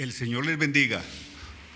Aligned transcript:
El 0.00 0.12
Señor 0.14 0.46
les 0.46 0.56
bendiga. 0.56 1.02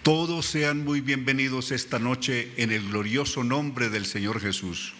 Todos 0.02 0.46
sean 0.46 0.82
muy 0.82 1.02
bienvenidos 1.02 1.72
esta 1.72 1.98
noche 1.98 2.50
en 2.56 2.72
el 2.72 2.88
glorioso 2.88 3.44
nombre 3.44 3.90
del 3.90 4.06
Señor 4.06 4.40
Jesús. 4.40 4.94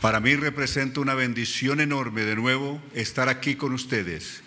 Para 0.00 0.20
mí 0.20 0.34
representa 0.36 1.00
una 1.00 1.12
bendición 1.12 1.82
enorme 1.82 2.22
de 2.22 2.36
nuevo 2.36 2.80
estar 2.94 3.28
aquí 3.28 3.56
con 3.56 3.74
ustedes 3.74 4.42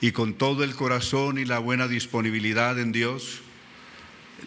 y 0.00 0.10
con 0.10 0.34
todo 0.34 0.64
el 0.64 0.74
corazón 0.74 1.38
y 1.38 1.44
la 1.44 1.60
buena 1.60 1.86
disponibilidad 1.86 2.80
en 2.80 2.90
Dios, 2.90 3.42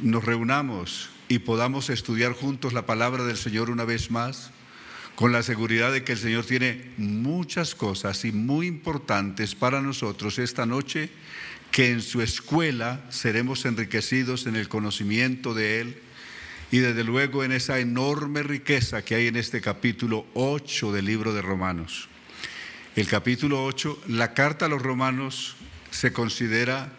nos 0.02 0.26
reunamos 0.26 1.10
y 1.30 1.40
podamos 1.40 1.90
estudiar 1.90 2.34
juntos 2.34 2.74
la 2.74 2.86
palabra 2.86 3.24
del 3.24 3.38
Señor 3.38 3.70
una 3.70 3.86
vez 3.86 4.12
más, 4.12 4.52
con 5.16 5.32
la 5.32 5.42
seguridad 5.42 5.94
de 5.94 6.04
que 6.04 6.12
el 6.12 6.18
Señor 6.18 6.44
tiene 6.44 6.92
muchas 6.98 7.76
cosas 7.76 8.26
y 8.26 8.34
muy 8.34 8.68
importantes 8.68 9.56
para 9.56 9.80
nosotros 9.80 10.38
esta 10.38 10.66
noche 10.66 11.12
que 11.74 11.90
en 11.90 12.04
su 12.04 12.22
escuela 12.22 13.04
seremos 13.10 13.66
enriquecidos 13.66 14.46
en 14.46 14.56
el 14.56 14.70
conocimiento 14.70 15.56
de 15.56 15.82
Él 15.82 15.98
y 16.72 16.78
desde 16.78 17.04
luego 17.04 17.44
en 17.44 17.52
esa 17.52 17.80
enorme 17.80 18.44
riqueza 18.44 19.04
que 19.04 19.16
hay 19.16 19.26
en 19.26 19.38
este 19.38 19.60
capítulo 19.60 20.28
8 20.36 20.92
del 20.92 21.06
libro 21.06 21.34
de 21.34 21.42
Romanos. 21.42 22.10
El 22.96 23.08
capítulo 23.08 23.66
8, 23.66 24.04
la 24.10 24.36
carta 24.36 24.68
a 24.68 24.70
los 24.70 24.84
romanos 24.84 25.56
se 25.90 26.14
considera 26.14 26.94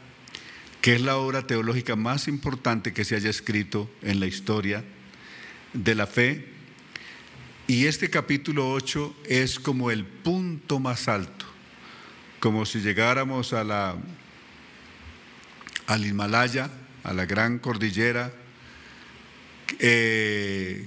que 0.81 0.97
es 0.97 1.01
la 1.01 1.19
obra 1.19 1.47
teológica 1.47 1.95
más 1.95 2.27
importante 2.27 2.93
que 2.93 3.05
se 3.05 3.15
haya 3.15 3.31
escrito 3.31 3.89
en 4.03 4.19
la 4.19 4.27
historia 4.27 4.83
de 5.73 5.95
la 5.95 6.09
fe. 6.09 6.49
Y 7.69 7.87
este 7.87 8.11
capítulo 8.11 8.73
8 8.73 9.19
es 9.27 9.61
como 9.61 9.93
el 9.93 10.05
punto 10.05 10.81
más 10.81 11.07
alto, 11.07 11.47
como 12.41 12.67
si 12.67 12.81
llegáramos 12.81 13.53
a 13.53 13.63
la 13.63 13.97
al 15.87 16.07
Himalaya, 16.07 16.71
a 17.03 17.13
la 17.13 17.27
gran 17.27 17.59
cordillera, 17.59 18.33
eh, 19.79 20.87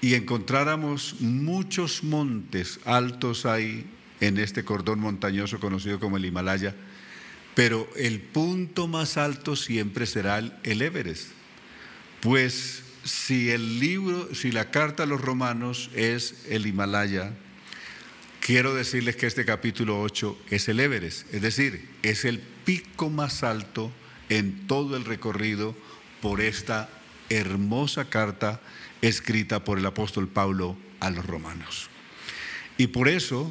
y 0.00 0.14
encontráramos 0.14 1.20
muchos 1.20 2.02
montes 2.02 2.80
altos 2.84 3.46
ahí 3.46 3.86
en 4.20 4.38
este 4.38 4.64
cordón 4.64 5.00
montañoso 5.00 5.60
conocido 5.60 5.98
como 6.00 6.16
el 6.16 6.24
Himalaya, 6.24 6.74
pero 7.54 7.88
el 7.96 8.20
punto 8.20 8.86
más 8.86 9.16
alto 9.16 9.56
siempre 9.56 10.06
será 10.06 10.38
el 10.38 10.82
Everest. 10.82 11.28
Pues 12.20 12.82
si 13.04 13.50
el 13.50 13.80
libro, 13.80 14.34
si 14.34 14.52
la 14.52 14.70
carta 14.70 15.04
a 15.04 15.06
los 15.06 15.20
romanos 15.20 15.90
es 15.94 16.44
el 16.48 16.66
Himalaya, 16.66 17.32
quiero 18.40 18.74
decirles 18.74 19.16
que 19.16 19.26
este 19.26 19.44
capítulo 19.44 20.00
8 20.00 20.38
es 20.50 20.68
el 20.68 20.80
Everest, 20.80 21.32
es 21.32 21.42
decir, 21.42 21.88
es 22.02 22.24
el 22.24 22.42
pico 22.70 23.10
más 23.10 23.42
alto 23.42 23.90
en 24.28 24.68
todo 24.68 24.96
el 24.96 25.04
recorrido 25.04 25.74
por 26.22 26.40
esta 26.40 26.88
hermosa 27.28 28.08
carta 28.08 28.60
escrita 29.02 29.64
por 29.64 29.78
el 29.78 29.86
apóstol 29.86 30.28
Pablo 30.28 30.76
a 31.00 31.10
los 31.10 31.26
romanos. 31.26 31.90
Y 32.78 32.86
por 32.86 33.08
eso 33.08 33.50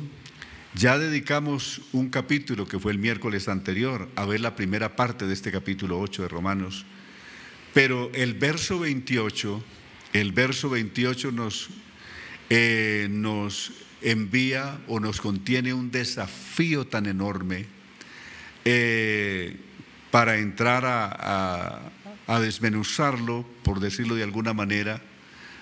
ya 0.74 0.98
dedicamos 0.98 1.82
un 1.92 2.10
capítulo 2.10 2.66
que 2.66 2.80
fue 2.80 2.94
el 2.94 2.98
miércoles 2.98 3.50
anterior 3.50 4.08
a 4.16 4.24
ver 4.24 4.40
la 4.40 4.56
primera 4.56 4.96
parte 4.96 5.28
de 5.28 5.34
este 5.34 5.52
capítulo 5.52 6.00
8 6.00 6.22
de 6.22 6.28
Romanos, 6.30 6.86
pero 7.74 8.10
el 8.14 8.36
verso 8.36 8.80
28, 8.80 9.62
el 10.14 10.32
verso 10.32 10.70
28 10.70 11.34
nos, 11.34 11.68
eh, 12.50 13.10
nos 13.12 13.74
envía 14.02 14.80
o 14.88 15.02
nos 15.02 15.20
contiene 15.20 15.74
un 15.74 15.92
desafío 15.92 16.88
tan 16.88 17.06
enorme 17.06 17.79
eh, 18.72 19.56
para 20.12 20.38
entrar 20.38 20.84
a, 20.86 22.40
desmenuzarlo, 22.40 23.44
por 23.64 23.80
decirlo 23.80 24.14
de 24.14 24.22
alguna 24.22 24.54
manera, 24.54 25.02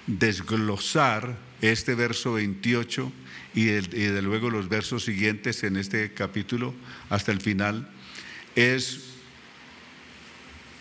desglosar 0.08 1.38
este 1.62 1.96
verso 1.96 2.34
28 2.34 3.10
y, 3.54 3.64
de 3.68 4.22
luego 4.22 4.50
los 4.50 4.68
versos 4.68 5.06
siguientes 5.06 5.64
en 5.64 5.78
este 5.78 6.12
capítulo 6.12 6.74
hasta 7.10 7.32
el 7.32 7.40
final, 7.40 7.90
es 8.58 9.06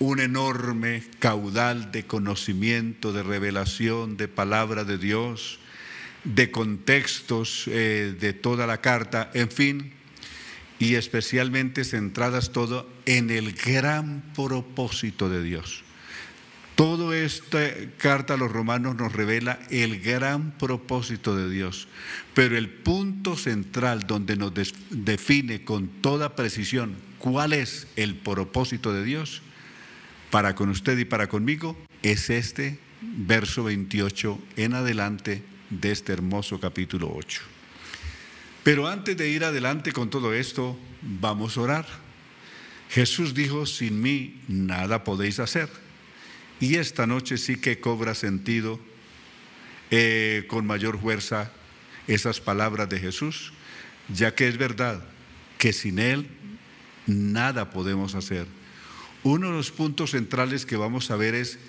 un 0.00 0.18
enorme 0.18 1.04
caudal 1.20 1.92
de 1.92 2.06
conocimiento, 2.06 3.12
de 3.12 3.22
revelación, 3.22 4.16
de 4.16 4.26
palabra 4.26 4.82
de 4.82 4.98
Dios, 4.98 5.60
de 6.24 6.50
contextos 6.50 7.68
eh, 7.68 8.16
de 8.18 8.32
toda 8.32 8.66
la 8.66 8.80
carta, 8.80 9.30
en 9.32 9.48
fin, 9.48 9.95
y 10.78 10.94
especialmente 10.94 11.84
centradas 11.84 12.52
todo 12.52 12.88
en 13.06 13.30
el 13.30 13.52
gran 13.52 14.22
propósito 14.34 15.28
de 15.28 15.42
Dios. 15.42 15.82
Toda 16.74 17.16
esta 17.16 17.58
carta 17.96 18.34
a 18.34 18.36
los 18.36 18.52
romanos 18.52 18.96
nos 18.96 19.14
revela 19.14 19.58
el 19.70 19.98
gran 19.98 20.50
propósito 20.58 21.34
de 21.34 21.48
Dios, 21.48 21.88
pero 22.34 22.58
el 22.58 22.68
punto 22.68 23.38
central 23.38 24.00
donde 24.06 24.36
nos 24.36 24.52
define 24.90 25.64
con 25.64 25.88
toda 25.88 26.36
precisión 26.36 26.94
cuál 27.18 27.54
es 27.54 27.86
el 27.96 28.14
propósito 28.14 28.92
de 28.92 29.04
Dios 29.04 29.40
para 30.30 30.54
con 30.54 30.68
usted 30.68 30.98
y 30.98 31.06
para 31.06 31.28
conmigo 31.28 31.78
es 32.02 32.28
este 32.28 32.78
verso 33.00 33.64
28 33.64 34.38
en 34.56 34.74
adelante 34.74 35.42
de 35.70 35.92
este 35.92 36.12
hermoso 36.12 36.60
capítulo 36.60 37.10
8. 37.14 37.55
Pero 38.66 38.88
antes 38.88 39.16
de 39.16 39.28
ir 39.28 39.44
adelante 39.44 39.92
con 39.92 40.10
todo 40.10 40.34
esto, 40.34 40.76
vamos 41.00 41.56
a 41.56 41.60
orar. 41.60 41.86
Jesús 42.90 43.32
dijo, 43.32 43.64
sin 43.64 44.02
mí 44.02 44.42
nada 44.48 45.04
podéis 45.04 45.38
hacer. 45.38 45.68
Y 46.58 46.74
esta 46.74 47.06
noche 47.06 47.38
sí 47.38 47.60
que 47.60 47.78
cobra 47.78 48.16
sentido 48.16 48.80
eh, 49.92 50.46
con 50.48 50.66
mayor 50.66 51.00
fuerza 51.00 51.52
esas 52.08 52.40
palabras 52.40 52.88
de 52.88 52.98
Jesús, 52.98 53.52
ya 54.12 54.34
que 54.34 54.48
es 54.48 54.58
verdad 54.58 55.00
que 55.58 55.72
sin 55.72 56.00
Él 56.00 56.26
nada 57.06 57.70
podemos 57.70 58.16
hacer. 58.16 58.48
Uno 59.22 59.50
de 59.50 59.58
los 59.58 59.70
puntos 59.70 60.10
centrales 60.10 60.66
que 60.66 60.76
vamos 60.76 61.12
a 61.12 61.16
ver 61.16 61.36
es 61.36 61.60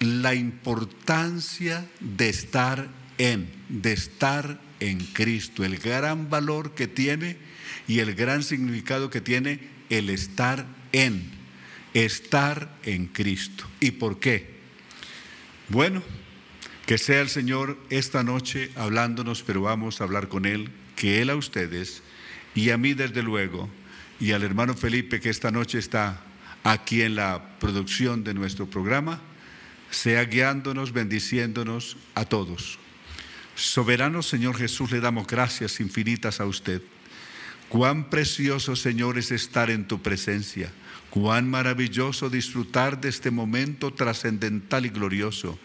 la 0.00 0.34
importancia 0.34 1.86
de 2.00 2.30
estar 2.30 2.88
en, 3.18 3.52
de 3.68 3.92
estar 3.92 4.67
en 4.80 4.98
Cristo, 4.98 5.64
el 5.64 5.78
gran 5.78 6.30
valor 6.30 6.74
que 6.74 6.86
tiene 6.86 7.36
y 7.86 8.00
el 8.00 8.14
gran 8.14 8.42
significado 8.42 9.10
que 9.10 9.20
tiene 9.20 9.60
el 9.90 10.10
estar 10.10 10.66
en, 10.92 11.30
estar 11.94 12.76
en 12.84 13.06
Cristo. 13.06 13.64
¿Y 13.80 13.92
por 13.92 14.20
qué? 14.20 14.58
Bueno, 15.68 16.02
que 16.86 16.98
sea 16.98 17.20
el 17.20 17.28
Señor 17.28 17.78
esta 17.90 18.22
noche 18.22 18.70
hablándonos, 18.74 19.42
pero 19.42 19.62
vamos 19.62 20.00
a 20.00 20.04
hablar 20.04 20.28
con 20.28 20.46
Él, 20.46 20.70
que 20.96 21.20
Él 21.20 21.30
a 21.30 21.36
ustedes 21.36 22.02
y 22.54 22.70
a 22.70 22.78
mí 22.78 22.94
desde 22.94 23.22
luego, 23.22 23.68
y 24.18 24.32
al 24.32 24.42
hermano 24.42 24.74
Felipe 24.74 25.20
que 25.20 25.30
esta 25.30 25.50
noche 25.50 25.78
está 25.78 26.22
aquí 26.64 27.02
en 27.02 27.14
la 27.14 27.58
producción 27.60 28.24
de 28.24 28.34
nuestro 28.34 28.66
programa, 28.66 29.20
sea 29.90 30.24
guiándonos, 30.24 30.92
bendiciéndonos 30.92 31.96
a 32.14 32.24
todos. 32.24 32.78
Soberano 33.58 34.22
Señor 34.22 34.56
Jesús, 34.56 34.92
le 34.92 35.00
damos 35.00 35.26
gracias 35.26 35.80
infinitas 35.80 36.38
a 36.38 36.46
usted. 36.46 36.80
Cuán 37.68 38.08
precioso, 38.08 38.76
Señor, 38.76 39.18
es 39.18 39.32
estar 39.32 39.68
en 39.68 39.88
tu 39.88 40.00
presencia. 40.00 40.70
Cuán 41.10 41.50
maravilloso 41.50 42.30
disfrutar 42.30 43.00
de 43.00 43.08
este 43.08 43.32
momento 43.32 43.92
trascendental 43.92 44.86
y 44.86 44.90
glorioso. 44.90 45.58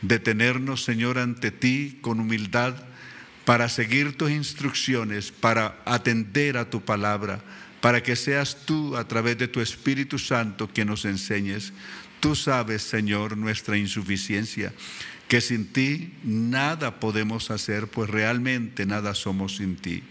Detenernos, 0.00 0.84
Señor, 0.84 1.18
ante 1.18 1.50
ti 1.50 1.98
con 2.00 2.20
humildad 2.20 2.76
para 3.44 3.68
seguir 3.68 4.16
tus 4.16 4.30
instrucciones, 4.30 5.32
para 5.32 5.82
atender 5.86 6.56
a 6.56 6.70
tu 6.70 6.82
palabra, 6.82 7.42
para 7.80 8.00
que 8.00 8.14
seas 8.14 8.64
tú 8.64 8.96
a 8.96 9.08
través 9.08 9.38
de 9.38 9.48
tu 9.48 9.60
Espíritu 9.60 10.20
Santo 10.20 10.70
quien 10.72 10.86
nos 10.86 11.04
enseñes. 11.04 11.72
Tú 12.20 12.36
sabes, 12.36 12.82
Señor, 12.82 13.36
nuestra 13.36 13.76
insuficiencia 13.76 14.72
que 15.30 15.40
sin 15.40 15.72
ti 15.72 16.12
nada 16.24 16.98
podemos 16.98 17.52
hacer, 17.52 17.86
pues 17.86 18.10
realmente 18.10 18.84
nada 18.84 19.14
somos 19.14 19.58
sin 19.58 19.76
ti. 19.76 20.02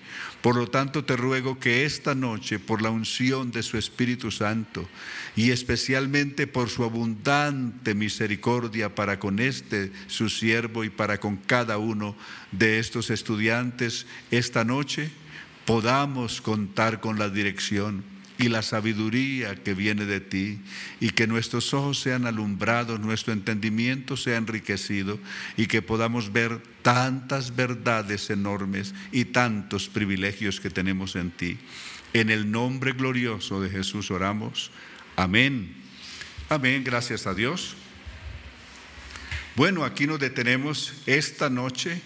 Por 0.42 0.56
lo 0.56 0.68
tanto, 0.68 1.04
te 1.04 1.18
ruego 1.18 1.60
que 1.60 1.84
esta 1.84 2.16
noche, 2.16 2.58
por 2.58 2.82
la 2.82 2.90
unción 2.90 3.52
de 3.52 3.62
su 3.62 3.78
Espíritu 3.78 4.32
Santo 4.32 4.88
y 5.36 5.52
especialmente 5.52 6.48
por 6.48 6.70
su 6.70 6.86
abundante 6.86 7.96
misericordia 7.96 8.96
para 8.96 9.20
con 9.20 9.40
este, 9.40 9.92
su 10.08 10.30
siervo, 10.30 10.86
y 10.86 10.90
para 10.90 11.20
con 11.20 11.36
cada 11.36 11.78
uno 11.78 12.16
de 12.54 12.80
estos 12.80 13.10
estudiantes, 13.10 14.06
esta 14.32 14.64
noche 14.64 15.12
podamos 15.66 16.40
contar 16.40 17.02
con 17.02 17.20
la 17.20 17.28
dirección 17.28 18.06
y 18.40 18.48
la 18.48 18.62
sabiduría 18.62 19.54
que 19.56 19.74
viene 19.74 20.06
de 20.06 20.22
ti, 20.22 20.60
y 21.02 21.10
que 21.10 21.28
nuestros 21.28 21.74
ojos 21.74 22.00
sean 22.00 22.26
alumbrados, 22.26 23.00
nuestro 23.02 23.34
entendimiento 23.34 24.16
sea 24.16 24.38
enriquecido, 24.38 25.20
y 25.58 25.68
que 25.68 25.82
podamos 25.82 26.32
ver 26.32 26.62
tantas 26.82 27.58
verdades 27.58 28.30
enormes 28.30 28.96
y 29.12 29.26
tantos 29.26 29.90
privilegios 29.90 30.62
que 30.62 30.70
tenemos 30.70 31.18
en 31.18 31.32
ti. 31.32 31.58
En 32.14 32.30
el 32.30 32.50
nombre 32.50 32.94
glorioso 32.94 33.62
de 33.62 33.70
Jesús 33.70 34.10
oramos. 34.10 34.72
Amén. 35.18 35.76
Amén, 36.48 36.84
gracias 36.86 37.28
a 37.28 37.34
Dios. 37.34 37.76
Bueno, 39.58 39.84
aquí 39.84 40.08
nos 40.08 40.20
detenemos 40.20 40.94
esta 41.06 41.50
noche 41.50 42.02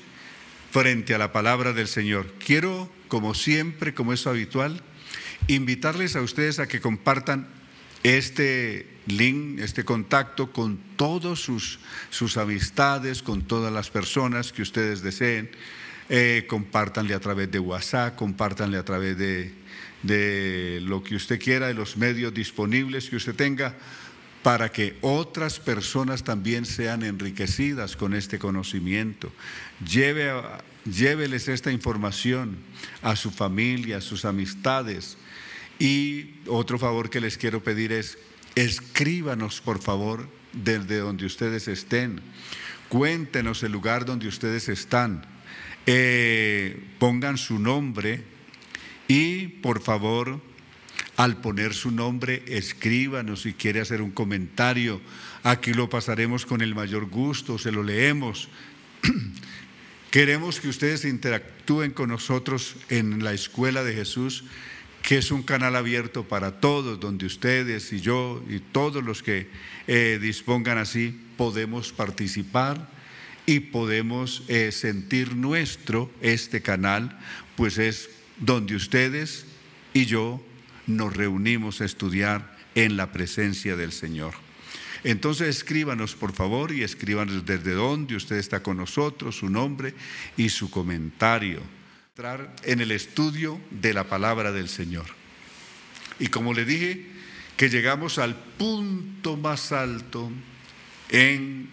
frente 0.72 1.14
a 1.14 1.20
la 1.20 1.32
palabra 1.32 1.74
del 1.74 1.88
Señor. 1.88 2.34
Quiero, 2.44 2.92
como 3.08 3.36
siempre, 3.36 3.94
como 3.94 4.14
es 4.14 4.26
habitual, 4.26 4.82
invitarles 5.48 6.16
a 6.16 6.22
ustedes 6.22 6.60
a 6.60 6.68
que 6.68 6.82
compartan 6.82 7.48
este 8.04 8.88
link, 9.08 9.60
este 9.60 9.84
contacto 9.86 10.52
con 10.52 10.78
todos 10.96 11.42
sus, 11.42 11.80
sus 12.10 12.38
amistades, 12.38 13.24
con 13.24 13.44
todas 13.44 13.72
las 13.72 13.90
personas 13.90 14.52
que 14.52 14.62
ustedes 14.62 15.02
deseen. 15.02 15.50
Eh, 16.10 16.46
compártanle 16.50 17.14
a 17.14 17.20
través 17.20 17.50
de 17.50 17.60
WhatsApp, 17.60 18.16
compártanle 18.16 18.78
a 18.78 18.84
través 18.84 19.18
de, 19.18 19.54
de 20.04 20.80
lo 20.84 21.02
que 21.02 21.16
usted 21.16 21.40
quiera, 21.40 21.68
de 21.68 21.74
los 21.74 21.96
medios 21.96 22.34
disponibles 22.34 23.10
que 23.10 23.16
usted 23.16 23.36
tenga, 23.36 23.74
para 24.44 24.70
que 24.70 24.98
otras 25.00 25.60
personas 25.60 26.24
también 26.24 26.66
sean 26.66 27.04
enriquecidas 27.04 27.96
con 27.96 28.14
este 28.14 28.38
conocimiento. 28.38 29.32
Lleve, 29.90 30.34
lléveles 30.84 31.48
esta 31.48 31.72
información 31.72 32.58
a 33.02 33.16
su 33.16 33.32
familia, 33.32 33.98
a 33.98 34.02
sus 34.02 34.26
amistades. 34.26 35.18
Y 35.80 36.36
otro 36.48 36.78
favor 36.78 37.10
que 37.10 37.22
les 37.22 37.38
quiero 37.38 37.64
pedir 37.64 37.92
es, 37.92 38.18
escríbanos 38.56 39.62
por 39.62 39.82
favor 39.82 40.30
desde 40.54 41.00
donde 41.00 41.26
ustedes 41.26 41.68
estén. 41.68 42.22
Cuéntenos 42.90 43.64
el 43.64 43.72
lugar 43.72 44.06
donde 44.06 44.28
ustedes 44.28 44.70
están. 44.70 45.26
Eh, 45.86 46.82
pongan 47.00 47.38
su 47.38 47.60
nombre 47.60 48.24
y 49.08 49.48
por 49.48 49.82
favor, 49.82 50.40
al 51.18 51.42
poner 51.42 51.74
su 51.74 51.92
nombre, 51.92 52.44
escríbanos 52.48 53.42
si 53.42 53.54
quiere 53.54 53.82
hacer 53.82 54.02
un 54.02 54.12
comentario. 54.12 55.02
Aquí 55.44 55.74
lo 55.74 55.90
pasaremos 55.90 56.46
con 56.46 56.62
el 56.62 56.74
mayor 56.74 57.06
gusto, 57.10 57.58
se 57.58 57.72
lo 57.72 57.84
leemos. 57.84 58.50
Queremos 60.12 60.60
que 60.60 60.70
ustedes 60.70 61.06
interactúen 61.06 61.92
con 61.92 62.10
nosotros 62.10 62.76
en 62.90 63.24
la 63.24 63.34
Escuela 63.34 63.84
de 63.84 63.94
Jesús, 63.94 64.46
que 65.04 65.18
es 65.18 65.32
un 65.32 65.44
canal 65.44 65.76
abierto 65.76 66.24
para 66.24 66.62
todos, 66.62 67.00
donde 67.00 67.26
ustedes 67.26 67.92
y 67.92 68.00
yo 68.00 68.42
y 68.50 68.60
todos 68.60 69.04
los 69.04 69.22
que 69.22 69.50
eh, 69.86 70.18
dispongan 70.20 70.78
así 70.78 71.20
podemos 71.38 71.92
participar 71.92 72.90
y 73.46 73.60
podemos 73.60 74.44
eh, 74.48 74.72
sentir 74.72 75.36
nuestro, 75.36 76.10
este 76.22 76.62
canal, 76.62 77.20
pues 77.58 77.78
es 77.78 78.10
donde 78.40 78.76
ustedes 78.76 79.46
y 79.94 80.06
yo 80.06 80.42
nos 80.88 81.16
reunimos 81.16 81.82
a 81.82 81.86
estudiar 81.86 82.58
en 82.74 82.96
la 82.96 83.12
presencia 83.12 83.76
del 83.76 83.92
Señor. 83.92 84.34
Entonces 85.04 85.50
escríbanos 85.50 86.16
por 86.16 86.32
favor 86.32 86.72
y 86.72 86.82
escríbanos 86.82 87.46
desde 87.46 87.74
dónde 87.74 88.16
usted 88.16 88.38
está 88.38 88.64
con 88.64 88.78
nosotros, 88.78 89.36
su 89.36 89.50
nombre 89.50 89.94
y 90.38 90.48
su 90.48 90.70
comentario. 90.70 91.62
Entrar 92.16 92.56
en 92.62 92.80
el 92.80 92.92
estudio 92.92 93.60
de 93.72 93.92
la 93.92 94.04
palabra 94.04 94.52
del 94.52 94.70
Señor. 94.70 95.08
Y 96.20 96.28
como 96.28 96.54
le 96.54 96.64
dije, 96.64 97.08
que 97.58 97.72
llegamos 97.72 98.20
al 98.20 98.36
punto 98.36 99.36
más 99.36 99.72
alto 99.72 100.32
en 101.10 101.70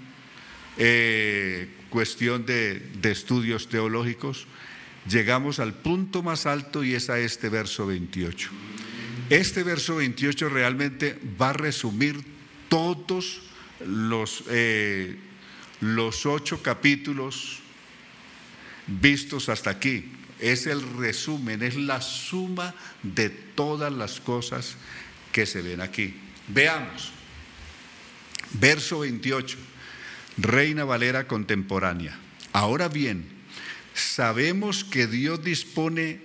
eh, 0.79 1.69
cuestión 1.91 2.47
de, 2.47 2.81
de 2.81 3.11
estudios 3.11 3.69
teológicos, 3.69 4.47
llegamos 5.07 5.61
al 5.61 5.75
punto 5.75 6.23
más 6.23 6.47
alto 6.47 6.85
y 6.85 6.95
es 6.95 7.11
a 7.11 7.19
este 7.19 7.51
verso 7.51 7.87
28. 7.87 8.49
Este 9.29 9.63
verso 9.63 9.97
28 9.97 10.49
realmente 10.49 11.19
va 11.39 11.51
a 11.51 11.53
resumir 11.53 12.19
todos 12.71 13.43
los, 13.87 14.45
eh, 14.49 15.19
los 15.83 16.25
ocho 16.25 16.63
capítulos 16.63 17.59
vistos 18.87 19.51
hasta 19.51 19.69
aquí. 19.69 20.13
Es 20.41 20.67
el 20.67 20.83
resumen, 20.97 21.63
es 21.63 21.77
la 21.77 22.01
suma 22.01 22.75
de 23.03 23.29
todas 23.31 23.93
las 23.93 24.21
cosas 24.21 24.77
que 25.33 25.47
se 25.47 25.63
ven 25.63 25.81
aquí. 25.81 26.15
Veamos. 26.49 27.13
Verso 28.53 29.01
28, 29.01 29.57
Reina 30.39 30.85
Valera 30.85 31.29
contemporánea. 31.29 32.19
Ahora 32.53 32.89
bien, 32.89 33.29
sabemos 33.95 34.83
que 34.83 35.07
Dios 35.07 35.45
dispone 35.45 36.21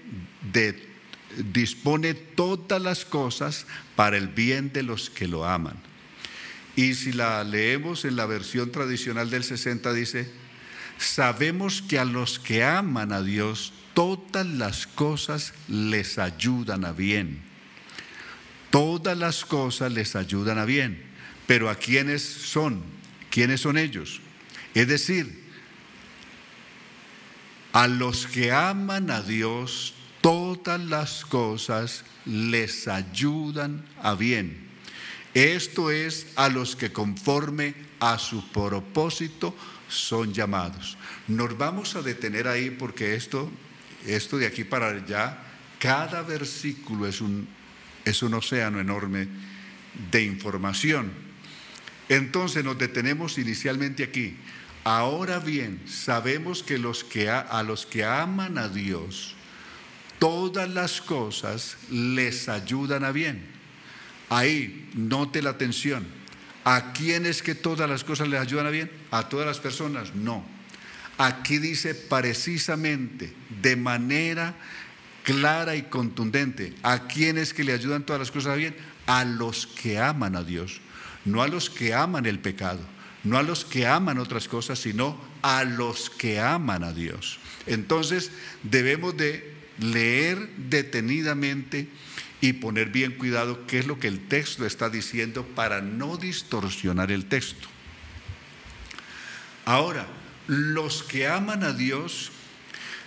de 0.52 0.96
dispone 1.38 2.14
todas 2.14 2.82
las 2.82 3.06
cosas 3.06 3.66
para 3.96 4.18
el 4.18 4.28
bien 4.28 4.72
de 4.72 4.84
los 4.84 5.10
que 5.10 5.28
lo 5.28 5.46
aman. 5.46 5.76
Y 6.76 6.94
si 6.96 7.12
la 7.12 7.44
leemos 7.44 8.06
en 8.06 8.16
la 8.16 8.26
versión 8.26 8.72
tradicional 8.72 9.30
del 9.30 9.44
60 9.44 9.94
dice, 9.94 10.30
sabemos 10.98 11.82
que 11.82 12.00
a 12.00 12.06
los 12.06 12.40
que 12.40 12.64
aman 12.64 13.14
a 13.14 13.22
Dios 13.22 13.74
todas 13.96 14.46
las 14.46 14.86
cosas 14.86 15.54
les 15.68 16.20
ayudan 16.20 16.86
a 16.86 16.92
bien. 16.92 17.42
Todas 18.70 19.18
las 19.18 19.46
cosas 19.46 19.92
les 19.92 20.16
ayudan 20.16 20.60
a 20.60 20.66
bien. 20.66 21.04
Pero 21.48 21.70
¿a 21.72 21.76
quiénes 21.76 22.22
son? 22.22 22.84
¿Quiénes 23.32 23.62
son 23.62 23.78
ellos? 23.78 24.22
Es 24.76 24.88
decir, 24.88 25.44
a 27.72 27.88
los 27.88 28.28
que 28.28 28.52
aman 28.52 29.10
a 29.10 29.22
Dios, 29.22 29.94
todas 30.22 30.80
las 30.80 31.26
cosas 31.26 32.04
les 32.26 32.88
ayudan 32.88 33.86
a 34.02 34.16
bien. 34.16 34.66
Esto 35.34 35.92
es 35.92 36.28
a 36.36 36.50
los 36.50 36.76
que 36.76 36.92
conforme 36.92 37.76
a 38.00 38.18
su 38.18 38.48
propósito 38.50 39.56
son 39.88 40.34
llamados. 40.34 40.98
Nos 41.28 41.58
vamos 41.58 41.96
a 41.96 42.02
detener 42.02 42.48
ahí 42.48 42.70
porque 42.70 43.16
esto, 43.16 43.52
esto 44.08 44.38
de 44.38 44.48
aquí 44.48 44.64
para 44.64 44.88
allá, 44.88 45.38
cada 45.80 46.22
versículo 46.22 47.08
es 47.08 47.22
un, 47.22 47.48
es 48.04 48.24
un 48.24 48.34
océano 48.34 48.80
enorme 48.80 49.28
de 50.12 50.24
información. 50.24 51.12
Entonces 52.10 52.64
nos 52.64 52.78
detenemos 52.78 53.38
inicialmente 53.38 54.04
aquí. 54.04 54.38
Ahora 54.84 55.40
bien, 55.40 55.82
sabemos 55.88 56.62
que, 56.62 56.78
los 56.78 57.04
que 57.04 57.30
a, 57.30 57.64
los 57.64 57.86
que 57.86 58.04
aman 58.06 58.58
a 58.60 58.70
Dios, 58.70 59.36
todas 60.20 60.70
las 60.70 61.02
cosas 61.02 61.78
les 61.90 62.48
ayudan 62.50 63.04
a 63.04 63.12
bien. 63.12 63.48
Ahí, 64.30 64.90
note 64.94 65.42
la 65.42 65.52
atención. 65.52 66.06
¿A 66.64 66.94
quién 66.94 67.26
es 67.26 67.42
que 67.42 67.56
todas 67.56 67.90
las 67.90 68.04
cosas 68.04 68.28
les 68.28 68.40
ayudan 68.40 68.68
a 68.68 68.72
bien? 68.72 68.92
¿A 69.12 69.28
todas 69.28 69.48
las 69.48 69.60
personas? 69.60 70.14
No. 70.14 70.55
Aquí 71.18 71.58
dice 71.58 71.96
precisamente, 71.96 73.34
de 73.62 73.76
manera 73.76 74.56
clara 75.24 75.76
y 75.76 75.84
contundente, 75.84 76.74
¿a 76.84 77.08
quién 77.08 77.38
es 77.38 77.54
que 77.54 77.64
le 77.64 77.74
ayudan 77.74 78.06
todas 78.06 78.20
las 78.20 78.32
cosas 78.32 78.58
bien? 78.58 78.76
A 79.08 79.24
los 79.24 79.68
que 79.68 80.00
aman 80.00 80.36
a 80.36 80.44
Dios, 80.44 80.82
no 81.24 81.42
a 81.42 81.48
los 81.48 81.70
que 81.70 81.94
aman 81.94 82.26
el 82.26 82.40
pecado 82.40 82.96
no 83.26 83.40
a 83.40 83.44
los 83.44 83.66
que 83.66 83.88
aman 83.88 84.20
otras 84.20 84.48
cosas, 84.48 84.80
sino 84.80 85.20
a 85.42 85.64
los 85.64 86.10
que 86.10 86.40
aman 86.40 86.84
a 86.84 86.94
Dios. 86.94 87.40
Entonces 87.66 88.32
debemos 88.64 89.18
de 89.18 89.54
leer 89.80 90.48
detenidamente 90.58 91.90
y 92.40 92.54
poner 92.54 92.90
bien 92.90 93.14
cuidado 93.14 93.66
qué 93.66 93.80
es 93.80 93.88
lo 93.88 94.00
que 94.00 94.08
el 94.08 94.28
texto 94.28 94.66
está 94.66 94.90
diciendo 94.90 95.44
para 95.44 95.82
no 95.82 96.18
distorsionar 96.18 97.12
el 97.12 97.26
texto. 97.26 97.68
Ahora, 99.66 100.06
los 100.48 101.04
que 101.04 101.28
aman 101.28 101.64
a 101.64 101.74
Dios 101.74 102.32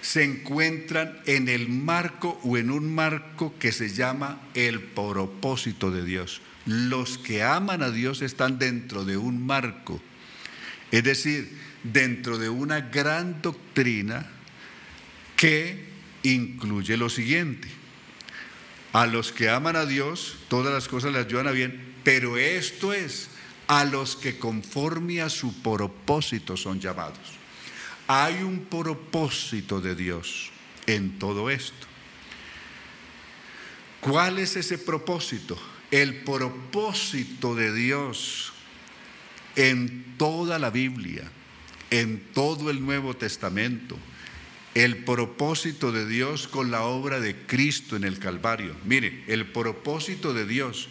se 0.00 0.24
encuentran 0.24 1.18
en 1.26 1.48
el 1.48 1.68
marco 1.68 2.40
o 2.44 2.56
en 2.56 2.70
un 2.70 2.94
marco 2.94 3.54
que 3.58 3.72
se 3.72 3.92
llama 3.92 4.40
el 4.54 4.80
propósito 4.80 5.90
de 5.90 6.04
Dios. 6.04 6.40
Los 6.66 7.18
que 7.18 7.42
aman 7.42 7.82
a 7.82 7.90
Dios 7.90 8.22
están 8.22 8.58
dentro 8.58 9.04
de 9.04 9.16
un 9.16 9.44
marco 9.44 10.00
es 10.90 11.04
decir, 11.04 11.58
dentro 11.82 12.38
de 12.38 12.48
una 12.48 12.80
gran 12.80 13.42
doctrina 13.42 14.26
que 15.36 15.86
incluye 16.22 16.96
lo 16.96 17.08
siguiente. 17.08 17.68
A 18.92 19.06
los 19.06 19.32
que 19.32 19.50
aman 19.50 19.76
a 19.76 19.84
Dios, 19.84 20.38
todas 20.48 20.72
las 20.72 20.88
cosas 20.88 21.12
les 21.12 21.26
ayudan 21.26 21.46
a 21.46 21.52
bien, 21.52 21.94
pero 22.04 22.38
esto 22.38 22.92
es 22.92 23.28
a 23.68 23.84
los 23.84 24.16
que 24.16 24.38
conforme 24.38 25.20
a 25.20 25.28
su 25.28 25.62
propósito 25.62 26.56
son 26.56 26.80
llamados. 26.80 27.18
Hay 28.06 28.42
un 28.42 28.64
propósito 28.64 29.80
de 29.80 29.94
Dios 29.94 30.50
en 30.86 31.18
todo 31.18 31.50
esto. 31.50 31.86
¿Cuál 34.00 34.38
es 34.38 34.56
ese 34.56 34.78
propósito? 34.78 35.58
El 35.90 36.22
propósito 36.22 37.54
de 37.54 37.74
Dios 37.74 38.52
en 39.56 40.14
toda 40.16 40.58
la 40.58 40.70
Biblia, 40.70 41.30
en 41.90 42.22
todo 42.32 42.70
el 42.70 42.84
Nuevo 42.84 43.14
Testamento, 43.14 43.98
el 44.74 45.04
propósito 45.04 45.92
de 45.92 46.06
Dios 46.06 46.48
con 46.48 46.70
la 46.70 46.84
obra 46.84 47.20
de 47.20 47.36
Cristo 47.46 47.96
en 47.96 48.04
el 48.04 48.18
Calvario. 48.18 48.74
Mire, 48.84 49.24
el 49.26 49.46
propósito 49.46 50.32
de 50.32 50.46
Dios 50.46 50.88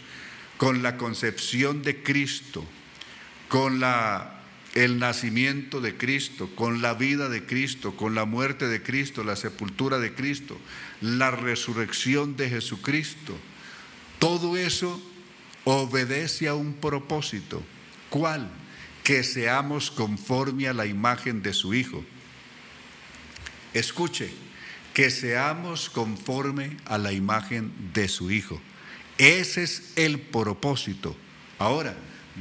con 0.57 0.83
la 0.83 0.97
concepción 0.97 1.83
de 1.83 2.03
Cristo, 2.03 2.65
con 3.47 3.79
la 3.79 4.37
el 4.77 4.99
nacimiento 4.99 5.81
de 5.81 5.97
Cristo, 5.97 6.51
con 6.55 6.83
la 6.83 6.93
vida 6.93 7.29
de 7.29 7.43
Cristo, 7.47 7.95
con 7.95 8.13
la 8.13 8.25
muerte 8.25 8.67
de 8.67 8.83
Cristo, 8.83 9.23
la 9.23 9.35
sepultura 9.35 9.97
de 9.97 10.13
Cristo, 10.13 10.59
la 11.01 11.31
resurrección 11.31 12.37
de 12.37 12.49
Jesucristo. 12.49 13.35
Todo 14.19 14.55
eso 14.55 15.01
obedece 15.63 16.47
a 16.47 16.53
un 16.53 16.73
propósito. 16.73 17.63
¿Cuál? 18.09 18.51
Que 19.03 19.23
seamos 19.23 19.89
conforme 19.89 20.67
a 20.67 20.73
la 20.73 20.85
imagen 20.85 21.41
de 21.41 21.53
su 21.53 21.73
Hijo. 21.73 22.05
Escuche, 23.73 24.29
que 24.93 25.09
seamos 25.09 25.89
conforme 25.89 26.77
a 26.85 26.99
la 26.99 27.13
imagen 27.13 27.73
de 27.93 28.07
su 28.07 28.29
Hijo. 28.29 28.61
Ese 29.17 29.63
es 29.63 29.93
el 29.95 30.19
propósito. 30.19 31.15
Ahora, 31.59 31.95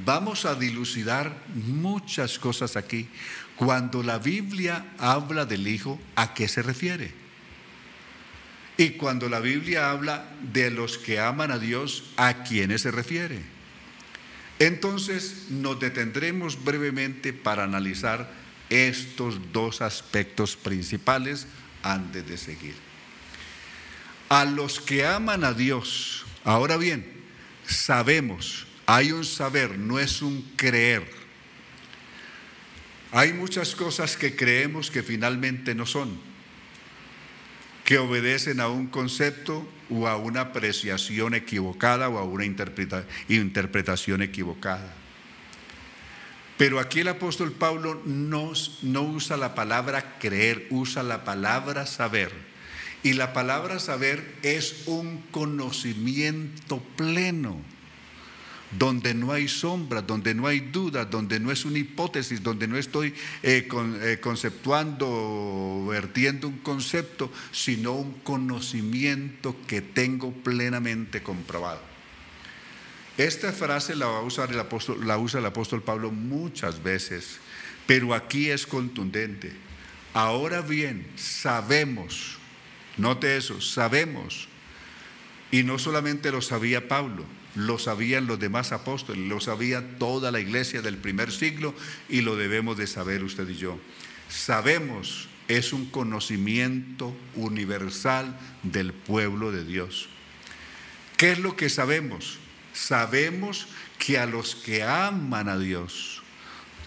vamos 0.04 0.44
a 0.44 0.54
dilucidar 0.54 1.36
muchas 1.54 2.38
cosas 2.38 2.76
aquí. 2.76 3.08
Cuando 3.56 4.02
la 4.02 4.18
Biblia 4.18 4.92
habla 4.98 5.46
del 5.46 5.66
Hijo, 5.66 5.98
¿a 6.14 6.34
qué 6.34 6.48
se 6.48 6.62
refiere? 6.62 7.12
Y 8.76 8.90
cuando 8.90 9.30
la 9.30 9.40
Biblia 9.40 9.90
habla 9.90 10.28
de 10.52 10.70
los 10.70 10.98
que 10.98 11.18
aman 11.18 11.50
a 11.50 11.58
Dios, 11.58 12.04
¿a 12.18 12.42
quiénes 12.44 12.82
se 12.82 12.90
refiere? 12.90 13.40
Entonces 14.58 15.46
nos 15.48 15.80
detendremos 15.80 16.62
brevemente 16.62 17.32
para 17.32 17.64
analizar 17.64 18.30
estos 18.68 19.52
dos 19.52 19.80
aspectos 19.80 20.56
principales 20.56 21.46
antes 21.82 22.28
de 22.28 22.36
seguir. 22.36 22.74
A 24.28 24.44
los 24.44 24.80
que 24.80 25.06
aman 25.06 25.44
a 25.44 25.54
Dios, 25.54 26.25
ahora 26.46 26.78
bien, 26.78 27.04
sabemos 27.66 28.66
hay 28.86 29.10
un 29.10 29.24
saber, 29.24 29.78
no 29.78 29.98
es 29.98 30.22
un 30.22 30.42
creer. 30.54 31.04
Hay 33.10 33.32
muchas 33.32 33.74
cosas 33.74 34.16
que 34.16 34.36
creemos 34.36 34.90
que 34.90 35.02
finalmente 35.02 35.74
no 35.74 35.86
son, 35.86 36.18
que 37.84 37.98
obedecen 37.98 38.60
a 38.60 38.68
un 38.68 38.86
concepto 38.86 39.68
o 39.90 40.06
a 40.06 40.16
una 40.16 40.40
apreciación 40.40 41.34
equivocada 41.34 42.08
o 42.08 42.18
a 42.18 42.24
una 42.24 42.44
interpretación 42.44 44.22
equivocada. 44.22 44.94
Pero 46.56 46.78
aquí 46.78 47.00
el 47.00 47.08
apóstol 47.08 47.52
Pablo 47.52 48.00
no, 48.04 48.52
no 48.82 49.02
usa 49.02 49.36
la 49.36 49.54
palabra 49.54 50.18
creer, 50.18 50.68
usa 50.70 51.02
la 51.02 51.24
palabra 51.24 51.86
saber. 51.86 52.32
Y 53.02 53.12
la 53.12 53.32
palabra 53.32 53.78
saber 53.78 54.34
es 54.42 54.84
un 54.86 55.22
conocimiento 55.30 56.82
pleno 56.96 57.60
donde 58.78 59.14
no 59.14 59.32
hay 59.32 59.48
sombra, 59.48 60.02
donde 60.02 60.34
no 60.34 60.46
hay 60.46 60.60
duda, 60.60 61.04
donde 61.04 61.38
no 61.38 61.52
es 61.52 61.64
una 61.64 61.78
hipótesis, 61.78 62.42
donde 62.42 62.66
no 62.66 62.76
estoy 62.76 63.14
eh, 63.42 63.68
eh, 63.70 64.18
conceptuando 64.20 65.06
o 65.08 65.86
vertiendo 65.86 66.48
un 66.48 66.58
concepto, 66.58 67.30
sino 67.52 67.92
un 67.92 68.12
conocimiento 68.20 69.56
que 69.66 69.80
tengo 69.80 70.32
plenamente 70.32 71.22
comprobado. 71.22 71.80
Esta 73.16 73.52
frase 73.52 73.96
la 73.96 74.06
va 74.06 74.18
a 74.18 74.22
usar 74.22 74.50
el 74.50 74.60
apóstol, 74.60 75.06
la 75.06 75.16
usa 75.16 75.40
el 75.40 75.46
apóstol 75.46 75.82
Pablo 75.82 76.10
muchas 76.10 76.82
veces, 76.82 77.38
pero 77.86 78.14
aquí 78.14 78.50
es 78.50 78.66
contundente. 78.66 79.52
Ahora 80.12 80.60
bien, 80.60 81.06
sabemos, 81.16 82.36
note 82.96 83.36
eso, 83.36 83.60
sabemos, 83.60 84.48
y 85.50 85.62
no 85.62 85.78
solamente 85.78 86.32
lo 86.32 86.42
sabía 86.42 86.88
Pablo, 86.88 87.24
lo 87.54 87.78
sabían 87.78 88.26
los 88.26 88.38
demás 88.38 88.72
apóstoles, 88.72 89.26
lo 89.26 89.40
sabía 89.40 89.98
toda 89.98 90.30
la 90.30 90.40
iglesia 90.40 90.82
del 90.82 90.98
primer 90.98 91.32
siglo 91.32 91.74
y 92.08 92.20
lo 92.20 92.36
debemos 92.36 92.76
de 92.76 92.86
saber 92.86 93.22
usted 93.22 93.48
y 93.48 93.56
yo. 93.56 93.78
Sabemos, 94.28 95.28
es 95.48 95.72
un 95.72 95.86
conocimiento 95.86 97.16
universal 97.34 98.38
del 98.62 98.92
pueblo 98.92 99.52
de 99.52 99.64
Dios. 99.64 100.08
¿Qué 101.16 101.32
es 101.32 101.38
lo 101.38 101.56
que 101.56 101.70
sabemos? 101.70 102.38
Sabemos 102.74 103.68
que 103.98 104.18
a 104.18 104.26
los 104.26 104.54
que 104.54 104.82
aman 104.82 105.48
a 105.48 105.56
Dios, 105.56 106.22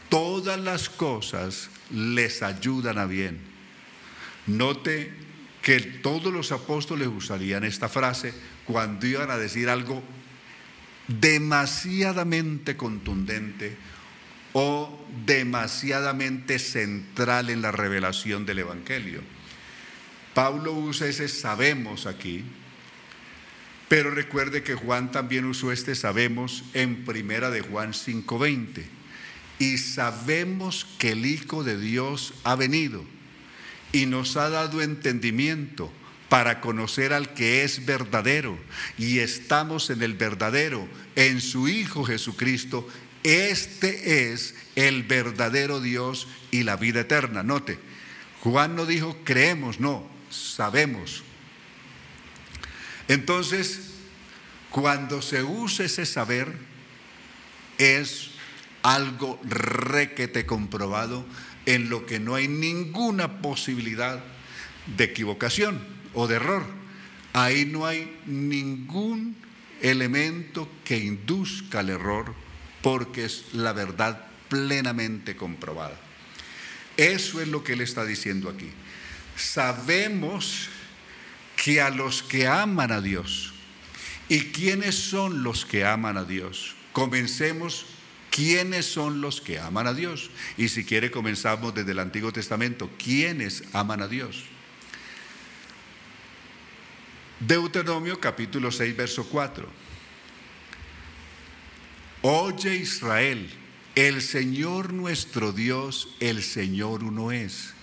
todas 0.09 0.59
las 0.59 0.89
cosas 0.89 1.69
les 1.89 2.43
ayudan 2.43 2.99
a 2.99 3.05
bien. 3.05 3.39
Note 4.45 5.28
que 5.69 5.81
todos 5.81 6.33
los 6.33 6.51
apóstoles 6.51 7.07
usarían 7.07 7.63
esta 7.63 7.89
frase 7.89 8.33
cuando 8.65 9.05
iban 9.05 9.29
a 9.29 9.37
decir 9.37 9.69
algo 9.69 10.01
demasiadamente 11.07 12.75
contundente 12.75 13.77
o 14.53 15.05
demasiadamente 15.27 16.57
central 16.57 17.51
en 17.51 17.61
la 17.61 17.71
revelación 17.71 18.47
del 18.47 18.57
Evangelio. 18.57 19.21
Pablo 20.33 20.73
usa 20.73 21.05
ese 21.05 21.27
sabemos 21.27 22.07
aquí, 22.07 22.43
pero 23.89 24.09
recuerde 24.09 24.63
que 24.63 24.73
Juan 24.73 25.11
también 25.11 25.45
usó 25.45 25.71
este 25.71 25.93
sabemos 25.93 26.63
en 26.73 27.05
primera 27.05 27.51
de 27.51 27.61
Juan 27.61 27.93
5:20. 27.93 28.87
Y 29.59 29.77
sabemos 29.77 30.87
que 30.97 31.11
el 31.11 31.27
Hijo 31.27 31.63
de 31.63 31.79
Dios 31.79 32.33
ha 32.43 32.55
venido 32.55 33.18
y 33.91 34.05
nos 34.05 34.37
ha 34.37 34.49
dado 34.49 34.81
entendimiento 34.81 35.91
para 36.29 36.61
conocer 36.61 37.11
al 37.11 37.33
que 37.33 37.63
es 37.63 37.85
verdadero 37.85 38.57
y 38.97 39.19
estamos 39.19 39.89
en 39.89 40.03
el 40.03 40.13
verdadero, 40.13 40.87
en 41.15 41.41
su 41.41 41.67
Hijo 41.67 42.05
Jesucristo. 42.05 42.87
Este 43.23 44.31
es 44.31 44.55
el 44.75 45.03
verdadero 45.03 45.81
Dios 45.81 46.27
y 46.51 46.63
la 46.63 46.75
vida 46.75 47.01
eterna. 47.01 47.43
Note, 47.43 47.79
Juan 48.41 48.75
no 48.75 48.85
dijo 48.85 49.17
creemos, 49.23 49.79
no, 49.79 50.07
sabemos. 50.29 51.23
Entonces, 53.07 53.89
cuando 54.69 55.23
se 55.23 55.43
usa 55.43 55.85
ese 55.85 56.05
saber, 56.05 56.53
es 57.79 58.28
algo 58.83 59.39
requete 59.43 60.45
comprobado 60.45 61.25
en 61.65 61.89
lo 61.89 62.05
que 62.05 62.19
no 62.19 62.35
hay 62.35 62.47
ninguna 62.47 63.41
posibilidad 63.41 64.23
de 64.97 65.03
equivocación 65.03 65.79
o 66.13 66.27
de 66.27 66.35
error. 66.35 66.63
Ahí 67.33 67.65
no 67.65 67.85
hay 67.85 68.17
ningún 68.25 69.35
elemento 69.81 70.69
que 70.83 70.97
induzca 70.97 71.79
al 71.79 71.89
error 71.89 72.33
porque 72.81 73.25
es 73.25 73.53
la 73.53 73.73
verdad 73.73 74.25
plenamente 74.47 75.35
comprobada. 75.35 75.99
Eso 76.97 77.41
es 77.41 77.47
lo 77.47 77.63
que 77.63 77.73
él 77.73 77.81
está 77.81 78.05
diciendo 78.05 78.49
aquí. 78.49 78.69
Sabemos 79.35 80.69
que 81.55 81.81
a 81.81 81.89
los 81.89 82.23
que 82.23 82.47
aman 82.47 82.91
a 82.91 83.01
Dios, 83.01 83.53
¿y 84.27 84.45
quiénes 84.45 84.95
son 84.95 85.43
los 85.43 85.65
que 85.65 85.85
aman 85.85 86.17
a 86.17 86.23
Dios? 86.23 86.75
Comencemos 86.91 87.85
¿Quiénes 88.39 88.85
son 88.85 89.19
los 89.19 89.41
que 89.41 89.59
aman 89.59 89.85
a 89.85 89.93
Dios? 89.93 90.31
Y 90.55 90.69
si 90.69 90.85
quiere 90.85 91.11
comenzamos 91.11 91.75
desde 91.75 91.91
el 91.91 91.99
Antiguo 91.99 92.31
Testamento. 92.31 92.89
¿Quiénes 92.97 93.65
aman 93.73 94.01
a 94.01 94.07
Dios? 94.07 94.45
Deuteronomio 97.41 98.17
capítulo 98.21 98.71
6, 98.71 98.95
verso 98.95 99.27
4. 99.27 99.67
Oye 102.21 102.77
Israel, 102.77 103.49
el 103.95 104.21
Señor 104.21 104.93
nuestro 104.93 105.51
Dios, 105.51 106.15
el 106.21 106.41
Señor 106.41 107.03
uno 107.03 107.33
es. 107.33 107.73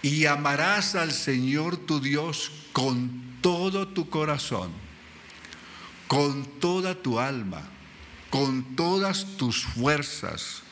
Y 0.00 0.26
amarás 0.26 0.94
al 0.94 1.10
Señor 1.10 1.76
tu 1.76 1.98
Dios 1.98 2.52
con 2.72 3.40
todo 3.40 3.88
tu 3.88 4.08
corazón, 4.08 4.70
con 6.06 6.44
toda 6.60 6.94
tu 6.94 7.18
alma, 7.18 7.73
con 8.34 8.74
todas 8.74 9.36
tus 9.36 9.62
fuerzas. 9.62 10.64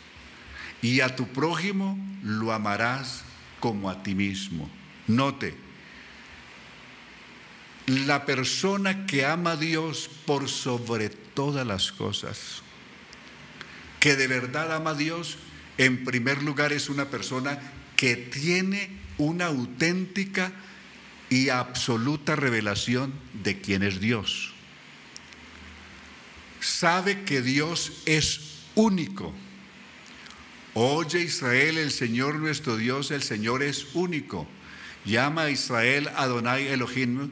Y 0.83 0.99
a 0.99 1.14
tu 1.14 1.28
prójimo 1.28 1.97
lo 2.25 2.52
amarás 2.52 3.23
como 3.61 3.88
a 3.88 4.02
ti 4.02 4.16
mismo. 4.16 4.69
Note, 5.07 5.54
la 7.87 8.26
persona 8.26 9.07
que 9.07 9.25
ama 9.25 9.52
a 9.52 9.57
Dios 9.57 10.11
por 10.26 10.49
sobre 10.49 11.09
todas 11.09 11.64
las 11.64 11.92
cosas, 11.92 12.62
que 14.00 14.16
de 14.16 14.26
verdad 14.26 14.75
ama 14.75 14.90
a 14.90 14.95
Dios, 14.95 15.38
en 15.78 16.02
primer 16.02 16.42
lugar 16.42 16.73
es 16.73 16.88
una 16.88 17.11
persona 17.11 17.61
que 17.95 18.16
tiene 18.16 18.90
una 19.19 19.47
auténtica 19.47 20.50
y 21.31 21.50
absoluta 21.50 22.35
revelación 22.35 23.14
de 23.45 23.61
quién 23.61 23.85
es 23.85 24.00
Dios. 24.00 24.52
Sabe 26.62 27.25
que 27.25 27.42
Dios 27.42 27.92
es 28.07 28.62
único. 28.75 29.35
Oye 30.75 31.21
Israel, 31.21 31.76
el 31.76 31.90
Señor 31.90 32.37
nuestro 32.37 32.76
Dios, 32.76 33.11
el 33.11 33.23
Señor 33.23 33.62
es 33.62 33.95
único. 33.95 34.47
Llama 35.04 35.42
a 35.42 35.50
Israel 35.50 36.09
Adonai 36.16 36.69
Elohim 36.69 37.31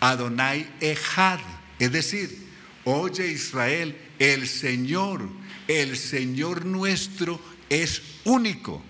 Adonai 0.00 0.68
Ejad, 0.80 1.38
es 1.78 1.92
decir, 1.92 2.48
Oye 2.84 3.28
Israel, 3.28 3.96
el 4.18 4.48
Señor, 4.48 5.28
el 5.68 5.96
Señor 5.96 6.64
nuestro 6.64 7.40
es 7.68 8.02
único. 8.24 8.82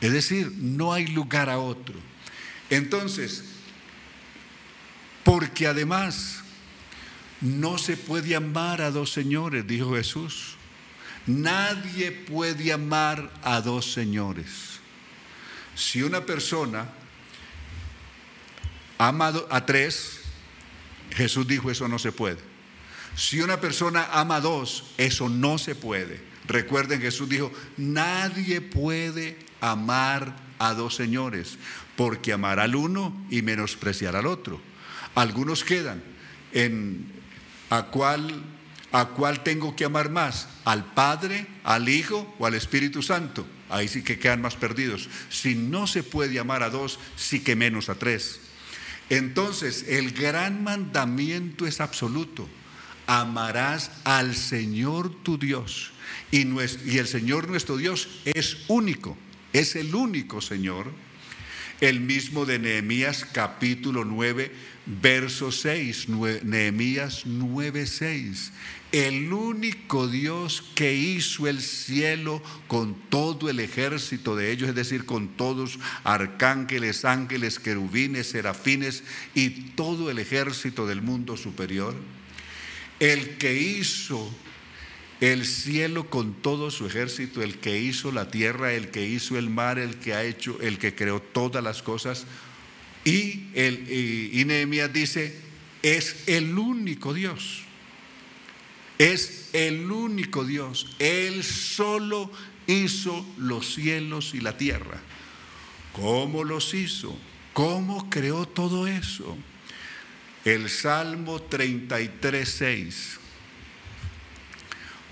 Es 0.00 0.12
decir, 0.12 0.52
no 0.56 0.92
hay 0.92 1.08
lugar 1.08 1.50
a 1.50 1.58
otro. 1.58 1.96
Entonces, 2.70 3.44
porque 5.24 5.66
además 5.66 6.44
no 7.40 7.78
se 7.78 7.96
puede 7.96 8.34
amar 8.34 8.82
a 8.82 8.90
dos 8.90 9.12
señores, 9.12 9.66
dijo 9.66 9.94
Jesús. 9.94 10.56
Nadie 11.26 12.10
puede 12.10 12.72
amar 12.72 13.30
a 13.42 13.60
dos 13.60 13.92
señores. 13.92 14.80
Si 15.74 16.02
una 16.02 16.24
persona 16.24 16.88
ama 18.96 19.32
a 19.50 19.66
tres, 19.66 20.20
Jesús 21.10 21.46
dijo 21.46 21.70
eso 21.70 21.86
no 21.86 21.98
se 21.98 22.12
puede. 22.12 22.38
Si 23.14 23.40
una 23.40 23.60
persona 23.60 24.08
ama 24.12 24.36
a 24.36 24.40
dos, 24.40 24.84
eso 24.96 25.28
no 25.28 25.58
se 25.58 25.74
puede. 25.74 26.20
Recuerden, 26.46 27.00
Jesús 27.00 27.28
dijo, 27.28 27.52
nadie 27.76 28.60
puede 28.60 29.38
amar 29.60 30.36
a 30.58 30.72
dos 30.72 30.94
señores, 30.94 31.58
porque 31.96 32.32
amar 32.32 32.58
al 32.58 32.74
uno 32.74 33.26
y 33.28 33.42
menospreciar 33.42 34.16
al 34.16 34.26
otro. 34.26 34.60
Algunos 35.14 35.62
quedan 35.62 36.02
en 36.52 37.17
a 37.70 37.84
cuál, 37.86 38.42
a 38.92 39.06
cuál 39.06 39.42
tengo 39.42 39.76
que 39.76 39.84
amar 39.84 40.10
más, 40.10 40.48
al 40.64 40.84
Padre, 40.94 41.46
al 41.64 41.88
Hijo 41.88 42.34
o 42.38 42.46
al 42.46 42.54
Espíritu 42.54 43.02
Santo. 43.02 43.46
Ahí 43.68 43.88
sí 43.88 44.02
que 44.02 44.18
quedan 44.18 44.40
más 44.40 44.56
perdidos. 44.56 45.08
Si 45.28 45.54
no 45.54 45.86
se 45.86 46.02
puede 46.02 46.38
amar 46.38 46.62
a 46.62 46.70
dos, 46.70 46.98
sí 47.16 47.40
que 47.40 47.56
menos 47.56 47.88
a 47.88 47.96
tres. 47.96 48.40
Entonces, 49.10 49.84
el 49.88 50.12
gran 50.12 50.62
mandamiento 50.62 51.66
es 51.66 51.80
absoluto. 51.80 52.48
Amarás 53.06 53.90
al 54.04 54.34
Señor 54.34 55.22
tu 55.22 55.38
Dios. 55.38 55.92
Y, 56.30 56.46
y 56.46 56.98
el 56.98 57.06
Señor 57.06 57.48
nuestro 57.48 57.76
Dios 57.76 58.08
es 58.24 58.58
único, 58.68 59.16
es 59.52 59.76
el 59.76 59.94
único 59.94 60.40
Señor. 60.40 60.90
El 61.80 62.00
mismo 62.00 62.44
de 62.44 62.58
Nehemías 62.58 63.24
capítulo 63.24 64.04
9, 64.04 64.52
verso 64.88 65.52
6, 65.52 66.08
Nehemías 66.42 67.22
9, 67.26 67.86
6. 67.86 68.52
El 68.90 69.30
único 69.34 70.08
Dios 70.08 70.64
que 70.74 70.94
hizo 70.94 71.46
el 71.46 71.60
cielo 71.60 72.42
con 72.68 72.94
todo 73.10 73.50
el 73.50 73.60
ejército 73.60 74.34
de 74.34 74.50
ellos, 74.50 74.70
es 74.70 74.74
decir, 74.74 75.04
con 75.04 75.28
todos 75.28 75.78
arcángeles, 76.04 77.04
ángeles, 77.04 77.58
querubines, 77.58 78.30
serafines 78.30 79.04
y 79.34 79.50
todo 79.50 80.10
el 80.10 80.18
ejército 80.18 80.86
del 80.86 81.02
mundo 81.02 81.36
superior. 81.36 81.94
El 82.98 83.36
que 83.36 83.60
hizo 83.60 84.32
el 85.20 85.44
cielo 85.44 86.08
con 86.08 86.32
todo 86.32 86.70
su 86.70 86.86
ejército, 86.86 87.42
el 87.42 87.58
que 87.58 87.78
hizo 87.78 88.10
la 88.10 88.30
tierra, 88.30 88.72
el 88.72 88.90
que 88.90 89.06
hizo 89.06 89.36
el 89.36 89.50
mar, 89.50 89.78
el 89.78 89.96
que 89.96 90.14
ha 90.14 90.24
hecho, 90.24 90.58
el 90.62 90.78
que 90.78 90.94
creó 90.94 91.20
todas 91.20 91.62
las 91.62 91.82
cosas. 91.82 92.24
Y, 93.04 93.48
y, 93.54 94.44
Nehemías 94.44 94.92
dice, 94.92 95.34
es 95.82 96.24
el 96.26 96.58
único 96.58 97.14
Dios. 97.14 97.62
Es 98.98 99.50
el 99.52 99.90
único 99.90 100.44
Dios. 100.44 100.94
Él 100.98 101.44
solo 101.44 102.30
hizo 102.66 103.26
los 103.38 103.74
cielos 103.74 104.34
y 104.34 104.40
la 104.40 104.56
tierra. 104.56 105.00
¿Cómo 105.92 106.44
los 106.44 106.74
hizo? 106.74 107.16
¿Cómo 107.52 108.10
creó 108.10 108.46
todo 108.46 108.86
eso? 108.86 109.36
El 110.44 110.68
Salmo 110.68 111.40
33, 111.40 112.48
6 112.48 113.18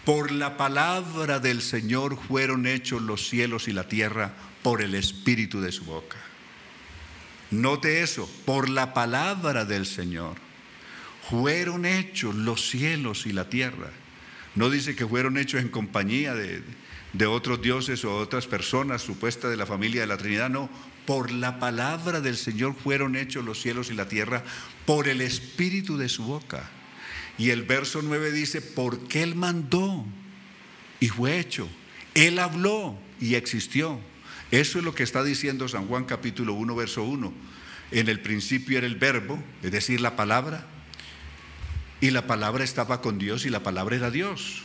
por 0.07 0.31
la 0.31 0.57
palabra 0.57 1.40
del 1.40 1.61
Señor 1.61 2.16
fueron 2.16 2.69
hechos 2.69 3.02
los 3.02 3.28
cielos 3.28 3.67
y 3.67 3.73
la 3.73 3.89
tierra 3.89 4.32
por 4.63 4.80
el 4.80 4.95
espíritu 4.95 5.60
de 5.60 5.73
su 5.73 5.84
boca. 5.84 6.17
Note 7.50 8.02
eso, 8.02 8.28
por 8.45 8.69
la 8.69 8.93
palabra 8.93 9.65
del 9.65 9.87
Señor 9.87 10.35
fueron 11.28 11.87
hechos 11.87 12.35
los 12.35 12.69
cielos 12.69 13.26
y 13.26 13.32
la 13.32 13.49
tierra. 13.49 13.91
No 14.54 14.71
dice 14.71 14.95
que 14.95 15.06
fueron 15.06 15.39
hechos 15.39 15.61
en 15.61 15.69
compañía 15.69 16.35
de, 16.35 16.63
de 17.13 17.26
otros 17.26 17.61
dioses 17.61 18.04
o 18.04 18.17
otras 18.17 18.47
personas 18.47 19.02
supuestas 19.02 19.50
de 19.50 19.56
la 19.56 19.67
familia 19.67 20.02
de 20.02 20.06
la 20.06 20.17
Trinidad, 20.17 20.50
no, 20.50 20.71
por 21.04 21.30
la 21.30 21.59
palabra 21.59 22.21
del 22.21 22.37
Señor 22.37 22.75
fueron 22.75 23.17
hechos 23.17 23.45
los 23.45 23.61
cielos 23.61 23.91
y 23.91 23.95
la 23.95 24.09
tierra, 24.09 24.45
por 24.85 25.09
el 25.09 25.21
espíritu 25.21 25.97
de 25.97 26.09
su 26.09 26.25
boca. 26.25 26.71
Y 27.39 27.50
el 27.50 27.63
verso 27.63 28.00
9 28.02 28.32
dice, 28.32 28.63
porque 28.63 29.23
Él 29.23 29.35
mandó 29.35 30.04
y 31.00 31.09
fue 31.09 31.39
hecho. 31.39 31.69
Él 32.15 32.39
habló 32.39 32.99
y 33.21 33.35
existió. 33.35 34.00
Eso 34.50 34.78
es 34.78 34.85
lo 34.85 34.95
que 34.95 35.02
está 35.02 35.25
diciendo 35.25 35.69
San 35.69 35.87
Juan 35.87 36.04
capítulo 36.04 36.54
1, 36.54 36.75
verso 36.76 37.02
1. 37.02 37.32
En 37.91 38.09
el 38.09 38.21
principio 38.21 38.78
era 38.78 38.87
el 38.87 38.97
verbo, 38.97 39.43
es 39.63 39.73
decir, 39.73 40.00
la 40.00 40.17
palabra. 40.17 40.67
Y 42.00 42.11
la 42.11 42.26
palabra 42.26 42.63
estaba 42.63 43.00
con 43.00 43.19
Dios 43.19 43.47
y 43.47 43.50
la 43.50 43.63
palabra 43.63 43.97
era 43.97 44.11
Dios. 44.11 44.63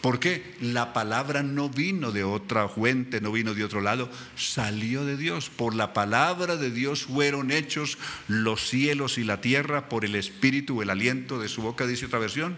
Porque 0.00 0.54
la 0.60 0.92
palabra 0.92 1.42
no 1.42 1.68
vino 1.68 2.12
de 2.12 2.22
otra 2.22 2.68
fuente, 2.68 3.20
no 3.20 3.32
vino 3.32 3.54
de 3.54 3.64
otro 3.64 3.80
lado, 3.80 4.08
salió 4.36 5.04
de 5.04 5.16
Dios. 5.16 5.50
Por 5.50 5.74
la 5.74 5.92
palabra 5.92 6.56
de 6.56 6.70
Dios 6.70 7.04
fueron 7.04 7.50
hechos 7.50 7.98
los 8.28 8.68
cielos 8.68 9.18
y 9.18 9.24
la 9.24 9.40
tierra, 9.40 9.88
por 9.88 10.04
el 10.04 10.14
espíritu, 10.14 10.82
el 10.82 10.90
aliento 10.90 11.40
de 11.40 11.48
su 11.48 11.62
boca, 11.62 11.86
dice 11.86 12.06
otra 12.06 12.20
versión. 12.20 12.56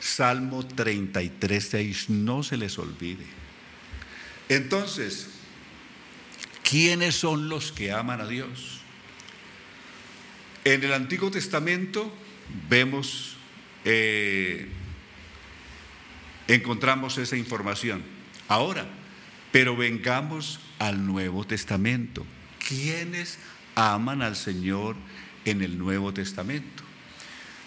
Salmo 0.00 0.66
33, 0.66 1.68
6, 1.68 2.10
no 2.10 2.42
se 2.42 2.56
les 2.56 2.78
olvide. 2.78 3.26
Entonces, 4.48 5.35
¿quiénes 6.68 7.14
son 7.14 7.48
los 7.48 7.72
que 7.72 7.92
aman 7.92 8.20
a 8.20 8.26
Dios? 8.26 8.80
En 10.64 10.82
el 10.82 10.92
Antiguo 10.92 11.30
Testamento 11.30 12.12
vemos... 12.68 13.36
Eh, 13.84 14.68
encontramos 16.48 17.18
esa 17.18 17.36
información. 17.36 18.02
Ahora, 18.48 18.86
pero 19.52 19.76
vengamos 19.76 20.60
al 20.78 21.06
Nuevo 21.06 21.44
Testamento. 21.44 22.26
¿Quiénes 22.68 23.38
aman 23.76 24.22
al 24.22 24.34
Señor 24.34 24.96
en 25.44 25.62
el 25.62 25.78
Nuevo 25.78 26.12
Testamento? 26.12 26.82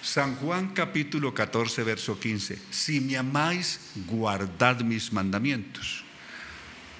San 0.01 0.35
Juan 0.35 0.69
capítulo 0.73 1.33
14, 1.33 1.83
verso 1.83 2.19
15. 2.19 2.59
Si 2.69 3.01
me 3.01 3.17
amáis, 3.17 3.91
guardad 4.07 4.81
mis 4.81 5.11
mandamientos. 5.11 6.03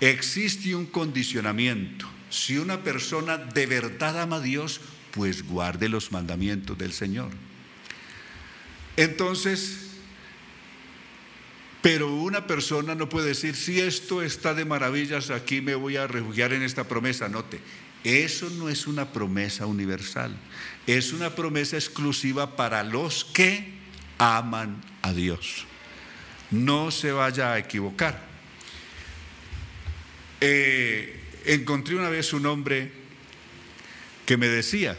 Existe 0.01 0.75
un 0.75 0.85
condicionamiento. 0.85 2.07
Si 2.29 2.57
una 2.57 2.83
persona 2.83 3.38
de 3.38 3.65
verdad 3.65 4.21
ama 4.21 4.38
a 4.38 4.41
Dios, 4.41 4.81
pues 5.12 5.45
guarde 5.45 5.89
los 5.89 6.12
mandamientos 6.12 6.77
del 6.77 6.93
Señor. 6.93 7.31
Entonces, 8.95 9.89
pero 11.81 12.13
una 12.13 12.45
persona 12.45 12.95
no 12.95 13.09
puede 13.09 13.29
decir, 13.29 13.55
si 13.55 13.79
esto 13.79 14.21
está 14.21 14.53
de 14.53 14.65
maravillas, 14.65 15.29
aquí 15.29 15.62
me 15.62 15.75
voy 15.75 15.95
a 15.97 16.07
refugiar 16.07 16.53
en 16.53 16.62
esta 16.62 16.83
promesa. 16.83 17.29
Note, 17.29 17.59
eso 18.03 18.49
no 18.51 18.69
es 18.69 18.88
una 18.88 19.12
promesa 19.12 19.65
universal, 19.65 20.35
es 20.88 21.13
una 21.13 21.35
promesa 21.35 21.77
exclusiva 21.77 22.55
para 22.55 22.83
los 22.83 23.25
que 23.25 23.73
aman 24.17 24.81
a 25.01 25.13
Dios. 25.13 25.65
No 26.51 26.91
se 26.91 27.12
vaya 27.12 27.53
a 27.53 27.59
equivocar. 27.59 28.29
Eh, 30.41 31.19
encontré 31.45 31.95
una 31.95 32.10
vez 32.10 32.34
un 32.34 32.45
hombre 32.45 32.91
que 34.25 34.38
me 34.38 34.47
decía, 34.47 34.97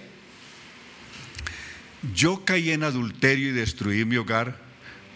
yo 2.15 2.45
caí 2.45 2.71
en 2.71 2.83
adulterio 2.83 3.51
y 3.51 3.53
destruí 3.53 4.05
mi 4.05 4.17
hogar, 4.17 4.61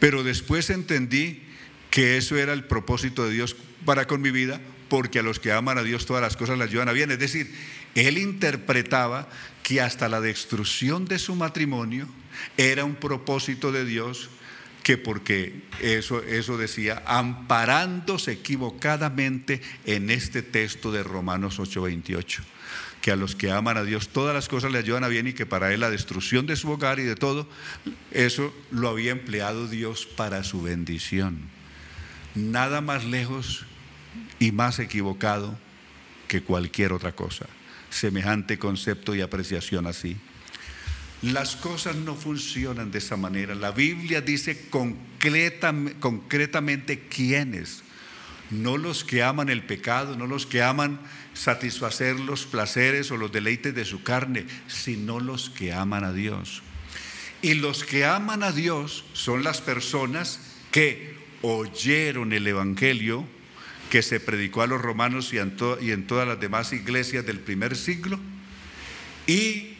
pero 0.01 0.23
después 0.23 0.71
entendí 0.71 1.43
que 1.91 2.17
eso 2.17 2.37
era 2.37 2.53
el 2.53 2.65
propósito 2.65 3.25
de 3.25 3.35
Dios 3.35 3.57
para 3.85 4.07
con 4.07 4.21
mi 4.21 4.31
vida, 4.31 4.61
porque 4.89 5.19
a 5.19 5.23
los 5.23 5.41
que 5.41 5.53
aman 5.53 5.79
a 5.79 5.83
Dios 5.83 6.07
todas 6.07 6.23
las 6.23 6.37
cosas 6.37 6.59
les 6.59 6.69
ayudan 6.69 6.89
a 6.89 6.93
bien. 6.93 7.11
Es 7.11 7.19
decir, 7.19 7.53
él 7.95 8.19
interpretaba 8.19 9.29
que 9.63 9.81
hasta 9.81 10.09
la 10.09 10.21
destrucción 10.21 11.07
de 11.07 11.19
su 11.19 11.35
matrimonio 11.35 12.07
era 12.57 12.85
un 12.85 12.95
propósito 12.95 13.73
de 13.73 13.85
Dios 13.85 14.29
que 14.85 14.97
porque 14.97 15.65
eso, 15.81 16.23
eso 16.23 16.57
decía, 16.57 17.03
amparándose 17.07 18.31
equivocadamente 18.31 19.61
en 19.85 20.11
este 20.11 20.43
texto 20.43 20.93
de 20.93 21.03
Romanos 21.03 21.59
8:28, 21.59 22.43
que 23.01 23.11
a 23.11 23.17
los 23.17 23.35
que 23.35 23.51
aman 23.51 23.77
a 23.77 23.83
Dios 23.83 24.11
todas 24.11 24.35
las 24.35 24.49
cosas 24.49 24.71
le 24.71 24.79
ayudan 24.79 25.03
a 25.03 25.09
bien 25.09 25.27
y 25.27 25.33
que 25.33 25.47
para 25.47 25.73
él 25.75 25.81
la 25.81 25.91
destrucción 25.91 26.47
de 26.47 26.55
su 26.55 26.71
hogar 26.71 27.01
y 27.01 27.03
de 27.03 27.17
todo, 27.17 27.49
eso 28.13 28.55
lo 28.71 28.89
había 28.89 29.11
empleado 29.11 29.67
Dios 29.67 30.07
para 30.07 30.45
su 30.45 30.63
bendición 30.63 31.53
nada 32.35 32.81
más 32.81 33.05
lejos 33.05 33.65
y 34.39 34.53
más 34.53 34.79
equivocado 34.79 35.57
que 36.29 36.43
cualquier 36.43 36.93
otra 36.93 37.13
cosa. 37.13 37.47
Semejante 37.91 38.59
concepto 38.59 39.15
y 39.15 39.21
apreciación 39.21 39.87
así. 39.87 40.17
Las 41.33 41.57
cosas 41.57 41.97
no 41.97 42.15
funcionan 42.15 42.91
de 42.91 42.99
esa 42.99 43.17
manera. 43.17 43.55
La 43.55 43.71
Biblia 43.71 44.21
dice 44.21 44.69
concretamente 44.69 47.01
quiénes. 47.09 47.83
No 48.51 48.77
los 48.77 49.05
que 49.05 49.23
aman 49.23 49.49
el 49.49 49.63
pecado, 49.63 50.17
no 50.17 50.27
los 50.27 50.45
que 50.45 50.63
aman 50.63 51.01
satisfacer 51.33 52.21
los 52.21 52.45
placeres 52.45 53.11
o 53.11 53.17
los 53.17 53.33
deleites 53.33 53.75
de 53.75 53.87
su 53.87 54.03
carne, 54.03 54.45
sino 54.69 55.19
los 55.19 55.49
que 55.49 55.73
aman 55.73 56.05
a 56.05 56.13
Dios. 56.13 56.63
Y 57.41 57.55
los 57.55 57.85
que 57.85 58.05
aman 58.05 58.43
a 58.43 58.53
Dios 58.53 59.07
son 59.15 59.45
las 59.45 59.63
personas 59.63 60.41
que 60.71 61.17
oyeron 61.41 62.35
el 62.35 62.47
Evangelio 62.47 63.27
que 63.91 64.03
se 64.03 64.21
predicó 64.21 64.63
a 64.63 64.67
los 64.67 64.81
romanos 64.81 65.33
y 65.33 65.39
en, 65.39 66.07
todas 66.07 66.29
las 66.29 66.41
demás 66.41 66.73
iglesias 66.73 67.25
del 67.25 67.41
primer 67.41 67.77
siglo 67.77 68.19
y 69.27 69.74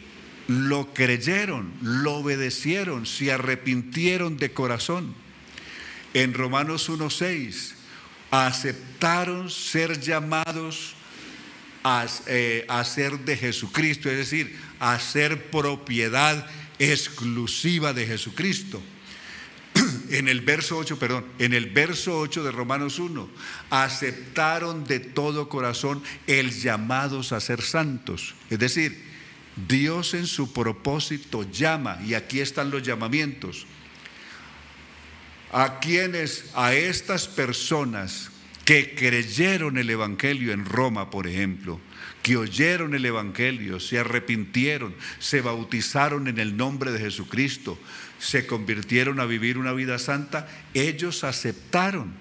lo 0.47 0.93
creyeron, 0.93 1.73
lo 1.81 2.15
obedecieron, 2.15 3.05
se 3.05 3.31
arrepintieron 3.31 4.37
de 4.37 4.51
corazón. 4.53 5.15
En 6.13 6.33
Romanos 6.33 6.89
1.6, 6.89 7.73
aceptaron 8.31 9.49
ser 9.49 9.99
llamados 9.99 10.95
eh, 12.27 12.65
a, 12.67 12.83
ser 12.83 13.19
de 13.19 13.37
Jesucristo, 13.37 14.09
es 14.09 14.17
decir, 14.17 14.57
a 14.79 14.99
ser 14.99 15.51
propiedad 15.51 16.47
exclusiva 16.79 17.93
de 17.93 18.07
Jesucristo. 18.07 18.81
En 20.09 20.27
el 20.27 20.41
verso 20.41 20.77
8, 20.77 20.97
perdón, 20.99 21.25
en 21.39 21.53
el 21.53 21.65
verso 21.67 22.19
8 22.19 22.43
de 22.43 22.51
Romanos 22.51 22.99
1, 22.99 23.29
aceptaron 23.71 24.85
de 24.85 24.99
todo 24.99 25.49
corazón 25.49 26.01
el 26.27 26.51
llamados 26.51 27.31
a 27.31 27.39
ser 27.39 27.61
santos. 27.61 28.35
Es 28.49 28.59
decir, 28.59 29.14
Dios 29.55 30.13
en 30.13 30.27
su 30.27 30.51
propósito 30.51 31.49
llama, 31.49 31.99
y 32.05 32.13
aquí 32.13 32.39
están 32.39 32.71
los 32.71 32.83
llamamientos, 32.83 33.65
a 35.51 35.79
quienes, 35.79 36.51
a 36.53 36.73
estas 36.73 37.27
personas 37.27 38.31
que 38.65 38.95
creyeron 38.95 39.77
el 39.77 39.89
Evangelio 39.89 40.51
en 40.51 40.65
Roma, 40.65 41.11
por 41.11 41.27
ejemplo, 41.27 41.79
que 42.23 42.35
oyeron 42.35 42.95
el 42.95 43.05
Evangelio, 43.05 43.79
se 43.79 43.99
arrepintieron, 43.99 44.95
se 45.19 45.41
bautizaron 45.41 46.27
en 46.27 46.39
el 46.39 46.57
nombre 46.57 46.91
de 46.91 46.99
Jesucristo, 46.99 47.79
se 48.17 48.47
convirtieron 48.47 49.19
a 49.19 49.25
vivir 49.25 49.59
una 49.59 49.71
vida 49.71 49.99
santa, 49.99 50.47
ellos 50.73 51.23
aceptaron 51.23 52.13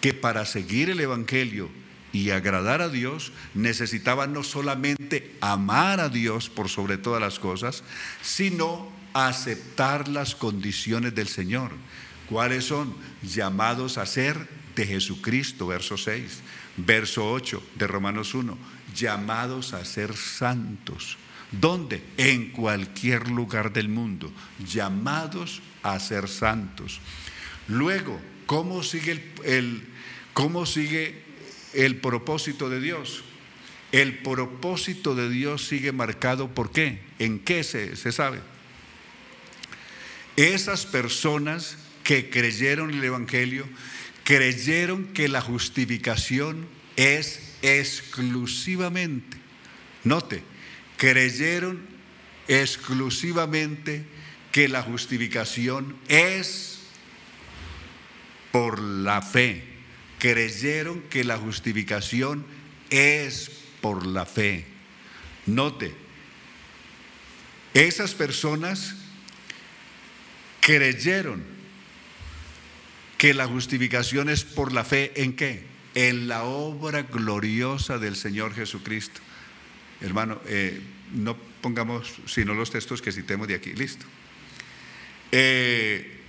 que 0.00 0.12
para 0.12 0.44
seguir 0.44 0.90
el 0.90 1.00
Evangelio 1.00 1.70
y 2.16 2.30
agradar 2.30 2.80
a 2.80 2.88
Dios, 2.88 3.30
necesitaban 3.52 4.32
no 4.32 4.42
solamente 4.42 5.36
amar 5.42 6.00
a 6.00 6.08
Dios 6.08 6.48
por 6.48 6.70
sobre 6.70 6.96
todas 6.96 7.20
las 7.20 7.38
cosas, 7.38 7.84
sino 8.22 8.90
aceptar 9.12 10.08
las 10.08 10.34
condiciones 10.34 11.14
del 11.14 11.28
Señor. 11.28 11.72
¿Cuáles 12.30 12.64
son? 12.64 12.94
Llamados 13.22 13.98
a 13.98 14.06
ser 14.06 14.48
de 14.74 14.86
Jesucristo, 14.86 15.66
verso 15.66 15.98
6. 15.98 16.40
Verso 16.78 17.30
8 17.30 17.62
de 17.74 17.86
Romanos 17.86 18.34
1. 18.34 18.56
Llamados 18.94 19.74
a 19.74 19.84
ser 19.84 20.16
santos. 20.16 21.18
¿Dónde? 21.52 22.02
En 22.16 22.50
cualquier 22.50 23.28
lugar 23.28 23.74
del 23.74 23.90
mundo. 23.90 24.32
Llamados 24.66 25.60
a 25.82 26.00
ser 26.00 26.28
santos. 26.28 27.00
Luego, 27.68 28.18
¿cómo 28.46 28.82
sigue 28.82 29.12
el, 29.12 29.32
el 29.44 29.88
cómo 30.32 30.64
sigue 30.66 31.25
el 31.76 31.96
propósito 31.96 32.68
de 32.68 32.80
Dios. 32.80 33.22
El 33.92 34.18
propósito 34.18 35.14
de 35.14 35.28
Dios 35.28 35.66
sigue 35.66 35.92
marcado 35.92 36.52
por 36.52 36.72
qué, 36.72 37.00
en 37.18 37.38
qué 37.38 37.62
se, 37.62 37.96
se 37.96 38.10
sabe. 38.10 38.40
Esas 40.36 40.86
personas 40.86 41.78
que 42.02 42.28
creyeron 42.30 42.90
el 42.90 43.04
Evangelio, 43.04 43.66
creyeron 44.24 45.06
que 45.12 45.28
la 45.28 45.40
justificación 45.40 46.66
es 46.96 47.54
exclusivamente, 47.62 49.36
note, 50.04 50.42
creyeron 50.96 51.80
exclusivamente 52.48 54.04
que 54.52 54.68
la 54.68 54.82
justificación 54.82 55.96
es 56.08 56.78
por 58.52 58.80
la 58.80 59.20
fe 59.20 59.75
creyeron 60.18 61.02
que 61.02 61.24
la 61.24 61.38
justificación 61.38 62.44
es 62.90 63.50
por 63.80 64.06
la 64.06 64.26
fe. 64.26 64.66
Note, 65.46 65.94
esas 67.74 68.14
personas 68.14 68.96
creyeron 70.60 71.44
que 73.18 73.34
la 73.34 73.46
justificación 73.46 74.28
es 74.28 74.44
por 74.44 74.72
la 74.72 74.84
fe 74.84 75.12
en 75.22 75.36
qué? 75.36 75.64
En 75.94 76.28
la 76.28 76.44
obra 76.44 77.02
gloriosa 77.02 77.98
del 77.98 78.16
Señor 78.16 78.54
Jesucristo. 78.54 79.20
Hermano, 80.00 80.40
eh, 80.46 80.80
no 81.14 81.36
pongamos 81.62 82.14
sino 82.26 82.54
los 82.54 82.70
textos 82.70 83.00
que 83.00 83.12
citemos 83.12 83.48
de 83.48 83.54
aquí, 83.54 83.72
listo. 83.72 84.04
Eh, 85.32 86.20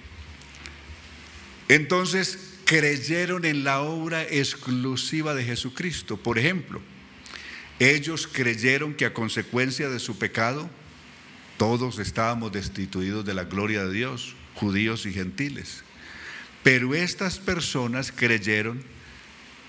entonces, 1.67 2.46
creyeron 2.67 3.45
en 3.45 3.63
la 3.63 3.79
obra 3.79 4.23
exclusiva 4.23 5.33
de 5.33 5.45
Jesucristo. 5.45 6.17
Por 6.17 6.37
ejemplo, 6.37 6.81
ellos 7.79 8.27
creyeron 8.27 8.93
que 8.93 9.05
a 9.05 9.13
consecuencia 9.13 9.89
de 9.89 9.99
su 9.99 10.19
pecado, 10.19 10.69
todos 11.55 11.97
estábamos 11.97 12.51
destituidos 12.51 13.23
de 13.23 13.33
la 13.33 13.45
gloria 13.45 13.85
de 13.85 13.93
Dios, 13.93 14.35
judíos 14.53 15.05
y 15.05 15.13
gentiles. 15.13 15.85
Pero 16.61 16.93
estas 16.93 17.39
personas 17.39 18.11
creyeron 18.11 18.83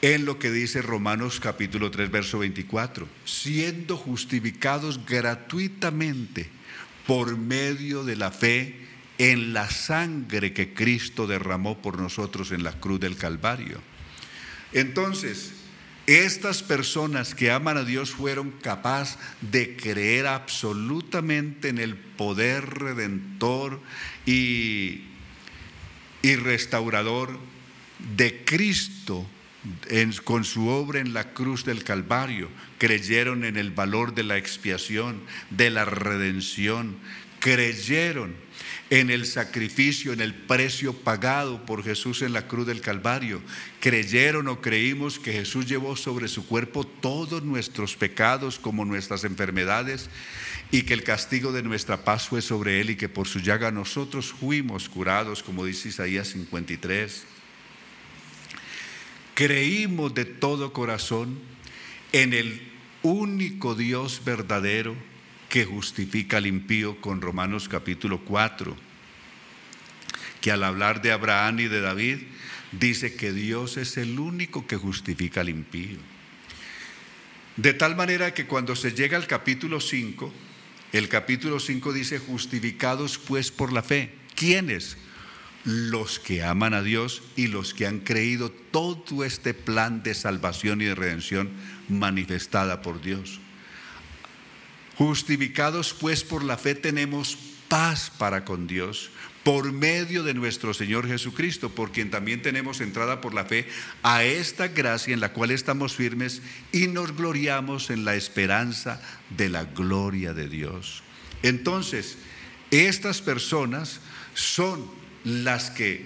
en 0.03 0.25
lo 0.25 0.41
que 0.41 0.51
dice 0.51 0.83
Romanos 0.83 1.39
capítulo 1.39 1.93
3, 1.93 2.11
verso 2.11 2.41
24, 2.41 3.07
siendo 3.25 3.97
justificados 3.97 5.07
gratuitamente 5.07 6.51
por 7.07 7.37
medio 7.39 8.03
de 8.03 8.17
la 8.17 8.33
fe 8.33 8.88
en 9.19 9.53
la 9.53 9.69
sangre 9.69 10.53
que 10.53 10.73
Cristo 10.73 11.27
derramó 11.27 11.79
por 11.79 11.99
nosotros 11.99 12.53
en 12.53 12.63
la 12.63 12.73
cruz 12.73 13.01
del 13.01 13.17
Calvario. 13.17 13.81
Entonces, 14.73 15.53
estas 16.07 16.63
personas 16.63 17.35
que 17.35 17.51
aman 17.51 17.77
a 17.77 17.85
Dios 17.85 18.13
fueron 18.13 18.51
capaces 18.51 19.19
de 19.41 19.77
creer 19.77 20.27
absolutamente 20.27 21.69
en 21.69 21.79
el 21.79 21.97
poder 21.97 22.65
redentor 22.65 23.81
y, 24.25 25.03
y 26.23 26.37
restaurador 26.37 27.39
de 28.17 28.45
Cristo 28.45 29.27
con 30.25 30.45
su 30.45 30.69
obra 30.69 31.01
en 31.01 31.13
la 31.13 31.33
cruz 31.33 31.65
del 31.65 31.85
Calvario. 31.85 32.49
Creyeron 32.79 33.45
en 33.45 33.57
el 33.57 33.71
valor 33.71 34.15
de 34.15 34.23
la 34.23 34.37
expiación, 34.37 35.21
de 35.51 35.71
la 35.71 35.85
redención. 35.85 36.97
Creyeron 37.41 38.35
en 38.91 39.11
el 39.11 39.27
sacrificio, 39.27 40.13
en 40.13 40.21
el 40.21 40.35
precio 40.35 40.95
pagado 40.95 41.65
por 41.67 41.85
Jesús 41.85 42.23
en 42.23 42.33
la 42.33 42.47
cruz 42.47 42.67
del 42.67 42.81
Calvario. 42.81 43.43
Creyeron 43.81 44.49
o 44.49 44.61
creímos 44.61 45.19
que 45.19 45.33
Jesús 45.33 45.67
llevó 45.67 45.97
sobre 45.97 46.29
su 46.29 46.47
cuerpo 46.47 46.85
todos 46.85 47.43
nuestros 47.43 47.97
pecados 47.97 48.59
como 48.59 48.85
nuestras 48.85 49.25
enfermedades 49.25 50.09
y 50.71 50.83
que 50.83 50.95
el 50.95 51.03
castigo 51.03 51.53
de 51.53 51.63
nuestra 51.63 52.05
paz 52.05 52.29
fue 52.29 52.41
sobre 52.41 52.81
él 52.81 52.91
y 52.91 52.97
que 52.97 53.09
por 53.09 53.29
su 53.29 53.41
llaga 53.41 53.71
nosotros 53.71 54.33
fuimos 54.33 54.89
curados, 54.89 55.43
como 55.43 55.65
dice 55.65 55.89
Isaías 55.89 56.29
53. 56.29 57.25
Creímos 59.35 60.15
de 60.15 60.25
todo 60.25 60.73
corazón 60.73 61.39
en 62.13 62.33
el 62.33 62.73
único 63.03 63.75
Dios 63.75 64.23
verdadero 64.25 64.97
que 65.49 65.65
justifica 65.65 66.37
al 66.37 66.47
impío 66.47 67.01
con 67.01 67.21
Romanos 67.21 67.69
capítulo 67.69 68.21
4, 68.21 68.77
que 70.41 70.53
al 70.53 70.63
hablar 70.63 71.03
de 71.03 71.13
Abraham 71.13 71.61
y 71.61 71.69
de 71.69 71.81
David, 71.81 72.19
dice 72.73 73.15
que 73.15 73.33
Dios 73.33 73.77
es 73.77 73.97
el 73.97 74.19
único 74.19 74.67
que 74.67 74.77
justifica 74.77 75.41
al 75.41 75.49
impío. 75.49 75.99
De 77.57 77.73
tal 77.73 77.97
manera 77.97 78.35
que 78.35 78.47
cuando 78.47 78.77
se 78.77 78.93
llega 78.93 79.17
al 79.17 79.27
capítulo 79.27 79.81
5, 79.81 80.33
el 80.93 81.09
capítulo 81.09 81.59
5 81.61 81.93
dice, 81.93 82.19
justificados 82.19 83.19
pues 83.19 83.51
por 83.51 83.73
la 83.73 83.83
fe. 83.83 84.15
¿Quiénes? 84.35 84.97
Los 85.65 86.19
que 86.19 86.45
aman 86.45 86.73
a 86.73 86.83
Dios 86.83 87.23
y 87.37 87.49
los 87.49 87.75
que 87.75 87.87
han 87.87 87.99
creído 87.99 88.51
todo 88.51 89.25
este 89.25 89.55
plan 89.55 90.03
de 90.03 90.15
salvación 90.15 90.81
y 90.81 90.85
de 90.85 90.95
redención 90.95 91.51
manifestada 91.89 92.81
por 92.81 93.03
Dios. 93.03 93.41
Justificados 94.99 95.95
pues 95.95 96.25
por 96.25 96.45
la 96.45 96.59
fe 96.59 96.75
tenemos 96.75 97.39
paz 97.69 98.13
para 98.19 98.45
con 98.45 98.67
Dios 98.67 99.11
por 99.45 99.73
medio 99.73 100.25
de 100.25 100.35
nuestro 100.35 100.75
Señor 100.75 101.07
Jesucristo, 101.07 101.71
por 101.71 101.91
quien 101.91 102.11
también 102.11 102.43
tenemos 102.43 102.83
entrada 102.83 103.21
por 103.23 103.33
la 103.33 103.47
fe 103.47 103.67
a 104.03 104.25
esta 104.25 104.69
gracia 104.69 105.15
en 105.15 105.21
la 105.21 105.33
cual 105.33 105.53
estamos 105.53 105.95
firmes 105.95 106.43
y 106.73 106.89
nos 106.89 107.17
gloriamos 107.17 107.89
en 107.89 108.05
la 108.05 108.15
esperanza 108.15 109.01
de 109.31 109.49
la 109.49 109.65
gloria 109.65 110.35
de 110.35 110.49
Dios. 110.49 111.03
Entonces, 111.43 112.19
Estas 112.71 113.23
personas 113.23 114.01
son 114.35 114.91
las 115.25 115.71
que, 115.71 116.05